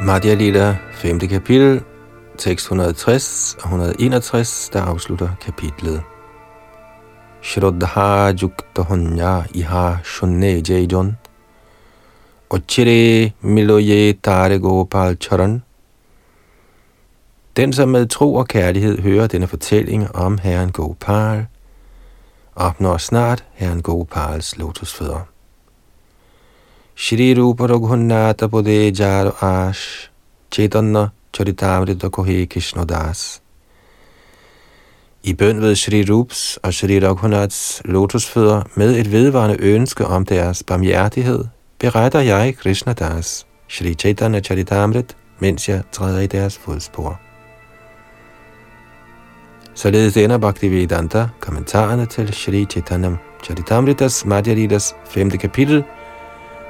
Madhya 0.00 0.34
Lila, 0.34 0.76
5. 0.92 1.18
kapitel, 1.18 1.82
tekst 2.38 2.64
160 2.64 3.56
og 3.60 3.64
161, 3.64 4.70
der 4.72 4.82
afslutter 4.82 5.28
kapitlet. 5.40 6.02
শ্রদ্ধাযুক্ত 7.48 8.76
হন্যা 8.90 9.32
Iha 9.60 9.86
Shunne 10.12 10.52
যেজন 10.68 11.06
অচিরে 12.54 13.02
Miloye 13.54 14.02
Tare 14.24 14.56
Gopal 14.64 15.10
Charan 15.24 15.62
Den, 17.56 17.72
som 17.72 17.88
med 17.88 18.06
tro 18.08 18.34
og 18.34 18.48
kærlighed 18.48 18.98
hører 18.98 19.26
denne 19.26 19.46
fortælling 19.46 20.16
om 20.16 20.38
Herren 20.38 20.72
Gopal, 20.72 21.46
opnår 22.56 22.96
snart 22.96 23.44
Herren 23.52 23.82
Gopals 23.82 24.58
lotusfødder. 24.58 25.20
Shri 26.96 27.34
Rupa 27.34 27.64
Raghunatha 27.66 28.46
Bodhe 28.46 28.92
Jaro 28.98 29.30
Ash 29.40 30.10
Chaitanya 30.52 31.08
Charitamrita 31.36 32.08
Kohe 32.08 32.46
Krishna 32.46 32.84
Das 32.84 33.41
i 35.24 35.34
bøn 35.34 35.60
ved 35.60 35.74
Shri 35.74 36.04
Rups 36.10 36.58
og 36.62 36.74
Shri 36.74 37.06
Raghunaths 37.06 37.82
lotusfødder 37.84 38.62
med 38.74 38.96
et 39.00 39.12
vedvarende 39.12 39.56
ønske 39.60 40.06
om 40.06 40.24
deres 40.24 40.62
barmhjertighed, 40.62 41.44
beretter 41.78 42.20
jeg 42.20 42.54
Krishna 42.58 42.92
Das, 42.92 43.46
Shri 43.68 43.94
Chaitanya 43.94 44.40
Charitamrit, 44.40 45.16
mens 45.38 45.68
jeg 45.68 45.82
træder 45.92 46.20
i 46.20 46.26
deres 46.26 46.58
fodspor. 46.58 47.20
Således 49.74 50.16
ender 50.16 50.38
Bhaktivedanta 50.38 51.28
kommentarerne 51.40 52.06
til 52.06 52.32
Shri 52.32 52.64
Chaitanya 52.64 53.10
Charitamritas 53.44 54.24
Madhyalidas 54.26 54.94
5. 55.06 55.30
kapitel, 55.30 55.84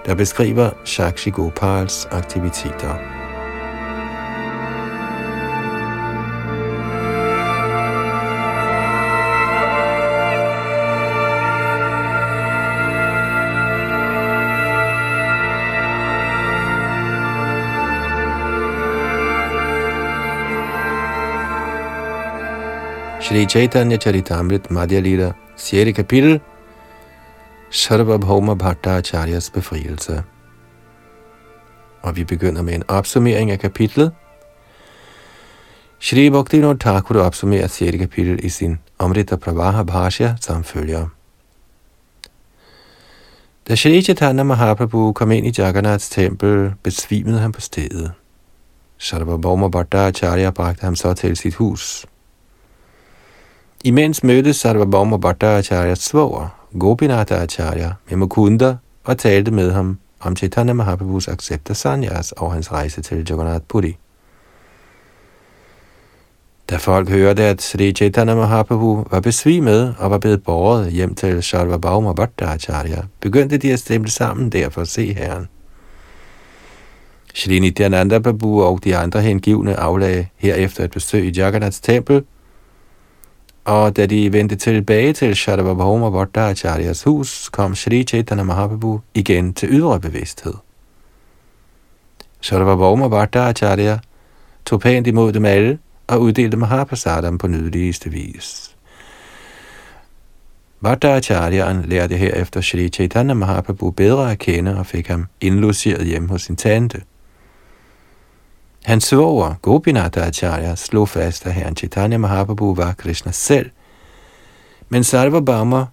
der 0.07 0.15
beskriver 0.15 0.71
Shakshi 0.85 1.31
Gopals 1.31 2.09
aktiviteter. 2.11 3.22
Shri 23.33 23.47
Chaitanya 23.47 23.97
Charitamrit 23.97 24.71
Madhya 24.71 25.01
Lila, 25.01 25.33
6. 25.57 25.93
kapitel, 25.97 26.41
Sarvabhauma 27.71 28.55
Bhattacharyas 28.55 29.51
befrielse. 29.51 30.23
Og 32.03 32.17
vi 32.17 32.25
begynder 32.25 32.63
med 32.63 32.75
en 32.75 32.83
opsummering 32.89 33.51
af 33.51 33.59
kapitlet. 33.59 34.13
Shri 36.01 36.31
Bhaktivinoda 36.31 36.79
Thakur 36.79 37.21
opsummerer 37.21 37.67
6. 37.67 37.99
kapitel 37.99 38.45
i 38.45 38.49
sin 38.49 38.79
Amrita 38.99 39.37
Pravaha 39.37 39.83
Bhashya 39.83 40.35
som 40.41 40.65
følger. 40.65 41.07
Da 43.69 43.75
Shri 43.75 44.03
Chaitanya 44.03 44.43
Mahaprabhu 44.43 45.13
kom 45.13 45.31
ind 45.31 45.47
i 45.47 45.53
Jagannaths 45.59 46.09
tempel, 46.09 46.73
besvimede 46.83 47.39
han 47.39 47.53
på 47.53 47.61
stedet. 47.61 48.13
Sarvabhauma 48.99 49.69
Bhattacharya 49.69 50.51
bragte 50.51 50.85
ham 50.85 50.97
så 50.97 51.15
til 51.15 51.37
sit 51.37 51.55
hus. 51.55 52.07
Imens 53.85 54.25
mødtes 54.25 54.57
Sarvabhauma 54.57 55.17
Bhattacharya 55.17 55.95
svoger, 55.95 56.49
Gopinatha 56.79 57.35
Acharya, 57.35 57.93
med 58.09 58.17
Mukunda 58.17 58.77
og 59.05 59.19
talte 59.19 59.51
med 59.51 59.73
ham 59.73 59.99
om 60.21 60.37
Chaitanya 60.37 60.73
Mahaprabhus 60.73 61.29
accept 61.29 61.71
af 61.71 61.77
sanyas 61.77 62.33
og 62.33 62.53
hans 62.53 62.73
rejse 62.73 63.03
til 63.03 63.27
Jagannath 63.31 63.65
Puri. 63.69 63.97
Da 66.71 66.77
folk 66.77 67.09
hørte, 67.09 67.43
at 67.43 67.63
Sri 67.63 67.93
Chaitanya 67.93 68.35
Mahaprabhu 68.35 69.07
var 69.11 69.21
besvimet 69.21 69.95
og 69.99 70.11
var 70.11 70.19
blevet 70.19 70.43
båret 70.43 70.93
hjem 70.93 71.15
til 71.15 71.43
Sarvabhauma 71.43 72.13
Bhattacharya, 72.13 73.03
begyndte 73.21 73.59
de 73.59 73.73
at 73.73 73.79
stemme 73.79 74.09
sammen 74.09 74.51
der 74.51 74.69
for 74.69 74.81
at 74.81 74.89
se 74.89 75.15
herren. 75.15 75.49
Shri 77.35 77.59
Nityananda 77.59 78.19
Prabhu 78.19 78.63
og 78.63 78.85
de 78.85 78.97
andre 78.97 79.23
hengivne 79.23 79.77
aflagde 79.77 80.27
herefter 80.37 80.85
et 80.85 80.91
besøg 80.91 81.25
i 81.25 81.31
Jagannaths 81.31 81.81
tempel, 81.81 82.25
og 83.65 83.97
da 83.97 84.07
de 84.07 84.33
vendte 84.33 84.57
tilbage 84.57 85.13
til 85.13 85.37
Shadavabhoma 85.37 86.11
Bhattacharyas 86.11 87.03
hus, 87.03 87.49
kom 87.49 87.75
Sri 87.75 88.05
Chaitanya 88.05 88.45
Mahaprabhu 88.45 89.01
igen 89.15 89.55
til 89.55 89.69
ydre 89.73 90.01
bevidsthed. 90.01 90.55
Shadavabhoma 92.41 93.09
Bhattacharya 93.09 93.99
tog 94.65 94.81
pænt 94.81 95.07
imod 95.07 95.33
dem 95.33 95.45
alle 95.45 95.79
og 96.07 96.21
uddelte 96.21 96.57
Mahaprasadam 96.57 97.39
på 97.39 97.47
nydeligste 97.47 98.11
vis. 98.11 98.77
Bhattacharyaen 100.83 101.83
lærte 101.83 102.17
herefter 102.17 102.61
Sri 102.61 102.89
Chaitanya 102.89 103.35
Mahaprabhu 103.35 103.91
bedre 103.91 104.31
at 104.33 104.39
kende 104.39 104.79
og 104.79 104.87
fik 104.87 105.09
ham 105.09 105.27
indlogeret 105.41 106.07
hjem 106.07 106.29
hos 106.29 106.43
sin 106.43 106.57
tante– 106.57 107.03
Hans 108.85 109.05
svoger, 109.05 109.55
Gopinath 109.63 110.27
Acharya, 110.27 110.75
slog 110.75 111.09
fast, 111.09 111.47
at 111.47 111.55
herren 111.55 111.77
Chaitanya 111.77 112.19
Mahaprabhu 112.19 112.75
var 112.75 112.93
Krishna 112.93 113.33
selv, 113.33 113.71
men 114.89 115.05
Sarvabhauma 115.05 115.87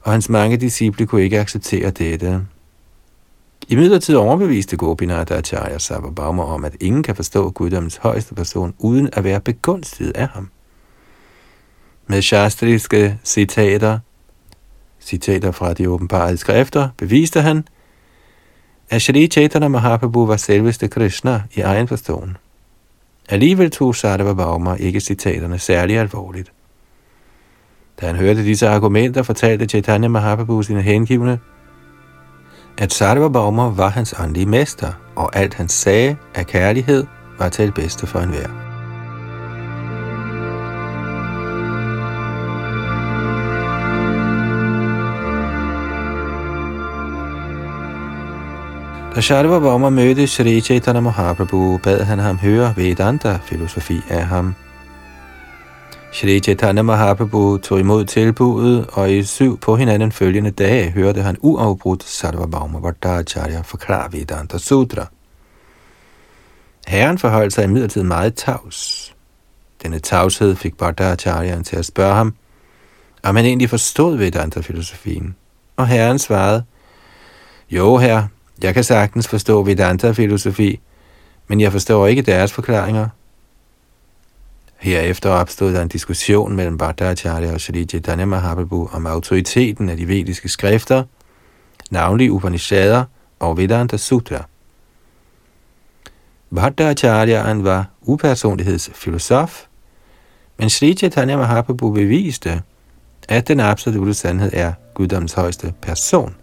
og 0.00 0.12
hans 0.12 0.28
mange 0.28 0.56
disciple 0.56 1.06
kunne 1.06 1.22
ikke 1.22 1.40
acceptere 1.40 1.90
dette. 1.90 2.40
I 3.68 3.76
midlertid 3.76 4.16
overbeviste 4.16 4.76
Gopinath 4.76 5.36
Acharya 5.36 5.78
Sarvabhauma 5.78 6.42
om, 6.42 6.64
at 6.64 6.76
ingen 6.80 7.02
kan 7.02 7.16
forstå 7.16 7.50
guddommens 7.50 7.96
højeste 7.96 8.34
person 8.34 8.74
uden 8.78 9.08
at 9.12 9.24
være 9.24 9.40
begunstiget 9.40 10.16
af 10.16 10.28
ham. 10.28 10.50
Med 12.06 12.22
shastriske 12.22 13.18
citater, 13.24 13.98
citater 15.00 15.50
fra 15.50 15.72
de 15.72 15.90
åbenbare 15.90 16.36
skrifter, 16.36 16.88
beviste 16.98 17.40
han, 17.40 17.64
at 18.94 19.02
Shri 19.02 19.26
Chaitanya 19.26 19.68
Mahaprabhu 19.68 20.26
var 20.26 20.36
selveste 20.36 20.88
Krishna 20.88 21.42
i 21.54 21.60
egen 21.60 21.88
forståen. 21.88 22.36
Alligevel 23.28 23.70
tog 23.70 23.96
Sarva 23.96 24.76
ikke 24.76 25.00
citaterne 25.00 25.58
særlig 25.58 25.98
alvorligt. 25.98 26.52
Da 28.00 28.06
han 28.06 28.16
hørte 28.16 28.44
disse 28.44 28.68
argumenter, 28.68 29.22
fortalte 29.22 29.66
Chaitanya 29.66 30.08
Mahaprabhu 30.08 30.62
sine 30.62 30.82
hengivne, 30.82 31.38
at 32.78 32.92
Sarva 32.92 33.28
var 33.28 33.88
hans 33.88 34.14
åndelige 34.20 34.46
mester, 34.46 34.92
og 35.16 35.36
alt 35.36 35.54
han 35.54 35.68
sagde 35.68 36.16
af 36.34 36.46
kærlighed 36.46 37.06
var 37.38 37.48
til 37.48 37.66
det 37.66 37.74
bedste 37.74 38.06
for 38.06 38.18
enhver. 38.18 38.63
Da 49.14 49.20
Sharva 49.20 49.58
Bama 49.58 49.90
mødte 49.90 50.26
Sri 50.26 50.60
Chaitanya 50.60 51.00
Mahaprabhu, 51.00 51.78
bad 51.78 52.04
han 52.04 52.18
ham 52.18 52.38
høre 52.38 52.74
Vedanta-filosofi 52.76 54.00
af 54.10 54.26
ham. 54.26 54.54
Shri 56.12 56.40
Chaitanya 56.40 56.82
Mahaprabhu 56.82 57.58
tog 57.58 57.80
imod 57.80 58.04
tilbuddet, 58.04 58.86
og 58.92 59.12
i 59.12 59.22
syv 59.22 59.58
på 59.58 59.76
hinanden 59.76 60.12
følgende 60.12 60.50
dage 60.50 60.90
hørte 60.90 61.22
han 61.22 61.36
uafbrudt 61.40 62.04
Sarvabhauma 62.04 62.78
Vardacharya 62.78 63.60
forklare 63.60 64.12
Vedanta 64.12 64.58
Sutra. 64.58 65.06
Herren 66.86 67.18
forholdt 67.18 67.52
sig 67.52 67.64
imidlertid 67.64 68.02
meget 68.02 68.34
tavs. 68.34 69.14
Denne 69.82 69.98
tavshed 69.98 70.56
fik 70.56 70.76
Bhattacharya 70.76 71.62
til 71.62 71.76
at 71.76 71.86
spørge 71.86 72.14
ham, 72.14 72.34
om 73.22 73.36
han 73.36 73.44
egentlig 73.44 73.70
forstod 73.70 74.16
Vedanta-filosofien. 74.16 75.36
Og 75.76 75.86
herren 75.86 76.18
svarede, 76.18 76.64
Jo, 77.70 77.96
herre, 77.96 78.28
jeg 78.62 78.74
kan 78.74 78.84
sagtens 78.84 79.28
forstå 79.28 79.62
Vedanta-filosofi, 79.62 80.80
men 81.48 81.60
jeg 81.60 81.72
forstår 81.72 82.06
ikke 82.06 82.22
deres 82.22 82.52
forklaringer. 82.52 83.08
Herefter 84.76 85.30
opstod 85.30 85.72
der 85.72 85.82
en 85.82 85.88
diskussion 85.88 86.56
mellem 86.56 86.78
Bhattacharya 86.78 87.52
og 87.52 87.60
Sri 87.60 87.84
Chaitanya 87.84 88.24
Mahaprabhu 88.24 88.88
om 88.92 89.06
autoriteten 89.06 89.88
af 89.88 89.96
de 89.96 90.08
vediske 90.08 90.48
skrifter, 90.48 91.04
navnlig 91.90 92.32
Upanishader 92.32 93.04
og 93.38 93.56
Vedanta 93.56 93.96
Sutra. 93.96 94.44
Bhattacharyaen 96.54 97.64
var 97.64 97.86
upersonlighedsfilosof, 98.02 99.64
men 100.56 100.70
Sri 100.70 100.94
Chaitanya 100.94 101.36
Mahaprabhu 101.36 101.90
beviste, 101.90 102.62
at 103.28 103.48
den 103.48 103.60
absolute 103.60 104.14
sandhed 104.14 104.50
er 104.52 104.72
guddoms 104.94 105.32
højeste 105.32 105.74
person. 105.82 106.34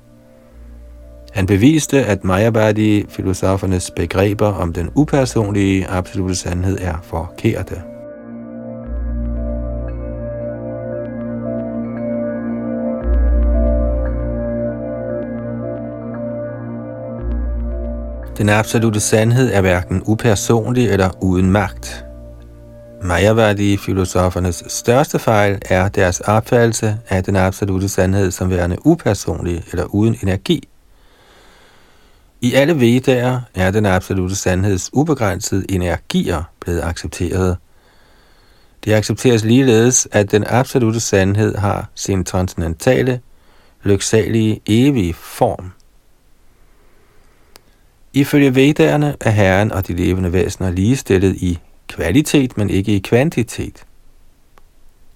Han 1.34 1.46
beviste, 1.46 2.06
at 2.06 2.24
Mayabadi-filosofernes 2.24 3.92
begreber 3.96 4.48
om 4.48 4.74
den 4.74 4.90
upersonlige 4.96 5.88
absolute 5.88 6.36
sandhed 6.36 6.78
er 6.82 6.96
forkerte. 7.04 7.82
Den 18.38 18.50
absolute 18.50 19.00
sandhed 19.00 19.54
er 19.54 19.62
hverken 19.62 20.02
upersonlig 20.06 20.90
eller 20.90 21.24
uden 21.24 21.52
magt. 21.52 22.06
Mayavadi-filosofernes 23.04 24.64
største 24.68 25.20
fejl 25.20 25.60
er 25.70 25.88
deres 25.88 26.20
opfattelse 26.20 26.98
af 27.10 27.24
den 27.24 27.36
absolute 27.36 27.90
sandhed 27.90 28.32
som 28.32 28.50
værende 28.50 28.78
upersonlig 28.86 29.64
eller 29.72 29.86
uden 29.86 30.16
energi. 30.24 30.71
I 32.42 32.54
alle 32.54 32.80
vedaer 32.80 33.42
er 33.56 33.72
den 33.72 33.86
absolute 33.86 34.36
sandheds 34.36 34.90
ubegrænsede 34.94 35.66
energier 35.72 36.44
blevet 36.60 36.82
accepteret. 36.82 37.58
Det 38.86 38.94
accepteres 38.94 39.44
ligeledes, 39.44 40.08
at 40.12 40.32
den 40.32 40.44
absolute 40.48 41.00
sandhed 41.00 41.56
har 41.56 41.90
sin 41.96 42.26
transcendentale, 42.26 43.22
lyksalige, 43.84 44.62
evige 44.66 45.14
form. 45.14 45.72
Ifølge 48.14 48.56
vedderne 48.56 49.16
er 49.22 49.30
Herren 49.30 49.72
og 49.72 49.88
de 49.88 49.94
levende 49.94 50.34
væsener 50.34 50.72
ligestillet 50.72 51.36
i 51.36 51.60
kvalitet, 51.88 52.58
men 52.58 52.70
ikke 52.70 52.96
i 52.96 53.00
kvantitet. 53.00 53.84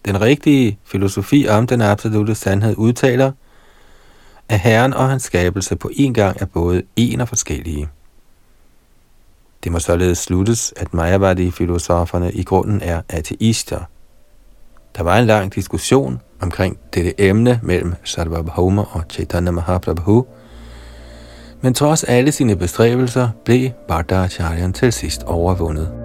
Den 0.05 0.21
rigtige 0.21 0.79
filosofi 0.83 1.47
om 1.47 1.67
den 1.67 1.81
absolute 1.81 2.35
sandhed 2.35 2.75
udtaler, 2.77 3.31
at 4.49 4.59
Herren 4.59 4.93
og 4.93 5.09
hans 5.09 5.23
skabelse 5.23 5.75
på 5.75 5.89
en 5.93 6.13
gang 6.13 6.41
er 6.41 6.45
både 6.45 6.83
en 6.95 7.21
og 7.21 7.27
forskellige. 7.27 7.89
Det 9.63 9.71
må 9.71 9.79
således 9.79 10.17
sluttes, 10.17 10.73
at 10.77 10.93
Mayavadi-filosoferne 10.93 12.33
i 12.33 12.43
grunden 12.43 12.81
er 12.81 13.01
ateister. 13.09 13.79
Der 14.97 15.03
var 15.03 15.17
en 15.17 15.25
lang 15.25 15.55
diskussion 15.55 16.21
omkring 16.41 16.77
dette 16.93 17.21
emne 17.21 17.59
mellem 17.63 17.93
Sarvabhauma 18.03 18.83
og 18.91 19.03
Chaitanya 19.09 19.51
Mahaprabhu, 19.51 20.25
men 21.61 21.73
trods 21.73 22.03
alle 22.03 22.31
sine 22.31 22.55
bestræbelser 22.55 23.29
blev 23.45 23.69
Bhattacharyan 23.87 24.73
til 24.73 24.93
sidst 24.93 25.23
overvundet. 25.23 26.04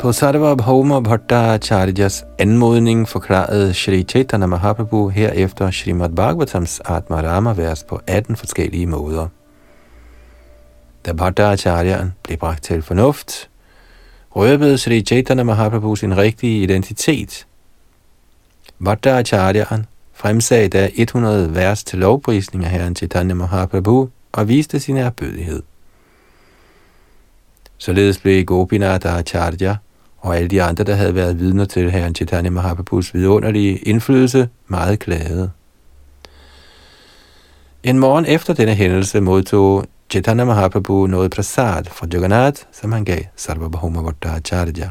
På 0.00 0.12
Sarvabhauma 0.12 1.00
Bhattacharya's 1.00 2.24
anmodning 2.38 3.08
forklarede 3.08 3.74
Sri 3.74 4.02
Chaitanya 4.02 4.46
Mahaprabhu 4.46 5.08
herefter 5.08 5.70
Srimad 5.70 6.08
Bhagavatams 6.08 6.80
Atmarama 6.84 7.52
vers 7.52 7.84
på 7.84 8.00
18 8.06 8.36
forskellige 8.36 8.86
måder. 8.86 9.28
Da 11.06 11.12
Bhattacharyan 11.12 12.12
blev 12.22 12.38
bragt 12.38 12.64
til 12.64 12.82
fornuft, 12.82 13.48
røbede 14.30 14.78
Sri 14.78 15.02
Chaitanya 15.02 15.44
Mahaprabhu 15.44 15.96
sin 15.96 16.16
rigtige 16.16 16.62
identitet. 16.62 17.46
Bhattacharyan 18.84 19.86
fremsagde 20.12 20.68
da 20.68 20.90
100 20.94 21.54
vers 21.54 21.84
til 21.84 21.98
lovprisning 21.98 22.64
af 22.64 22.70
herren 22.70 22.96
Chaitanya 22.96 23.34
Mahaprabhu 23.34 24.08
og 24.32 24.48
viste 24.48 24.80
sin 24.80 24.96
erbødighed. 24.96 25.62
Således 27.78 28.18
blev 28.18 28.44
Gopinath 28.44 29.14
Acharya 29.14 29.76
og 30.20 30.36
alle 30.36 30.48
de 30.48 30.62
andre, 30.62 30.84
der 30.84 30.94
havde 30.94 31.14
været 31.14 31.38
vidner 31.38 31.64
til 31.64 31.90
herren 31.90 32.14
Chaitanya 32.14 32.50
Mahaprabhus 32.50 33.14
vidunderlige 33.14 33.76
indflydelse, 33.76 34.48
meget 34.68 34.98
glade. 34.98 35.50
En 37.82 37.98
morgen 37.98 38.26
efter 38.26 38.54
denne 38.54 38.74
hændelse 38.74 39.20
modtog 39.20 39.84
Chaitanya 40.10 40.44
Mahaprabhu 40.44 41.06
noget 41.06 41.30
prasad 41.30 41.84
fra 41.84 42.06
Jagannath, 42.12 42.62
som 42.72 42.92
han 42.92 43.04
gav 43.04 43.18
Sarvabhauma 43.36 44.02
Bhattacharya. 44.02 44.90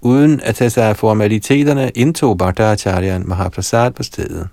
Uden 0.00 0.40
at 0.40 0.54
tage 0.54 0.70
sig 0.70 0.88
af 0.88 0.96
formaliteterne, 0.96 1.90
indtog 1.94 2.38
Bhattacharyan 2.38 3.28
Mahaprasad 3.28 3.90
på 3.90 4.02
stedet. 4.02 4.48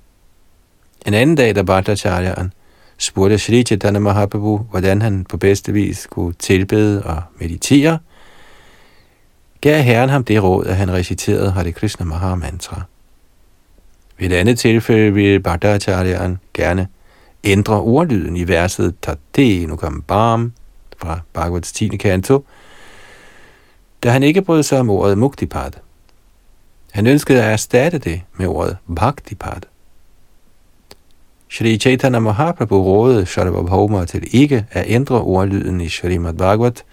En 1.06 1.14
anden 1.14 1.36
dag, 1.36 1.56
da 1.56 1.62
Bhattacharyan 1.62 2.54
spurgte 2.98 3.38
Sri 3.38 3.64
Chaitanya 3.64 4.00
Mahaprabhu, 4.00 4.58
hvordan 4.58 5.02
han 5.02 5.26
på 5.30 5.38
bedste 5.38 5.74
vis 5.74 6.08
kunne 6.10 6.34
tilbede 6.34 7.04
og 7.04 7.22
meditere, 7.40 8.00
gav 9.64 9.84
Herren 9.84 10.10
ham 10.10 10.24
det 10.24 10.44
råd, 10.44 10.66
at 10.66 10.76
han 10.76 10.92
reciterede 10.92 11.52
Hare 11.52 11.72
Krishna 11.72 12.06
Maha 12.06 12.36
Mantra. 12.36 12.82
Ved 14.18 14.32
et 14.32 14.36
andet 14.36 14.60
tilfælde 14.60 15.14
ville 15.14 15.40
Bhattacharyan 15.40 16.40
gerne 16.54 16.88
ændre 17.44 17.82
ordlyden 17.82 18.38
i 18.38 18.48
verset 18.48 18.96
Tate 19.02 19.66
Nukam 19.66 20.02
Bam 20.02 20.54
fra 20.98 21.20
Bhagavats 21.34 21.72
10. 21.72 21.88
kanto, 21.88 22.46
da 24.04 24.10
han 24.10 24.24
ikke 24.24 24.42
brød 24.42 24.64
sig 24.64 24.80
om 24.80 24.90
ordet 24.90 25.18
Muktipad. 25.18 25.72
Han 26.92 27.08
ønskede 27.08 27.44
at 27.44 27.52
erstatte 27.52 27.98
det 27.98 28.22
med 28.38 28.48
ordet 28.48 28.78
Bhaktipad. 28.96 29.62
Shri 31.50 31.78
Chaitanya 31.78 32.20
Mahaprabhu 32.20 32.84
rådede 32.84 33.26
Sharvabhauma 33.26 34.06
til 34.06 34.28
ikke 34.32 34.66
at 34.72 34.86
ændre 34.88 35.22
ordlyden 35.22 35.82
i 35.82 35.90
Srimad 35.90 36.34
Bhagavat, 36.34 36.84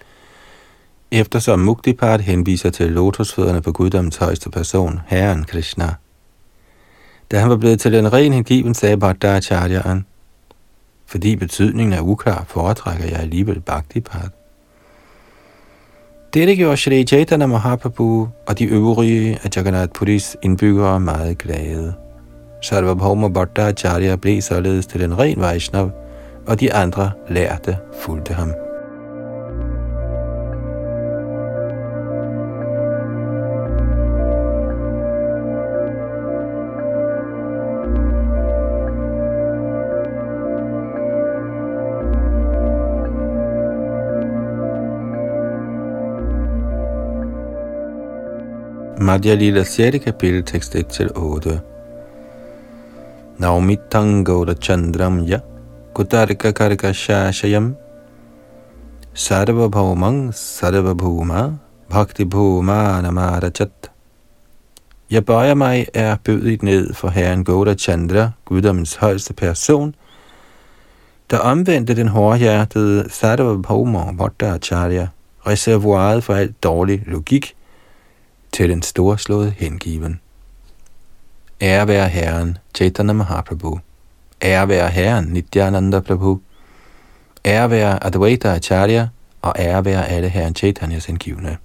eftersom 1.11 1.59
Muktipad 1.59 2.19
henviser 2.19 2.69
til 2.69 2.91
lotusfødderne 2.91 3.61
på 3.61 3.71
guddommens 3.71 4.17
højeste 4.17 4.49
person, 4.49 4.99
Herren 5.07 5.43
Krishna. 5.43 5.93
Da 7.31 7.39
han 7.39 7.49
var 7.49 7.57
blevet 7.57 7.79
til 7.79 7.95
en 7.95 8.13
ren 8.13 8.33
hengiven, 8.33 8.73
sagde 8.73 8.97
Bhattacharyaen, 8.97 10.05
fordi 11.05 11.35
betydningen 11.35 11.93
er 11.93 12.01
uklar, 12.01 12.45
foretrækker 12.47 13.05
jeg 13.05 13.19
alligevel 13.19 13.59
Bhaktipad. 13.59 14.29
Dette 16.33 16.55
gjorde 16.55 16.77
Shri 16.77 17.03
Chaitanya 17.03 17.45
Mahaprabhu 17.45 18.29
og 18.47 18.59
de 18.59 18.65
øvrige 18.65 19.39
af 19.43 19.49
Jagannath 19.55 19.91
Puris 19.91 20.37
indbyggere 20.41 20.99
meget 20.99 21.37
glade. 21.37 21.93
Sarvabhauma 22.61 23.27
Bhattacharya 23.27 24.15
blev 24.15 24.41
således 24.41 24.87
til 24.87 25.03
en 25.03 25.19
ren 25.19 25.39
Vaishnav, 25.39 25.91
og 26.47 26.59
de 26.59 26.73
andre 26.73 27.11
lærte 27.29 27.77
fulgte 28.01 28.33
ham. 28.33 28.70
Madhya 49.11 49.35
Lila 49.35 49.65
6. 49.65 49.99
kapitel, 49.99 50.41
tekst 50.41 50.73
1-8. 50.73 51.61
Naumitang 53.39 54.23
Gaura 54.23 54.55
Chandram 54.55 55.27
Ya 55.27 55.41
Kutarika 55.93 56.53
Karika 56.53 56.93
Shashayam 56.93 57.75
Sarva 59.13 59.69
Bhaumang 59.69 60.31
Sarva 60.31 60.95
Bhuma 60.95 61.59
Bhakti 61.89 62.23
Bhuma 62.23 63.01
Namarachat 63.01 63.89
Jeg 65.09 65.25
bøjer 65.25 65.55
mig 65.55 65.87
er 65.93 66.15
bødigt 66.15 66.63
ned 66.63 66.93
for 66.93 67.09
herren 67.09 67.43
Gaura 67.43 67.73
Chandra, 67.75 68.31
guddommens 68.45 68.95
højeste 68.95 69.33
person, 69.33 69.95
der 71.29 71.37
omvendte 71.39 71.95
den 71.95 72.07
hårdhjertede 72.07 73.09
Sarva 73.09 73.57
Bhauma 73.57 74.11
Bhattacharya, 74.11 75.07
reservoiret 75.47 76.23
for 76.23 76.33
alt 76.33 76.63
dårlig 76.63 77.03
logik, 77.07 77.55
til 78.51 78.69
den 78.69 78.81
storslåede 78.81 79.53
hengiven. 79.57 80.19
Ære 81.61 81.87
være 81.87 82.09
Herren, 82.09 82.57
Chaitanya 82.75 83.13
Mahaprabhu. 83.13 83.79
Ære 84.41 84.67
være 84.67 84.89
Herren, 84.89 85.25
Nityananda 85.25 85.99
Prabhu. 85.99 86.41
Ære 87.45 87.69
være 87.69 88.03
Advaita 88.03 88.55
Acharya, 88.55 89.07
og 89.41 89.53
ære 89.59 89.85
være 89.85 90.07
alle 90.07 90.29
Herren 90.29 90.55
Chaitanyas 90.55 91.05
hengivne. 91.05 91.57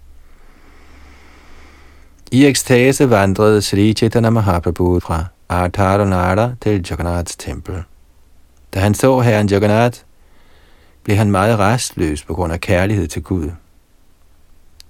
I 2.32 2.46
ekstase 2.46 3.10
vandrede 3.10 3.62
Sri 3.62 3.92
Chaitanya 3.92 4.30
Mahaprabhu 4.30 5.00
fra 5.00 5.24
Artaranara 5.48 6.52
til 6.60 6.86
Jagannaths 6.90 7.36
tempel. 7.36 7.82
Da 8.74 8.80
han 8.80 8.94
så 8.94 9.20
herren 9.20 9.48
Jagannath, 9.48 9.98
blev 11.02 11.16
han 11.16 11.30
meget 11.30 11.58
restløs 11.58 12.24
på 12.24 12.34
grund 12.34 12.52
af 12.52 12.60
kærlighed 12.60 13.08
til 13.08 13.22
Gud. 13.22 13.50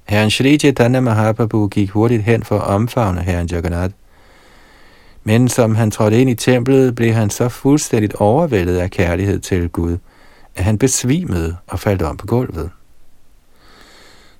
Herren 0.07 0.31
Shri 0.31 0.59
Chaitanya 0.59 1.01
Mahaprabhu 1.01 1.69
gik 1.69 1.91
hurtigt 1.91 2.23
hen 2.23 2.43
for 2.43 2.59
at 2.59 2.67
omfavne 2.67 3.23
herren 3.23 3.47
Jagannath. 3.47 3.95
Men 5.25 5.49
som 5.49 5.75
han 5.75 5.91
trådte 5.91 6.21
ind 6.21 6.31
i 6.31 6.35
templet, 6.35 6.95
blev 6.95 7.13
han 7.13 7.31
så 7.31 7.49
fuldstændigt 7.49 8.15
overvældet 8.15 8.79
af 8.79 8.91
kærlighed 8.91 9.39
til 9.39 9.69
Gud, 9.69 9.99
at 10.57 10.65
han 10.65 10.79
besvimede 10.79 11.57
og 11.67 11.81
faldt 11.81 12.03
om 12.03 12.17
på 12.17 12.27
gulvet. 12.27 12.71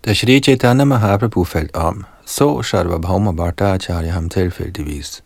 Da 0.05 0.15
Shri 0.15 0.41
Chaitanya 0.41 0.85
Mahaprabhu 0.85 1.45
faldt 1.45 1.77
om, 1.77 2.05
så 2.27 2.63
Sarvabhauma 2.63 3.33
Bhattacharya 3.33 4.11
ham 4.11 4.29
tilfældigvis. 4.29 5.25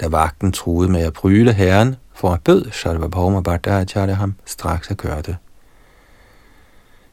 Da 0.00 0.08
vagten 0.08 0.52
truede 0.52 0.90
med 0.90 1.00
at 1.00 1.12
pryle 1.12 1.52
herren, 1.52 1.96
forbød 2.14 2.66
at 2.66 2.74
Sarvabhauma 2.74 3.40
Bhattacharya 3.40 4.14
ham 4.14 4.34
straks 4.44 4.90
at 4.90 4.96
gøre 4.96 5.22
det. 5.22 5.36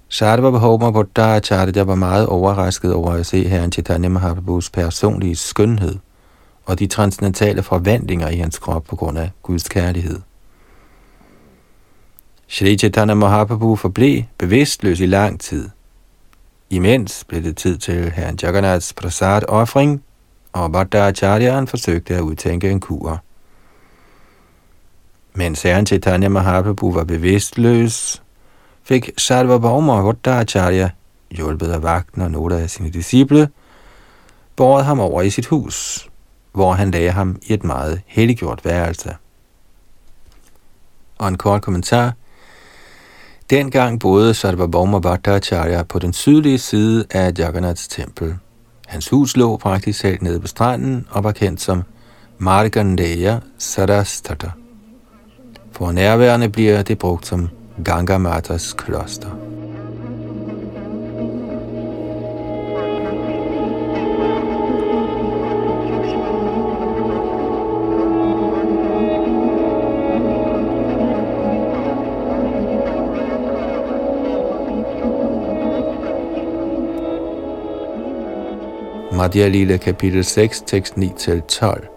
Sarvabhauma 0.10 0.92
Bhattacharya 0.92 1.84
var 1.84 1.96
meget 1.96 2.28
overrasket 2.28 2.94
over 2.94 3.12
at 3.12 3.26
se 3.26 3.48
herren 3.48 3.72
Chaitanya 3.72 4.10
Mahaprabhus 4.10 4.70
personlige 4.70 5.36
skønhed 5.36 5.96
og 6.66 6.80
de 6.80 6.88
transcendentale 6.88 7.64
forvandlinger 7.64 8.30
i 8.30 8.36
hans 8.36 8.60
krop 8.60 8.84
på 8.84 8.96
grund 8.96 9.18
af 9.18 9.32
Guds 9.44 9.70
kærlighed. 9.70 10.20
Shri 12.48 12.78
Chaitanya 12.78 13.14
Mahaprabhu 13.14 13.76
forblev 13.76 14.24
bevidstløs 14.38 15.00
i 15.00 15.06
lang 15.06 15.40
tid. 15.40 15.70
Imens 16.70 17.24
blev 17.24 17.44
det 17.44 17.58
tid 17.58 17.78
til 17.78 18.12
herren 18.12 18.40
Jagannaths 18.42 18.94
prasad 18.94 19.42
offring, 19.48 20.04
og 20.54 20.72
Bhattacharyaen 20.72 21.68
forsøgte 21.68 22.16
at 22.16 22.22
udtænke 22.22 22.72
en 22.72 22.80
kur. 22.80 23.22
Mens 25.34 25.62
herren 25.62 25.86
Chaitanya 25.86 26.30
Mahaprabhu 26.30 26.92
var 26.92 27.04
bevidstløs, 27.04 28.22
fik 28.86 29.10
Sarvabhauma 29.18 30.02
Bhattacharya, 30.02 30.90
hjulpet 31.32 31.72
af 31.72 31.84
vagten 31.84 32.22
og 32.22 32.32
nogle 32.32 32.60
af 32.60 32.70
sine 32.70 32.90
disciple, 32.90 33.50
båret 34.56 34.86
ham 34.86 35.00
over 35.00 35.22
i 35.22 35.30
sit 35.30 35.46
hus, 35.46 36.10
hvor 36.52 36.74
han 36.74 36.92
lagde 36.92 37.12
ham 37.12 37.40
i 37.42 37.54
et 37.54 37.64
meget 37.64 38.02
helliggjort 38.06 38.66
værelse. 38.66 39.16
Og 41.18 41.28
en 41.28 41.38
kort 41.38 41.62
kommentar. 41.62 42.14
Dengang 43.50 44.00
boede 44.00 44.34
Sarvabhauma 44.34 45.00
Bhattacharya 45.00 45.84
på 45.84 46.00
den 46.00 46.14
sydlige 46.14 46.58
side 46.58 47.06
af 47.12 47.34
Jagannaths 47.38 47.88
tempel. 47.88 48.36
Hans 48.88 49.10
hus 49.10 49.38
lå 49.38 49.58
praktisk 49.58 50.02
talt 50.02 50.22
nede 50.22 50.40
på 50.40 50.48
stranden 50.48 51.08
og 51.10 51.24
var 51.24 51.32
kendt 51.32 51.62
som 51.62 51.84
Margandeya 52.38 53.40
Sarastata. 53.58 54.52
For 55.72 55.92
nærværende 55.92 56.50
bliver 56.50 56.82
det 56.82 57.00
brugt 57.00 57.26
som 57.26 57.50
Ganga 57.84 58.18
Matas 58.18 58.74
kloster. 58.74 59.32
Madhya 79.12 79.48
Lila 79.48 79.78
kapitel 79.78 80.24
6, 80.24 80.62
tekst 80.66 80.98
9-12. 80.98 81.95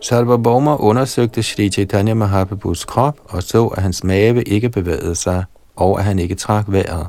Sarvabhauma 0.00 0.76
undersøgte 0.76 1.42
Sri 1.42 1.70
Chaitanya 1.70 2.14
Mahaprabhus 2.14 2.84
krop 2.84 3.18
og 3.24 3.42
så, 3.42 3.66
at 3.66 3.82
hans 3.82 4.04
mave 4.04 4.42
ikke 4.42 4.68
bevægede 4.68 5.14
sig, 5.14 5.44
og 5.76 5.98
at 5.98 6.04
han 6.04 6.18
ikke 6.18 6.34
trak 6.34 6.64
vejret. 6.68 7.08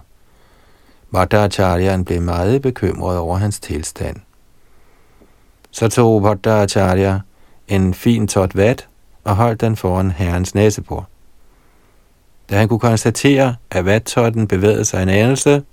Bhattacharyan 1.12 2.06
blev 2.06 2.22
meget 2.22 2.62
bekymret 2.62 3.18
over 3.18 3.38
hans 3.38 3.60
tilstand. 3.60 4.16
Så 5.72 5.88
tog 5.88 6.22
Bhattacharya 6.22 7.20
en 7.68 7.94
fin 7.94 8.28
tot 8.28 8.56
vat 8.56 8.88
og 9.24 9.36
holdt 9.36 9.62
den 9.62 9.76
foran 9.76 10.12
herrens 10.12 10.56
næsebord. 10.56 11.06
Da 12.50 12.58
han 12.58 12.68
kunne 12.68 12.80
konstatere, 12.80 13.56
at 13.72 13.86
vattotten 13.86 14.48
bevægede 14.48 14.86
sig 14.86 15.04
en 15.04 15.10
anelse, 15.10 15.64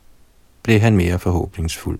blev 0.62 0.80
han 0.80 0.96
mere 0.96 1.18
forhåbningsfuld. 1.18 1.98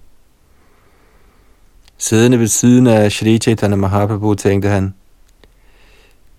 Siddende 1.99 2.39
ved 2.39 2.47
siden 2.47 2.87
af 2.87 3.13
Shri 3.13 3.39
Chaitanya 3.39 3.77
Mahaprabhu 3.77 4.35
tænkte 4.35 4.69
han, 4.69 4.95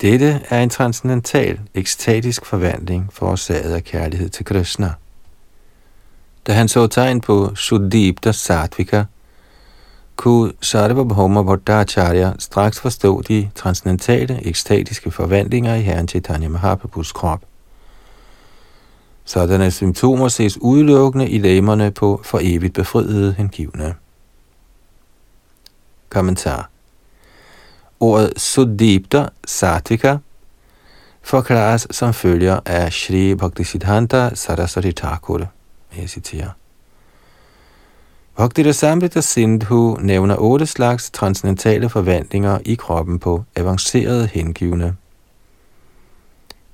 dette 0.02 0.42
er 0.50 0.64
en 0.64 0.70
transcendental, 0.70 1.60
ekstatisk 1.74 2.46
forvandling 2.46 3.14
forårsaget 3.14 3.74
af 3.74 3.84
kærlighed 3.84 4.30
til 4.30 4.46
Krishna. 4.46 4.94
Da 6.48 6.54
han 6.54 6.68
så 6.68 6.88
tegn 6.88 7.22
på 7.22 7.56
Shuddhipta 7.56 8.32
Sattvika, 8.32 9.04
kunne 10.16 10.54
Sarvabhauma 10.62 11.44
Bhattacharya 11.44 12.34
straks 12.40 12.80
forstå 12.80 13.22
de 13.22 13.50
transcendentale, 13.56 14.48
ekstatiske 14.48 15.12
forvandlinger 15.12 15.76
i 15.76 15.82
Herren 15.82 16.08
Chaitanya 16.08 16.48
Mahaprabhus 16.48 17.12
krop. 17.12 17.42
Sådanne 19.26 19.72
symptomer 19.72 20.28
ses 20.28 20.58
udelukkende 20.62 21.30
i 21.30 21.38
læmerne 21.38 21.92
på 21.92 22.22
for 22.24 22.40
evigt 22.42 22.74
befriede 22.74 23.34
hengivne. 23.34 23.96
Kommentar 26.10 26.70
Ordet 28.00 28.40
Suddipta 28.40 29.28
Satvika 29.46 30.18
forklares 31.22 31.88
som 31.92 32.14
følger 32.14 32.60
af 32.66 32.94
Shri 32.94 33.36
Bhaktisiddhanta 33.36 34.30
Saraswati 34.36 34.92
Thakur. 34.92 35.48
Jeg 35.98 36.10
citerer. 36.10 36.50
Bhakti 38.36 38.68
Rasamrita 38.68 39.22
Sindhu 39.22 39.98
nævner 40.02 40.36
otte 40.40 40.66
slags 40.66 41.12
transcendentale 41.12 41.90
forvandlinger 41.90 42.60
i 42.66 42.76
kroppen 42.76 43.20
på 43.20 43.44
avancerede 43.56 44.28
hengivne. 44.28 44.96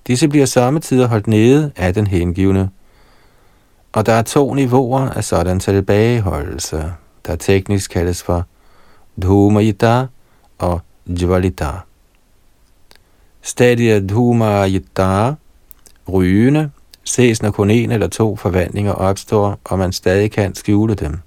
Disse 0.07 0.28
bliver 0.28 0.45
samtidig 0.45 1.07
holdt 1.07 1.28
nede 1.28 1.71
af 1.76 1.93
den 1.93 2.07
hengivne, 2.07 2.69
og 3.93 4.05
der 4.05 4.13
er 4.13 4.21
to 4.21 4.53
niveauer 4.53 5.09
af 5.09 5.24
sådan 5.24 5.59
tilbageholdelse, 5.59 6.93
der 7.26 7.36
teknisk 7.36 7.91
kaldes 7.91 8.24
for 8.24 8.45
Dhumayita 9.21 10.05
og 10.57 10.82
Jvalita. 11.08 11.72
Stadiet 13.41 14.10
Dhumayita, 14.10 15.34
rygende, 16.10 16.72
ses 17.04 17.41
når 17.41 17.51
kun 17.51 17.70
en 17.70 17.91
eller 17.91 18.08
to 18.08 18.36
forvandlinger 18.36 18.91
opstår, 18.91 19.60
og 19.64 19.80
man 19.80 19.91
stadig 19.91 20.32
kan 20.32 20.56
skjule 20.56 20.95
dem. 20.95 21.20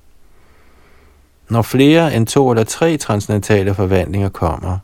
Når 1.49 1.63
flere 1.63 2.15
end 2.15 2.27
to 2.27 2.51
eller 2.51 2.65
tre 2.65 2.97
transcendentale 2.97 3.75
forvandlinger 3.75 4.29
kommer, 4.29 4.79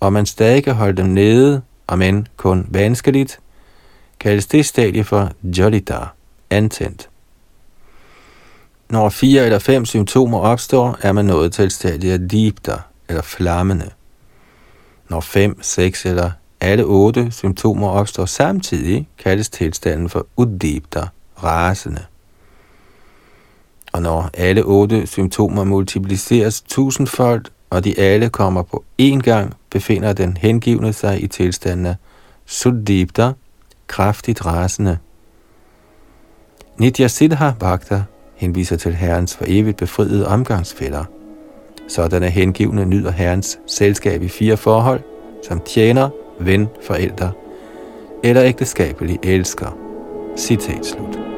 og 0.00 0.12
man 0.12 0.26
stadig 0.26 0.64
kan 0.64 0.74
holde 0.74 0.96
dem 0.96 1.06
nede, 1.06 1.62
om 1.86 2.02
end 2.02 2.26
kun 2.36 2.66
vanskeligt, 2.70 3.40
kaldes 4.20 4.46
det 4.46 4.66
stadie 4.66 5.04
for 5.04 5.30
Jolita, 5.42 5.98
antændt. 6.50 7.08
Når 8.88 9.08
fire 9.08 9.44
eller 9.44 9.58
fem 9.58 9.84
symptomer 9.84 10.38
opstår, 10.38 10.98
er 11.02 11.12
man 11.12 11.24
nået 11.24 11.52
til 11.52 11.70
stadiet 11.70 12.30
dibda, 12.30 12.76
eller 13.08 13.22
flammende. 13.22 13.90
Når 15.10 15.20
fem, 15.20 15.62
seks 15.62 16.06
eller 16.06 16.30
alle 16.60 16.84
otte 16.84 17.30
symptomer 17.30 17.88
opstår 17.88 18.24
samtidig, 18.24 19.08
kaldes 19.18 19.48
tilstanden 19.48 20.08
for 20.08 20.26
uddibter, 20.36 21.06
rasende. 21.44 22.04
Og 23.92 24.02
når 24.02 24.30
alle 24.34 24.62
otte 24.62 25.06
symptomer 25.06 25.64
multipliceres 25.64 26.60
tusindfold, 26.60 27.44
og 27.70 27.84
de 27.84 27.98
alle 27.98 28.28
kommer 28.28 28.62
på 28.62 28.84
én 29.02 29.20
gang, 29.20 29.54
befinder 29.70 30.12
den 30.12 30.36
hengivne 30.36 30.92
sig 30.92 31.22
i 31.22 31.26
tilstanden 31.26 31.86
af 31.86 31.94
suddipta, 32.46 33.32
kraftigt 33.86 34.46
rasende. 34.46 34.98
Nitya 36.78 37.08
Siddha 37.08 37.52
Bhakta 37.60 38.04
henviser 38.34 38.76
til 38.76 38.94
Herrens 38.94 39.36
for 39.36 39.44
evigt 39.48 39.76
befriede 39.76 40.26
omgangsfælder. 40.26 41.04
Sådanne 41.90 42.30
hengivne 42.30 42.84
nyder 42.84 43.10
Herrens 43.10 43.58
selskab 43.66 44.22
i 44.22 44.28
fire 44.28 44.56
forhold, 44.56 45.00
som 45.48 45.60
tjener, 45.60 46.08
ven, 46.40 46.68
forældre 46.82 47.32
eller 48.24 48.44
ægteskabelig 48.44 49.18
elsker. 49.22 49.78
Citat 50.36 50.86
slut. 50.86 51.29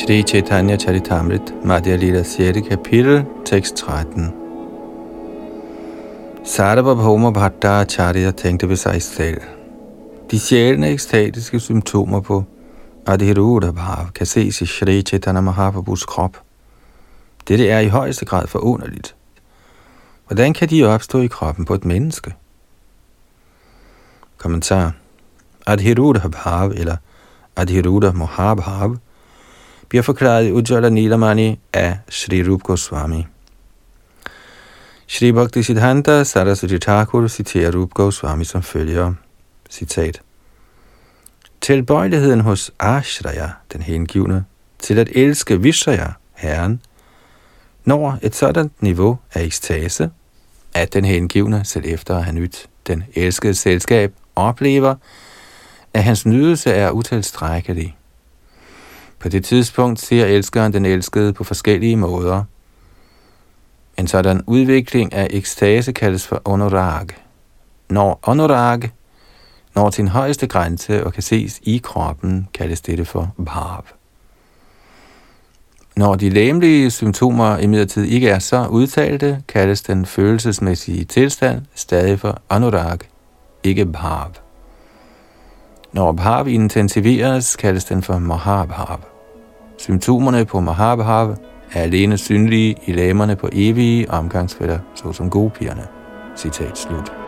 Shri 0.00 0.22
Chaitanya 0.22 0.76
Charitamrit, 0.76 1.64
Madhya 1.64 1.96
Lila 1.96 2.24
6. 2.24 2.68
kapitel, 2.68 3.26
tekst 3.44 3.76
13. 3.76 4.32
Sarvabhauma 6.44 7.30
Bhattacharya 7.30 8.30
tænkte 8.30 8.68
ved 8.68 8.76
sig 8.76 9.02
selv. 9.02 9.40
De 10.30 10.38
sjælende 10.38 10.88
ekstatiske 10.88 11.60
symptomer 11.60 12.20
på 12.20 12.44
Adhiruddha 13.06 13.70
Bhav 13.70 14.10
kan 14.14 14.26
ses 14.26 14.60
i 14.60 14.66
Shri 14.66 15.02
Chaitanya 15.02 15.40
Mahaprabhus 15.40 16.04
krop. 16.04 16.42
Dette 17.48 17.68
er 17.68 17.78
i 17.78 17.88
højeste 17.88 18.24
grad 18.24 18.46
forunderligt. 18.46 19.14
Hvordan 20.26 20.54
kan 20.54 20.68
de 20.70 20.84
opstå 20.84 21.20
i 21.20 21.26
kroppen 21.26 21.64
på 21.64 21.74
et 21.74 21.84
menneske? 21.84 22.34
Kommentar. 24.38 24.92
Adhiruddha 25.66 26.28
Bhav 26.28 26.72
eller 26.76 26.96
Adhiruddha 27.56 28.12
Mahabhav– 28.12 28.96
bliver 29.90 30.02
forklaret 30.02 30.48
i 30.48 30.52
Ujjala 30.52 30.88
Nilamani 30.88 31.58
af 31.72 31.98
Sri 32.08 32.48
Rup 32.48 32.62
Goswami. 32.62 33.26
Sri 35.06 35.32
Bhakti 35.32 35.62
Siddhanta 35.62 36.24
Saraswati 36.24 36.78
Thakur 36.78 37.28
citerer 37.28 37.72
Rup 37.76 37.94
Goswami 37.94 38.44
som 38.44 38.62
følger, 38.62 39.12
citat, 39.70 40.20
Tilbøjeligheden 41.60 42.40
hos 42.40 42.70
Ashraya, 42.78 43.48
den 43.72 43.82
hengivne, 43.82 44.44
til 44.78 44.98
at 44.98 45.08
elske 45.14 45.62
Vishaya, 45.62 46.08
Herren, 46.34 46.80
når 47.84 48.18
et 48.22 48.34
sådan 48.34 48.70
niveau 48.80 49.18
af 49.34 49.42
ekstase, 49.42 50.10
at 50.74 50.94
den 50.94 51.04
hengivne, 51.04 51.64
selv 51.64 51.84
efter 51.86 52.16
at 52.16 52.24
have 52.24 52.34
nyt 52.34 52.66
den 52.86 53.04
elskede 53.14 53.54
selskab, 53.54 54.14
oplever, 54.36 54.94
at 55.94 56.04
hans 56.04 56.26
nydelse 56.26 56.70
er 56.70 56.90
utilstrækkelig. 56.90 57.96
På 59.20 59.28
det 59.28 59.44
tidspunkt 59.44 60.00
ser 60.00 60.26
elskeren 60.26 60.72
den 60.72 60.84
elskede 60.84 61.32
på 61.32 61.44
forskellige 61.44 61.96
måder. 61.96 62.44
En 63.98 64.06
sådan 64.06 64.42
udvikling 64.46 65.12
af 65.12 65.26
ekstase 65.30 65.92
kaldes 65.92 66.26
for 66.26 66.42
onorag. 66.44 67.06
Når 67.88 68.18
onorag 68.22 68.90
når 69.74 69.90
sin 69.90 70.08
højeste 70.08 70.46
grænse 70.46 71.04
og 71.06 71.12
kan 71.12 71.22
ses 71.22 71.60
i 71.62 71.80
kroppen, 71.84 72.48
kaldes 72.54 72.80
dette 72.80 73.04
for 73.04 73.34
bhav. 73.44 73.84
Når 75.96 76.14
de 76.14 76.30
læmelige 76.30 76.90
symptomer 76.90 77.56
imidlertid 77.56 78.04
ikke 78.04 78.28
er 78.28 78.38
så 78.38 78.66
udtalte, 78.66 79.42
kaldes 79.48 79.82
den 79.82 80.06
følelsesmæssige 80.06 81.04
tilstand 81.04 81.62
stadig 81.74 82.20
for 82.20 82.42
anurag, 82.50 82.98
ikke 83.62 83.86
bhav. 83.86 84.32
Når 85.92 86.12
bhav 86.12 86.48
intensiveres, 86.48 87.56
kaldes 87.56 87.84
den 87.84 88.02
for 88.02 88.18
mahabhav. 88.18 89.00
Symptomerne 89.78 90.44
på 90.44 90.60
Mahabhav 90.60 91.36
er 91.72 91.82
alene 91.82 92.18
synlige 92.18 92.76
i 92.86 92.92
lamerne 92.92 93.36
på 93.36 93.48
evige 93.52 94.10
omgangsfælder, 94.10 94.78
såsom 94.94 95.30
gopierne. 95.30 95.86
Citat 96.36 96.78
slut. 96.78 97.19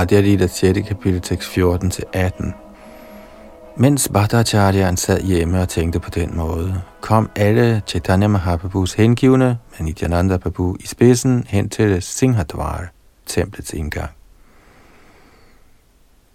Madhya 0.00 0.46
6. 0.46 0.88
kapitel 0.88 1.20
tekst 1.20 1.58
14-18. 1.58 2.52
Mens 3.76 4.08
Bhattacharya 4.08 4.96
sad 4.96 5.20
hjemme 5.20 5.60
og 5.60 5.68
tænkte 5.68 6.00
på 6.00 6.10
den 6.10 6.36
måde, 6.36 6.82
kom 7.00 7.30
alle 7.36 7.82
Chaitanya 7.86 8.28
Mahaprabhus 8.28 8.92
hengivne 8.92 9.58
med 9.78 9.86
Nityananda 9.86 10.36
Prabhu 10.36 10.76
i 10.80 10.86
spidsen 10.86 11.44
hen 11.48 11.68
til 11.68 12.02
Singhadwar, 12.02 12.88
templets 13.26 13.72
indgang. 13.72 14.10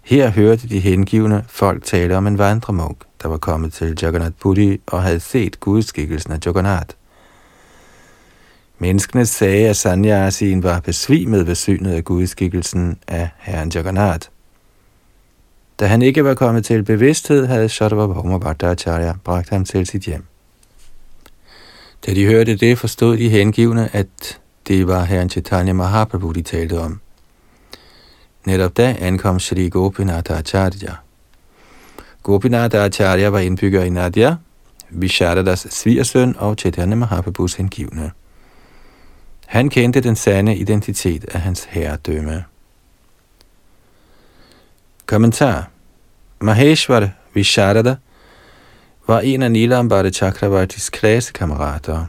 Her 0.02 0.30
hørte 0.30 0.68
de 0.68 0.80
hengivne 0.80 1.44
folk 1.48 1.84
tale 1.84 2.16
om 2.16 2.26
en 2.26 2.38
vandremunk, 2.38 2.98
der 3.22 3.28
var 3.28 3.38
kommet 3.38 3.72
til 3.72 3.98
Jagannath 4.02 4.34
Puri 4.40 4.80
og 4.86 5.02
havde 5.02 5.20
set 5.20 5.60
gudskikkelsen 5.60 6.32
af 6.32 6.38
Jagannath. 6.46 6.94
Menneskene 8.78 9.26
sagde, 9.26 9.68
at 9.68 9.76
Sanyasien 9.76 10.62
var 10.62 10.80
besvimet 10.80 11.46
ved 11.46 11.54
synet 11.54 11.92
af 11.92 12.04
gudskikkelsen 12.04 12.98
af 13.08 13.28
herren 13.38 13.72
Jagannath. 13.74 14.28
Da 15.80 15.86
han 15.86 16.02
ikke 16.02 16.24
var 16.24 16.34
kommet 16.34 16.64
til 16.64 16.82
bevidsthed, 16.82 17.46
havde 17.46 17.68
Shadavabhoma 17.68 18.38
Bhattacharya 18.38 19.14
bragt 19.24 19.50
ham 19.50 19.64
til 19.64 19.86
sit 19.86 20.02
hjem. 20.02 20.24
Da 22.06 22.14
de 22.14 22.26
hørte 22.26 22.56
det, 22.56 22.78
forstod 22.78 23.16
de 23.16 23.28
hengivne, 23.28 23.96
at 23.96 24.40
det 24.68 24.86
var 24.86 25.04
herren 25.04 25.30
Chaitanya 25.30 25.72
Mahaprabhu, 25.72 26.32
de 26.32 26.42
talte 26.42 26.80
om. 26.80 27.00
Netop 28.44 28.76
da 28.76 28.96
ankom 29.00 29.40
Shri 29.40 29.68
Gopinath 29.68 30.38
Acharya. 30.38 30.92
Gopinath 32.22 32.76
Acharya 32.76 33.28
var 33.28 33.38
indbygger 33.38 33.82
i 33.82 33.90
Nadia, 33.90 34.36
Visharadas 34.90 35.66
svigersøn 35.70 36.34
og 36.38 36.54
Chaitanya 36.58 36.96
Mahaprabhus 36.96 37.54
hengivne. 37.54 38.10
Han 39.56 39.68
kendte 39.68 40.00
den 40.00 40.16
sande 40.16 40.56
identitet 40.56 41.24
af 41.24 41.40
hans 41.40 41.64
herredømme. 41.64 42.44
Kommentar 45.06 45.68
Maheshwar 46.40 47.08
Visharada 47.34 47.96
var 49.06 49.20
en 49.20 49.42
af 49.42 49.50
Nilambara 49.50 50.10
Chakravartis 50.10 50.90
klassekammerater. 50.90 52.06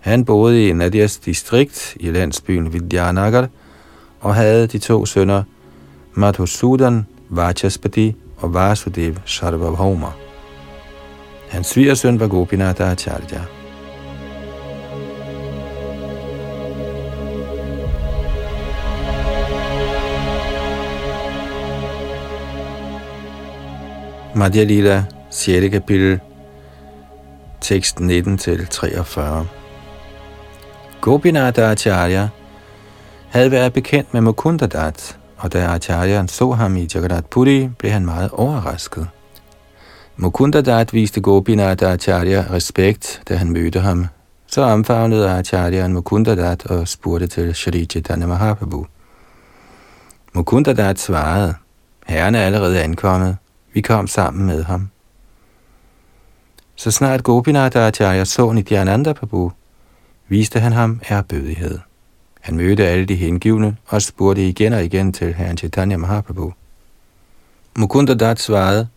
Han 0.00 0.24
boede 0.24 0.68
i 0.68 0.72
Nadias 0.72 1.16
distrikt 1.16 1.96
i 2.00 2.10
landsbyen 2.10 2.72
Vidyanagar 2.72 3.48
og 4.20 4.34
havde 4.34 4.66
de 4.66 4.78
to 4.78 5.06
sønner 5.06 5.42
Madhusudan 6.14 7.06
Vachaspati 7.28 8.16
og 8.36 8.54
Vasudev 8.54 9.14
Sarvabhauma. 9.24 10.12
Hans 11.48 11.66
svigersøn 11.66 12.20
var 12.20 12.28
Gopinath 12.28 12.82
Acharya. 12.82 13.57
Madhya 24.38 24.64
Lila, 24.64 25.04
6. 25.30 25.68
kapitel, 25.70 26.20
tekst 27.60 28.00
19-43. 28.00 29.44
Gopinath 31.00 31.60
Acharya 31.60 32.28
havde 33.28 33.50
været 33.50 33.72
bekendt 33.72 34.14
med 34.14 34.20
Mukundadat, 34.20 35.18
og 35.36 35.52
da 35.52 35.66
Acharyan 35.74 36.28
så 36.28 36.52
ham 36.52 36.76
i 36.76 36.88
Jagannath 36.94 37.28
Puri, 37.30 37.68
blev 37.78 37.92
han 37.92 38.04
meget 38.04 38.30
overrasket. 38.30 39.08
Mukundadat 40.16 40.94
viste 40.94 41.20
Gopinath 41.20 41.86
Acharya 41.86 42.44
respekt, 42.50 43.22
da 43.28 43.36
han 43.36 43.50
mødte 43.50 43.80
ham. 43.80 44.06
Så 44.46 44.62
omfavnede 44.62 45.30
Acharyan 45.30 45.92
Mukundadat 45.92 46.66
og 46.66 46.88
spurgte 46.88 47.26
til 47.26 47.54
Shri 47.54 47.84
Chaitanya 47.84 48.26
Mahaprabhu. 48.26 48.86
Mukundadat 50.34 50.98
svarede, 50.98 51.54
Herren 52.06 52.34
er 52.34 52.42
allerede 52.42 52.82
ankommet, 52.82 53.36
vi 53.72 53.80
kom 53.80 54.06
sammen 54.06 54.46
med 54.46 54.64
ham. 54.64 54.88
Så 56.76 56.90
snart 56.90 57.22
Gopinath 57.22 57.76
Acharya 57.76 58.24
så 58.24 58.52
Nityananda 58.52 59.12
Prabhu, 59.12 59.52
viste 60.28 60.60
han 60.60 60.72
ham 60.72 61.00
erbødighed. 61.08 61.78
Han 62.40 62.56
mødte 62.56 62.86
alle 62.86 63.06
de 63.06 63.14
hengivne 63.14 63.76
og 63.86 64.02
spurgte 64.02 64.48
igen 64.48 64.72
og 64.72 64.84
igen 64.84 65.12
til 65.12 65.34
herren 65.34 65.58
Chaitanya 65.58 65.96
Mahaprabhu. 65.96 66.52
Mukunda 67.78 68.14
Dat 68.14 68.40
svarede, 68.40 68.88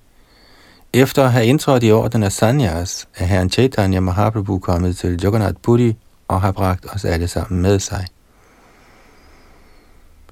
efter 0.93 1.23
at 1.23 1.31
have 1.31 1.45
indtrådt 1.45 1.83
i 1.83 1.91
orden 1.91 2.23
af 2.23 2.31
Sanyas, 2.31 3.07
er 3.15 3.25
herren 3.25 3.49
Chaitanya 3.49 3.99
Mahaprabhu 3.99 4.59
kommet 4.59 4.97
til 4.97 5.19
Jagannath 5.23 5.55
Puri 5.63 5.95
og 6.27 6.41
har 6.41 6.51
bragt 6.51 6.85
os 6.95 7.05
alle 7.05 7.27
sammen 7.27 7.61
med 7.61 7.79
sig. 7.79 8.07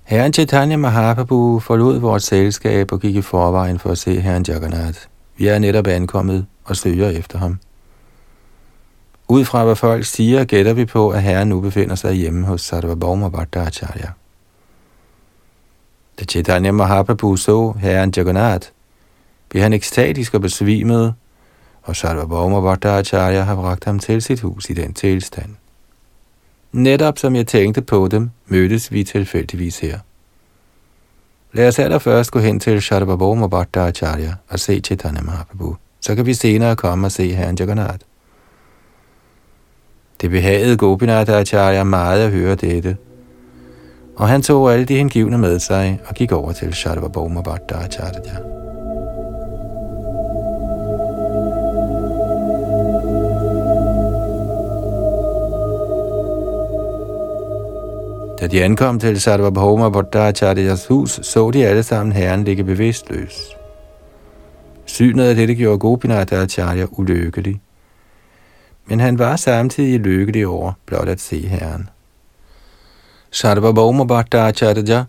Herren 0.10 0.34
Chaitanya 0.34 0.78
Mahaprabhu 0.78 1.60
forlod 1.60 2.00
vores 2.00 2.24
selskab 2.24 2.92
og 2.92 3.00
gik 3.00 3.16
i 3.16 3.22
forvejen 3.22 3.80
for 3.80 3.90
at 3.90 3.98
se 3.98 4.20
herren 4.20 4.46
Jagannath. 4.48 5.00
Vi 5.38 5.48
er 5.48 5.60
netop 5.60 5.88
ankommet 5.88 6.46
og 6.64 6.76
søger 6.76 7.10
efter 7.10 7.38
ham. 7.40 7.60
Ud 9.28 9.46
fra 9.46 9.66
hvad 9.66 9.76
folk 9.76 10.06
siger, 10.06 10.46
gætter 10.46 10.74
vi 10.74 10.86
på, 10.86 11.10
at 11.10 11.24
herren 11.24 11.50
nu 11.50 11.62
befinder 11.62 11.96
sig 11.96 12.14
hjemme 12.14 12.48
hos 12.48 12.62
Sarvabhauma 12.62 13.30
Bhattacharya. 13.30 14.10
Da 16.20 16.26
Chaitanya 16.26 16.72
Mahaprabhu 16.72 17.36
så 17.36 17.72
herren 17.80 18.14
Jagannath, 18.18 18.68
blev 19.50 19.64
han 19.64 19.74
ekstatisk 19.74 20.34
og 20.34 20.42
besvimet, 20.42 21.14
og 21.82 21.96
Sarvabhauma 21.96 22.62
Bhattacharya 22.62 23.42
har 23.42 23.56
bragt 23.56 23.86
ham 23.86 24.00
til 24.00 24.22
sit 24.22 24.42
hus 24.42 24.70
i 24.70 24.74
den 24.74 24.94
tilstand. 24.94 25.59
Netop 26.72 27.18
som 27.18 27.36
jeg 27.36 27.48
tænkte 27.48 27.82
på 27.82 28.08
dem, 28.08 28.30
mødtes 28.48 28.92
vi 28.92 29.04
tilfældigvis 29.04 29.80
her. 29.80 30.00
Lad 31.54 31.68
os 31.68 31.80
allerførst 31.80 32.32
gå 32.32 32.40
hen 32.40 32.60
til 32.60 32.82
Sarvabhauma 32.82 33.48
Bhattacharya 33.48 34.34
og 34.50 34.60
se 34.60 34.80
Chaitanya 34.80 35.22
Mahaprabhu. 35.22 35.76
Så 36.02 36.16
kan 36.16 36.26
vi 36.26 36.34
senere 36.34 36.76
komme 36.76 37.08
og 37.08 37.12
se 37.12 37.34
herren 37.34 37.58
Jagannath. 37.60 38.00
Det 40.22 40.30
behagede 40.30 40.78
Gopinath 40.78 41.32
Acharya 41.32 41.84
meget 41.84 42.26
at 42.26 42.32
høre 42.32 42.56
dette, 42.56 42.98
og 44.16 44.28
han 44.28 44.42
tog 44.42 44.74
alle 44.74 44.86
de 44.86 44.96
hengivne 44.96 45.38
med 45.38 45.60
sig 45.60 46.00
og 46.06 46.16
gik 46.16 46.32
over 46.32 46.52
til 46.52 46.74
Shadavabhauma 46.74 47.42
Bhattacharya. 47.42 48.69
Da 58.40 58.48
de 58.48 58.64
ankom 58.64 59.00
til 59.00 59.22
Sarvabhauma 59.22 59.90
Bhattacharyas 59.90 60.88
hus, 60.88 61.20
så 61.24 61.52
de 61.52 61.66
alle 61.66 61.84
sammen 61.84 62.12
herren 62.12 62.44
ligge 62.44 62.64
bevidstløs. 62.64 63.56
Synet 64.86 65.24
af 65.24 65.36
dette 65.36 65.56
gjorde 65.56 65.80
Gopinath 65.80 66.34
Acharya 66.34 66.86
ulykkelig 66.92 67.62
men 68.90 69.00
han 69.00 69.20
var 69.20 69.36
samtidig 69.36 70.00
lykkelig 70.00 70.48
over 70.48 70.74
blot 70.86 71.08
at 71.08 71.22
se 71.22 71.48
herren. 71.48 71.90
Sarvabhauma 73.32 74.04
Bhattacharya 74.04 75.06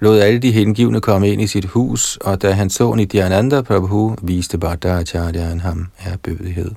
lod 0.00 0.18
alle 0.18 0.38
de 0.38 0.52
hengivne 0.52 1.00
komme 1.00 1.28
ind 1.28 1.42
i 1.42 1.46
sit 1.46 1.64
hus, 1.64 2.16
og 2.16 2.42
da 2.42 2.52
han 2.52 2.70
så 2.70 2.94
Nityananda 2.94 3.62
Prabhu, 3.62 4.16
viste 4.22 4.58
Bhattacharya 4.58 5.58
ham 5.58 5.86
erbødighed. 6.04 6.70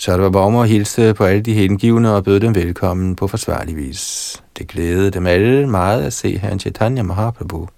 Sarvabhauma 0.00 0.62
hilste 0.62 1.14
på 1.14 1.24
alle 1.24 1.42
de 1.42 1.54
hengivne 1.54 2.12
og 2.12 2.24
bød 2.24 2.40
dem 2.40 2.54
velkommen 2.54 3.16
på 3.16 3.26
forsvarlig 3.26 3.76
vis. 3.76 4.42
Det 4.58 4.68
glædede 4.68 5.10
dem 5.10 5.26
alle 5.26 5.66
meget 5.66 6.02
at 6.02 6.12
se 6.12 6.38
herren 6.38 6.60
Chaitanya 6.60 7.02
Mahaprabhu. 7.02 7.68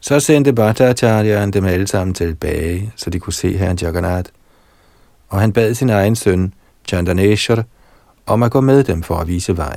Så 0.00 0.20
sendte 0.20 0.52
Bhattacharya 0.52 1.46
dem 1.46 1.64
alle 1.64 1.86
sammen 1.86 2.14
tilbage, 2.14 2.92
så 2.96 3.10
de 3.10 3.18
kunne 3.18 3.32
se 3.32 3.56
herren 3.56 3.78
Jagannath 3.82 4.30
og 5.28 5.40
han 5.40 5.52
bad 5.52 5.74
sin 5.74 5.90
egen 5.90 6.16
søn, 6.16 6.54
Chandaneshwar, 6.88 7.64
om 8.26 8.42
at 8.42 8.50
gå 8.50 8.60
med 8.60 8.84
dem 8.84 9.02
for 9.02 9.14
at 9.14 9.28
vise 9.28 9.56
vej. 9.56 9.76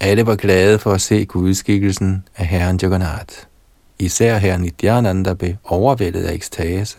Alle 0.00 0.26
var 0.26 0.36
glade 0.36 0.78
for 0.78 0.92
at 0.92 1.00
se 1.00 1.24
gudskikkelsen 1.24 2.24
af 2.36 2.46
herren 2.46 2.78
Jagannath. 2.82 3.34
Især 3.98 4.38
herren 4.38 4.60
Nityananda 4.60 5.34
blev 5.34 5.54
overvældet 5.64 6.24
af 6.24 6.32
ekstase. 6.32 6.98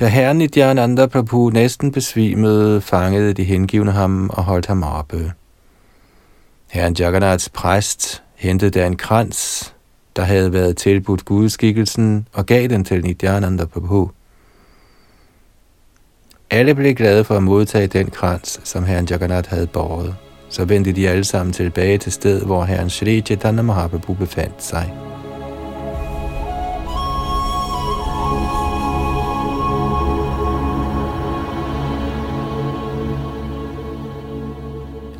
Da 0.00 0.06
herren 0.06 0.38
Nityananda 0.38 1.06
Prabhu 1.06 1.50
næsten 1.50 1.92
besvimede, 1.92 2.80
fangede 2.80 3.32
de 3.32 3.44
hengivne 3.44 3.92
ham 3.92 4.30
og 4.32 4.44
holdt 4.44 4.66
ham 4.66 4.82
oppe. 4.82 5.32
Herren 6.70 6.96
Jagannaths 6.98 7.48
præst 7.48 8.22
hentede 8.34 8.70
der 8.70 8.86
en 8.86 8.96
krans, 8.96 9.74
der 10.16 10.22
havde 10.22 10.52
været 10.52 10.76
tilbudt 10.76 11.24
gudskikkelsen, 11.24 12.28
og 12.32 12.46
gav 12.46 12.68
den 12.68 12.84
til 12.84 13.04
Nityananda 13.04 13.64
Prabhu. 13.64 14.10
Alle 16.50 16.74
blev 16.74 16.94
glade 16.94 17.24
for 17.24 17.36
at 17.36 17.42
modtage 17.42 17.86
den 17.86 18.10
krans, 18.10 18.60
som 18.64 18.84
herren 18.84 19.06
Jagannath 19.10 19.50
havde 19.50 19.66
båret. 19.66 20.16
Så 20.48 20.64
vendte 20.64 20.92
de 20.92 21.08
alle 21.08 21.24
sammen 21.24 21.52
tilbage 21.52 21.98
til 21.98 22.12
stedet, 22.12 22.46
hvor 22.46 22.64
herren 22.64 22.90
Shri 22.90 23.20
Chaitanya 23.20 23.62
Mahaprabhu 23.62 24.14
befandt 24.14 24.62
sig. 24.62 25.05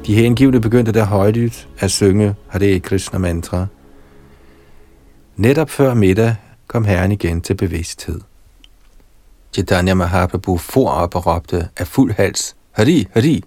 De 0.07 0.15
hengivne 0.15 0.61
begyndte 0.61 0.93
der 0.93 1.05
højlydt 1.05 1.69
at 1.79 1.91
synge 1.91 2.35
Hare 2.49 2.81
Krishna 2.81 3.19
mantra. 3.19 3.67
Netop 5.37 5.71
før 5.71 5.95
middag 5.95 6.37
kom 6.67 6.85
herren 6.85 7.13
igen 7.13 7.41
til 7.41 7.55
bevidsthed. 7.55 8.21
Chaitanya 9.53 9.95
Mahaprabhu 9.95 10.57
for 10.57 10.91
op 10.91 11.15
og 11.15 11.27
råbte 11.27 11.69
af 11.77 11.87
fuld 11.87 12.15
hals, 12.15 12.57
Hari, 12.73 13.09
Hari. 13.15 13.45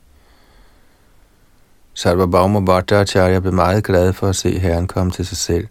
Sarvabhauma 1.93 2.59
Bhattacharya 2.59 3.39
blev 3.39 3.53
meget 3.53 3.83
glad 3.83 4.13
for 4.13 4.27
at 4.27 4.35
se 4.35 4.59
herren 4.59 4.87
komme 4.87 5.11
til 5.11 5.25
sig 5.25 5.37
selv, 5.37 5.67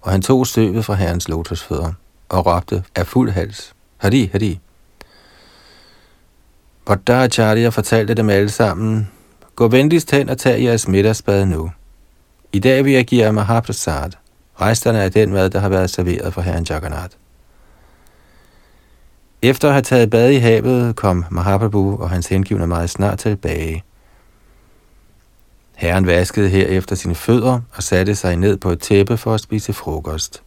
og 0.00 0.10
han 0.10 0.22
tog 0.22 0.46
støvet 0.46 0.84
fra 0.84 0.94
herrens 0.94 1.28
lotusfødder 1.28 1.92
og 2.28 2.46
råbte 2.46 2.84
af 2.94 3.06
fuld 3.06 3.30
hals, 3.30 3.74
Hari, 3.96 4.28
Hari. 4.32 4.60
Bhattacharya 6.84 7.68
fortalte 7.68 8.14
dem 8.14 8.30
alle 8.30 8.50
sammen, 8.50 9.08
Gå 9.56 9.68
venligst 9.68 10.10
hen 10.10 10.28
og 10.28 10.38
tag 10.38 10.62
jeres 10.62 10.88
middagsbad 10.88 11.46
nu. 11.46 11.70
I 12.52 12.58
dag 12.58 12.84
vil 12.84 12.92
jeg 12.92 13.06
give 13.06 13.24
jer 13.24 13.32
Mahaprasad, 13.32 14.10
resterne 14.60 15.02
af 15.02 15.12
den 15.12 15.32
mad, 15.32 15.50
der 15.50 15.58
har 15.58 15.68
været 15.68 15.90
serveret 15.90 16.34
for 16.34 16.40
herren 16.40 16.66
Jagannath. 16.70 17.16
Efter 19.42 19.68
at 19.68 19.74
have 19.74 19.82
taget 19.82 20.10
bad 20.10 20.30
i 20.30 20.36
havet, 20.36 20.96
kom 20.96 21.24
Mahaprabhu 21.30 21.96
og 22.00 22.10
hans 22.10 22.26
hengivne 22.26 22.66
meget 22.66 22.90
snart 22.90 23.18
tilbage. 23.18 23.84
Herren 25.74 26.06
vaskede 26.06 26.48
herefter 26.48 26.96
sine 26.96 27.14
fødder 27.14 27.60
og 27.76 27.82
satte 27.82 28.14
sig 28.14 28.36
ned 28.36 28.56
på 28.56 28.70
et 28.70 28.80
tæppe 28.80 29.16
for 29.16 29.34
at 29.34 29.40
spise 29.40 29.72
frokost. 29.72 30.42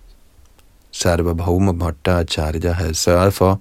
Sarvabhauma 0.92 1.72
Bhattacharya 1.72 2.72
havde 2.72 2.96
sørget 2.96 3.34
for, 3.34 3.60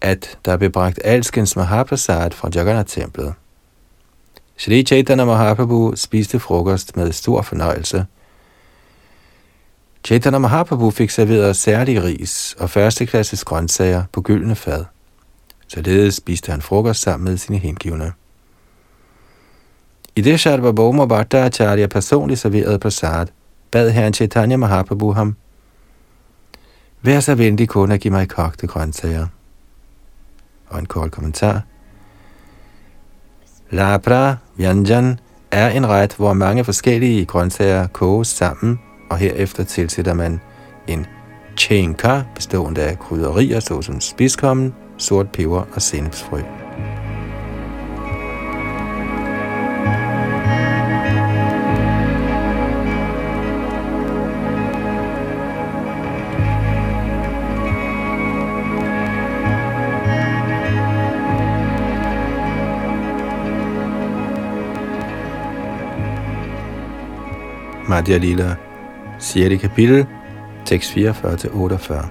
at 0.00 0.38
der 0.44 0.56
blev 0.56 0.70
bragt 0.70 1.00
alskens 1.04 1.56
Mahaprasad 1.56 2.30
fra 2.30 2.50
Jagannath-templet. 2.54 3.34
Shri 4.56 4.82
Chaitanya 4.82 5.24
Mahaprabhu 5.24 5.96
spiste 5.96 6.38
frokost 6.38 6.96
med 6.96 7.12
stor 7.12 7.42
fornøjelse– 7.42 8.06
Chaitanya 10.04 10.38
Mahaprabhu 10.38 10.90
fik 10.90 11.10
serveret 11.10 11.56
særlig 11.56 12.04
ris 12.04 12.56
og 12.58 12.70
førsteklasses 12.70 13.44
grøntsager 13.44 14.04
på 14.12 14.20
gyldne 14.20 14.54
fad. 14.54 14.84
Således 15.68 16.14
spiste 16.14 16.50
han 16.50 16.62
frokost 16.62 17.02
sammen 17.02 17.30
med 17.30 17.36
sine 17.36 17.58
hengivne. 17.58 18.12
I 20.16 20.20
det 20.20 20.40
Shadvabhoma 20.40 21.06
Bhattacharya 21.06 21.86
personligt 21.86 22.40
serverede 22.40 22.78
prasad, 22.78 23.26
bad 23.70 23.90
herren 23.90 24.14
Chaitanya 24.14 24.56
Mahaprabhu 24.56 25.12
ham, 25.12 25.36
Vær 27.04 27.20
så 27.20 27.34
venlig 27.34 27.68
kun 27.68 27.92
at 27.92 28.00
give 28.00 28.12
mig 28.12 28.28
kogte 28.28 28.66
grøntsager. 28.66 29.26
Og 30.68 30.78
en 30.78 30.86
kort 30.86 31.10
kommentar. 31.10 31.62
Labra 33.72 34.36
Vyanjan 34.56 35.18
er 35.50 35.68
en 35.68 35.88
ret, 35.88 36.14
hvor 36.14 36.32
mange 36.32 36.64
forskellige 36.64 37.24
grøntsager 37.24 37.86
koges 37.86 38.28
sammen 38.28 38.80
og 39.10 39.18
herefter 39.18 39.64
tilsætter 39.64 40.14
man 40.14 40.40
en 40.88 41.06
chenka 41.58 42.22
bestående 42.34 42.82
af 42.82 42.98
krydderier 42.98 43.60
såsom 43.60 44.00
spidskommen, 44.00 44.74
sort 44.98 45.28
peber 45.32 45.64
og 45.74 45.82
sennepsfrø. 45.82 46.61
Madhya 67.92 68.16
Lila 68.16 68.54
6. 69.18 69.60
kapitel, 69.60 70.06
tekst 70.64 70.90
44-48. 70.96 72.06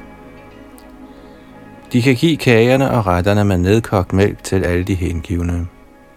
De 1.94 2.02
kan 2.02 2.16
give 2.16 2.38
kagerne 2.38 2.92
og 2.92 3.08
retterne 3.08 3.46
med 3.46 3.58
nedkogt 3.58 4.14
mælk 4.14 4.44
til 4.44 4.64
alle 4.64 4.84
de 4.84 4.96
hengivne. 4.96 5.68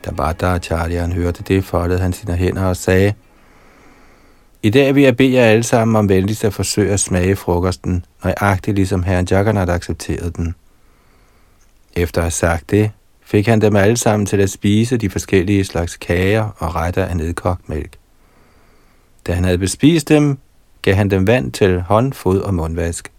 Da 0.05 0.11
Bhattacharya 0.11 1.07
hørte 1.07 1.43
det, 1.43 1.65
foldede 1.65 2.01
han 2.01 2.13
sine 2.13 2.37
hænder 2.37 2.65
og 2.65 2.77
sagde, 2.77 3.15
I 4.63 4.71
dag 4.71 4.95
vil 4.95 5.03
jeg 5.03 5.17
bede 5.17 5.35
jer 5.35 5.45
alle 5.45 5.63
sammen 5.63 5.97
om 5.97 6.09
venligst 6.09 6.45
at 6.45 6.55
forsøge 6.55 6.93
at 6.93 7.01
smage 7.01 7.37
frokosten, 7.37 8.05
nøjagtigt 8.25 8.75
ligesom 8.75 9.03
herren 9.03 9.27
Jagannath 9.31 9.73
accepterede 9.73 10.31
den. 10.31 10.55
Efter 11.97 12.21
at 12.21 12.25
have 12.25 12.31
sagt 12.31 12.71
det, 12.71 12.91
fik 13.23 13.47
han 13.47 13.61
dem 13.61 13.77
alle 13.77 13.97
sammen 13.97 14.27
til 14.27 14.41
at 14.41 14.51
spise 14.51 14.97
de 14.97 15.11
forskellige 15.11 15.65
slags 15.65 15.97
kager 15.97 16.49
og 16.59 16.75
retter 16.75 17.05
af 17.05 17.17
nedkogt 17.17 17.69
mælk. 17.69 17.99
Da 19.27 19.33
han 19.33 19.45
havde 19.45 19.59
bespist 19.59 20.09
dem, 20.09 20.39
gav 20.83 20.95
han 20.95 21.11
dem 21.11 21.27
vand 21.27 21.53
til 21.53 21.81
hånd, 21.81 22.13
fod 22.13 22.41
og 22.41 22.55
mundvask. 22.55 23.13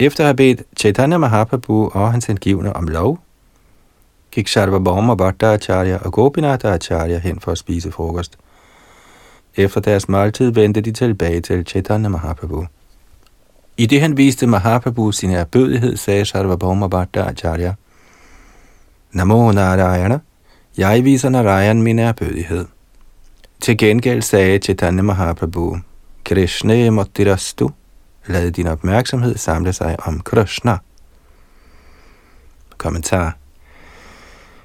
Efter 0.00 0.24
at 0.24 0.26
have 0.26 0.36
bedt 0.36 0.62
Chaitanya 0.76 1.18
Mahaprabhu 1.18 1.90
og 1.94 2.12
hans 2.12 2.26
hengivne 2.26 2.76
om 2.76 2.88
lov, 2.88 3.18
gik 4.30 4.48
Sarvabhauma 4.48 5.14
Bhattacharya 5.14 5.96
og 5.96 6.12
Gopinath 6.12 6.66
Acharya 6.66 7.18
hen 7.18 7.40
for 7.40 7.52
at 7.52 7.58
spise 7.58 7.92
frokost. 7.92 8.38
Efter 9.56 9.80
deres 9.80 10.08
måltid 10.08 10.50
vendte 10.50 10.80
de 10.80 10.92
tilbage 10.92 11.40
til 11.40 11.66
Chaitanya 11.66 12.08
Mahaprabhu. 12.08 12.66
I 13.76 13.86
det 13.86 14.00
han 14.00 14.16
viste 14.16 14.46
Mahaprabhu 14.46 15.12
sin 15.12 15.30
erbødighed, 15.30 15.96
sagde 15.96 16.24
Sarvabhauma 16.24 16.86
Bhattacharya, 16.88 17.74
Namo 19.12 19.52
Narayana, 19.52 20.18
jeg 20.78 21.04
viser 21.04 21.28
Narayan 21.28 21.82
min 21.82 21.98
erbødighed. 21.98 22.66
Til 23.62 23.78
gengæld 23.78 24.22
sagde 24.22 24.58
Chaitanya 24.58 25.02
Mahaprabhu, 25.02 25.78
Krishna 26.24 26.90
Motirastu, 26.90 27.70
lad 28.26 28.50
din 28.50 28.66
opmærksomhed 28.66 29.36
samle 29.36 29.72
sig 29.72 29.96
om 30.06 30.20
Krishna. 30.20 30.78
Kommentar 32.78 33.36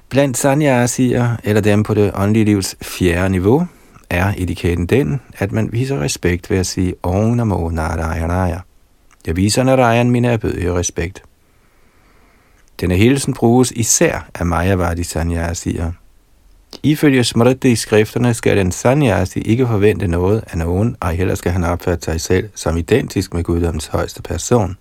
Blandt 0.10 0.38
sanyasier, 0.38 1.36
eller 1.44 1.62
dem 1.62 1.84
på 1.84 1.94
det 1.94 2.12
åndelige 2.16 2.46
livs 2.46 2.76
fjerde 2.82 3.30
niveau, 3.30 3.68
er 4.10 4.34
etiketten 4.38 4.86
den, 4.86 5.22
at 5.38 5.52
man 5.52 5.72
viser 5.72 6.00
respekt 6.00 6.50
ved 6.50 6.58
at 6.58 6.68
sige 6.68 6.94
Om 7.04 7.30
Namo 7.30 7.70
Narayanaya. 7.70 8.60
Jeg 9.28 9.36
viser 9.36 9.64
Narayan 9.64 10.12
min 10.12 10.26
erbødige 10.26 10.74
respekt. 10.74 11.24
Denne 12.80 12.96
hilsen 12.96 13.34
bruges 13.34 13.72
især 13.72 14.30
af 14.36 14.46
Mayavadi 14.46 15.04
sanyasier. 15.04 15.92
Ifølge 16.84 17.24
Smriti 17.24 17.72
i 17.72 17.76
skrifterne 17.76 18.34
skal 18.34 18.58
en 18.58 18.72
sanyasi 18.72 19.40
ikke 19.40 19.68
forvente 19.68 20.08
noget 20.08 20.44
af 20.48 20.58
nogen, 20.58 20.96
og 21.00 21.10
heller 21.10 21.36
skal 21.36 21.52
han 21.52 21.64
opfatte 21.64 22.06
sig 22.06 22.22
selv 22.22 22.50
som 22.56 22.78
identisk 22.78 23.34
med 23.34 23.44
guddoms 23.44 23.88
højeste 23.88 24.22
person. 24.22 24.78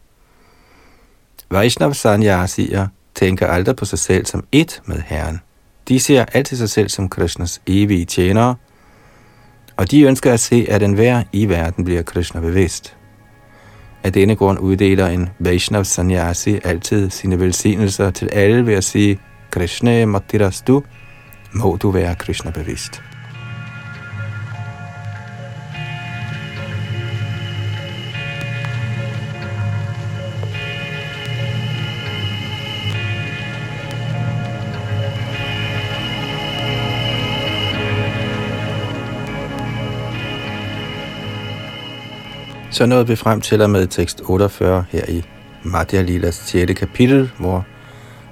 Vaishnav 1.51 1.95
sanyasier 1.95 2.87
tænker 3.15 3.47
aldrig 3.47 3.77
på 3.77 3.85
sig 3.85 3.99
selv 3.99 4.27
som 4.27 4.45
ét 4.57 4.81
med 4.85 5.03
Herren. 5.07 5.41
De 5.89 6.01
ser 6.01 6.25
altid 6.33 6.57
sig 6.57 6.71
selv 6.71 6.89
som 6.89 7.09
Krishnas 7.09 7.61
evige 7.67 8.05
tjenere, 8.05 8.55
og 9.77 9.91
de 9.91 10.03
ønsker 10.03 10.33
at 10.33 10.41
se, 10.41 10.67
at 10.69 10.83
enhver 10.83 11.23
i 11.33 11.49
verden 11.49 11.85
bliver 11.85 12.03
Krishna 12.03 12.41
bevidst. 12.41 12.97
Af 14.03 14.13
denne 14.13 14.37
grund 14.37 14.59
uddeler 14.59 15.07
en 15.07 15.29
Vaishnav 15.39 15.85
Sanyasi 15.85 16.59
altid 16.65 17.11
sine 17.11 17.41
velsignelser 17.41 18.11
til 18.11 18.29
alle 18.33 18.67
ved 18.67 18.75
at 18.75 18.85
sige 18.85 19.19
Krishna 19.51 20.07
Matirastu, 20.07 20.83
må 21.57 21.77
du 21.77 21.91
være 21.91 22.15
Krishna 22.15 22.51
bevidst. 22.51 23.03
Så 42.71 42.87
nåede 42.87 43.07
vi 43.07 43.17
frem 43.17 43.41
til 43.41 43.63
og 43.63 43.71
med 43.71 43.87
tekst 43.87 44.23
48 44.25 44.85
her 44.91 45.05
i 45.09 45.23
Madhya 45.63 46.03
Lilas 46.03 46.35
6. 46.35 46.79
kapitel, 46.79 47.31
hvor 47.39 47.65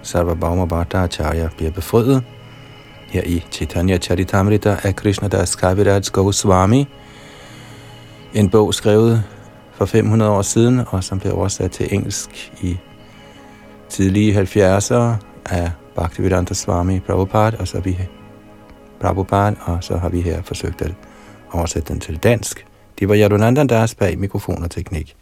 Sarvabhauma 0.02 0.64
Bhattacharya 0.64 1.48
bliver 1.56 1.72
befriet. 1.72 2.24
Her 3.14 3.22
i 3.26 3.44
Chaitanya 3.50 3.98
Charitamrita 3.98 4.76
af 4.82 4.96
Krishna 4.96 5.28
Das 5.28 5.56
Kaviraj 5.56 6.00
Goswami, 6.12 6.86
en 8.34 8.50
bog 8.50 8.74
skrevet 8.74 9.22
for 9.72 9.84
500 9.84 10.30
år 10.30 10.42
siden, 10.42 10.80
og 10.86 11.04
som 11.04 11.20
blev 11.20 11.34
oversat 11.34 11.70
til 11.70 11.94
engelsk 11.94 12.52
i 12.62 12.76
tidlige 13.88 14.42
70'ere 14.42 15.16
af 15.50 15.70
Bhaktivedanta 15.94 16.54
Swami 16.54 17.00
Prabhupada, 17.00 17.56
og 17.60 17.68
så 17.68 17.80
vi 17.80 17.98
Prabhupada, 19.00 19.56
og 19.60 19.84
så 19.84 19.96
har 19.96 20.08
vi 20.08 20.20
her 20.20 20.42
forsøgt 20.42 20.82
at 20.82 20.94
oversætte 21.52 21.92
den 21.92 22.00
til 22.00 22.16
dansk. 22.16 22.66
Det 22.98 23.08
var 23.08 23.16
Yadunandan 23.16 23.66
Das 23.66 23.94
bag 23.94 24.18
mikrofon 24.18 24.62
og 24.62 24.70
teknik. 24.70 25.16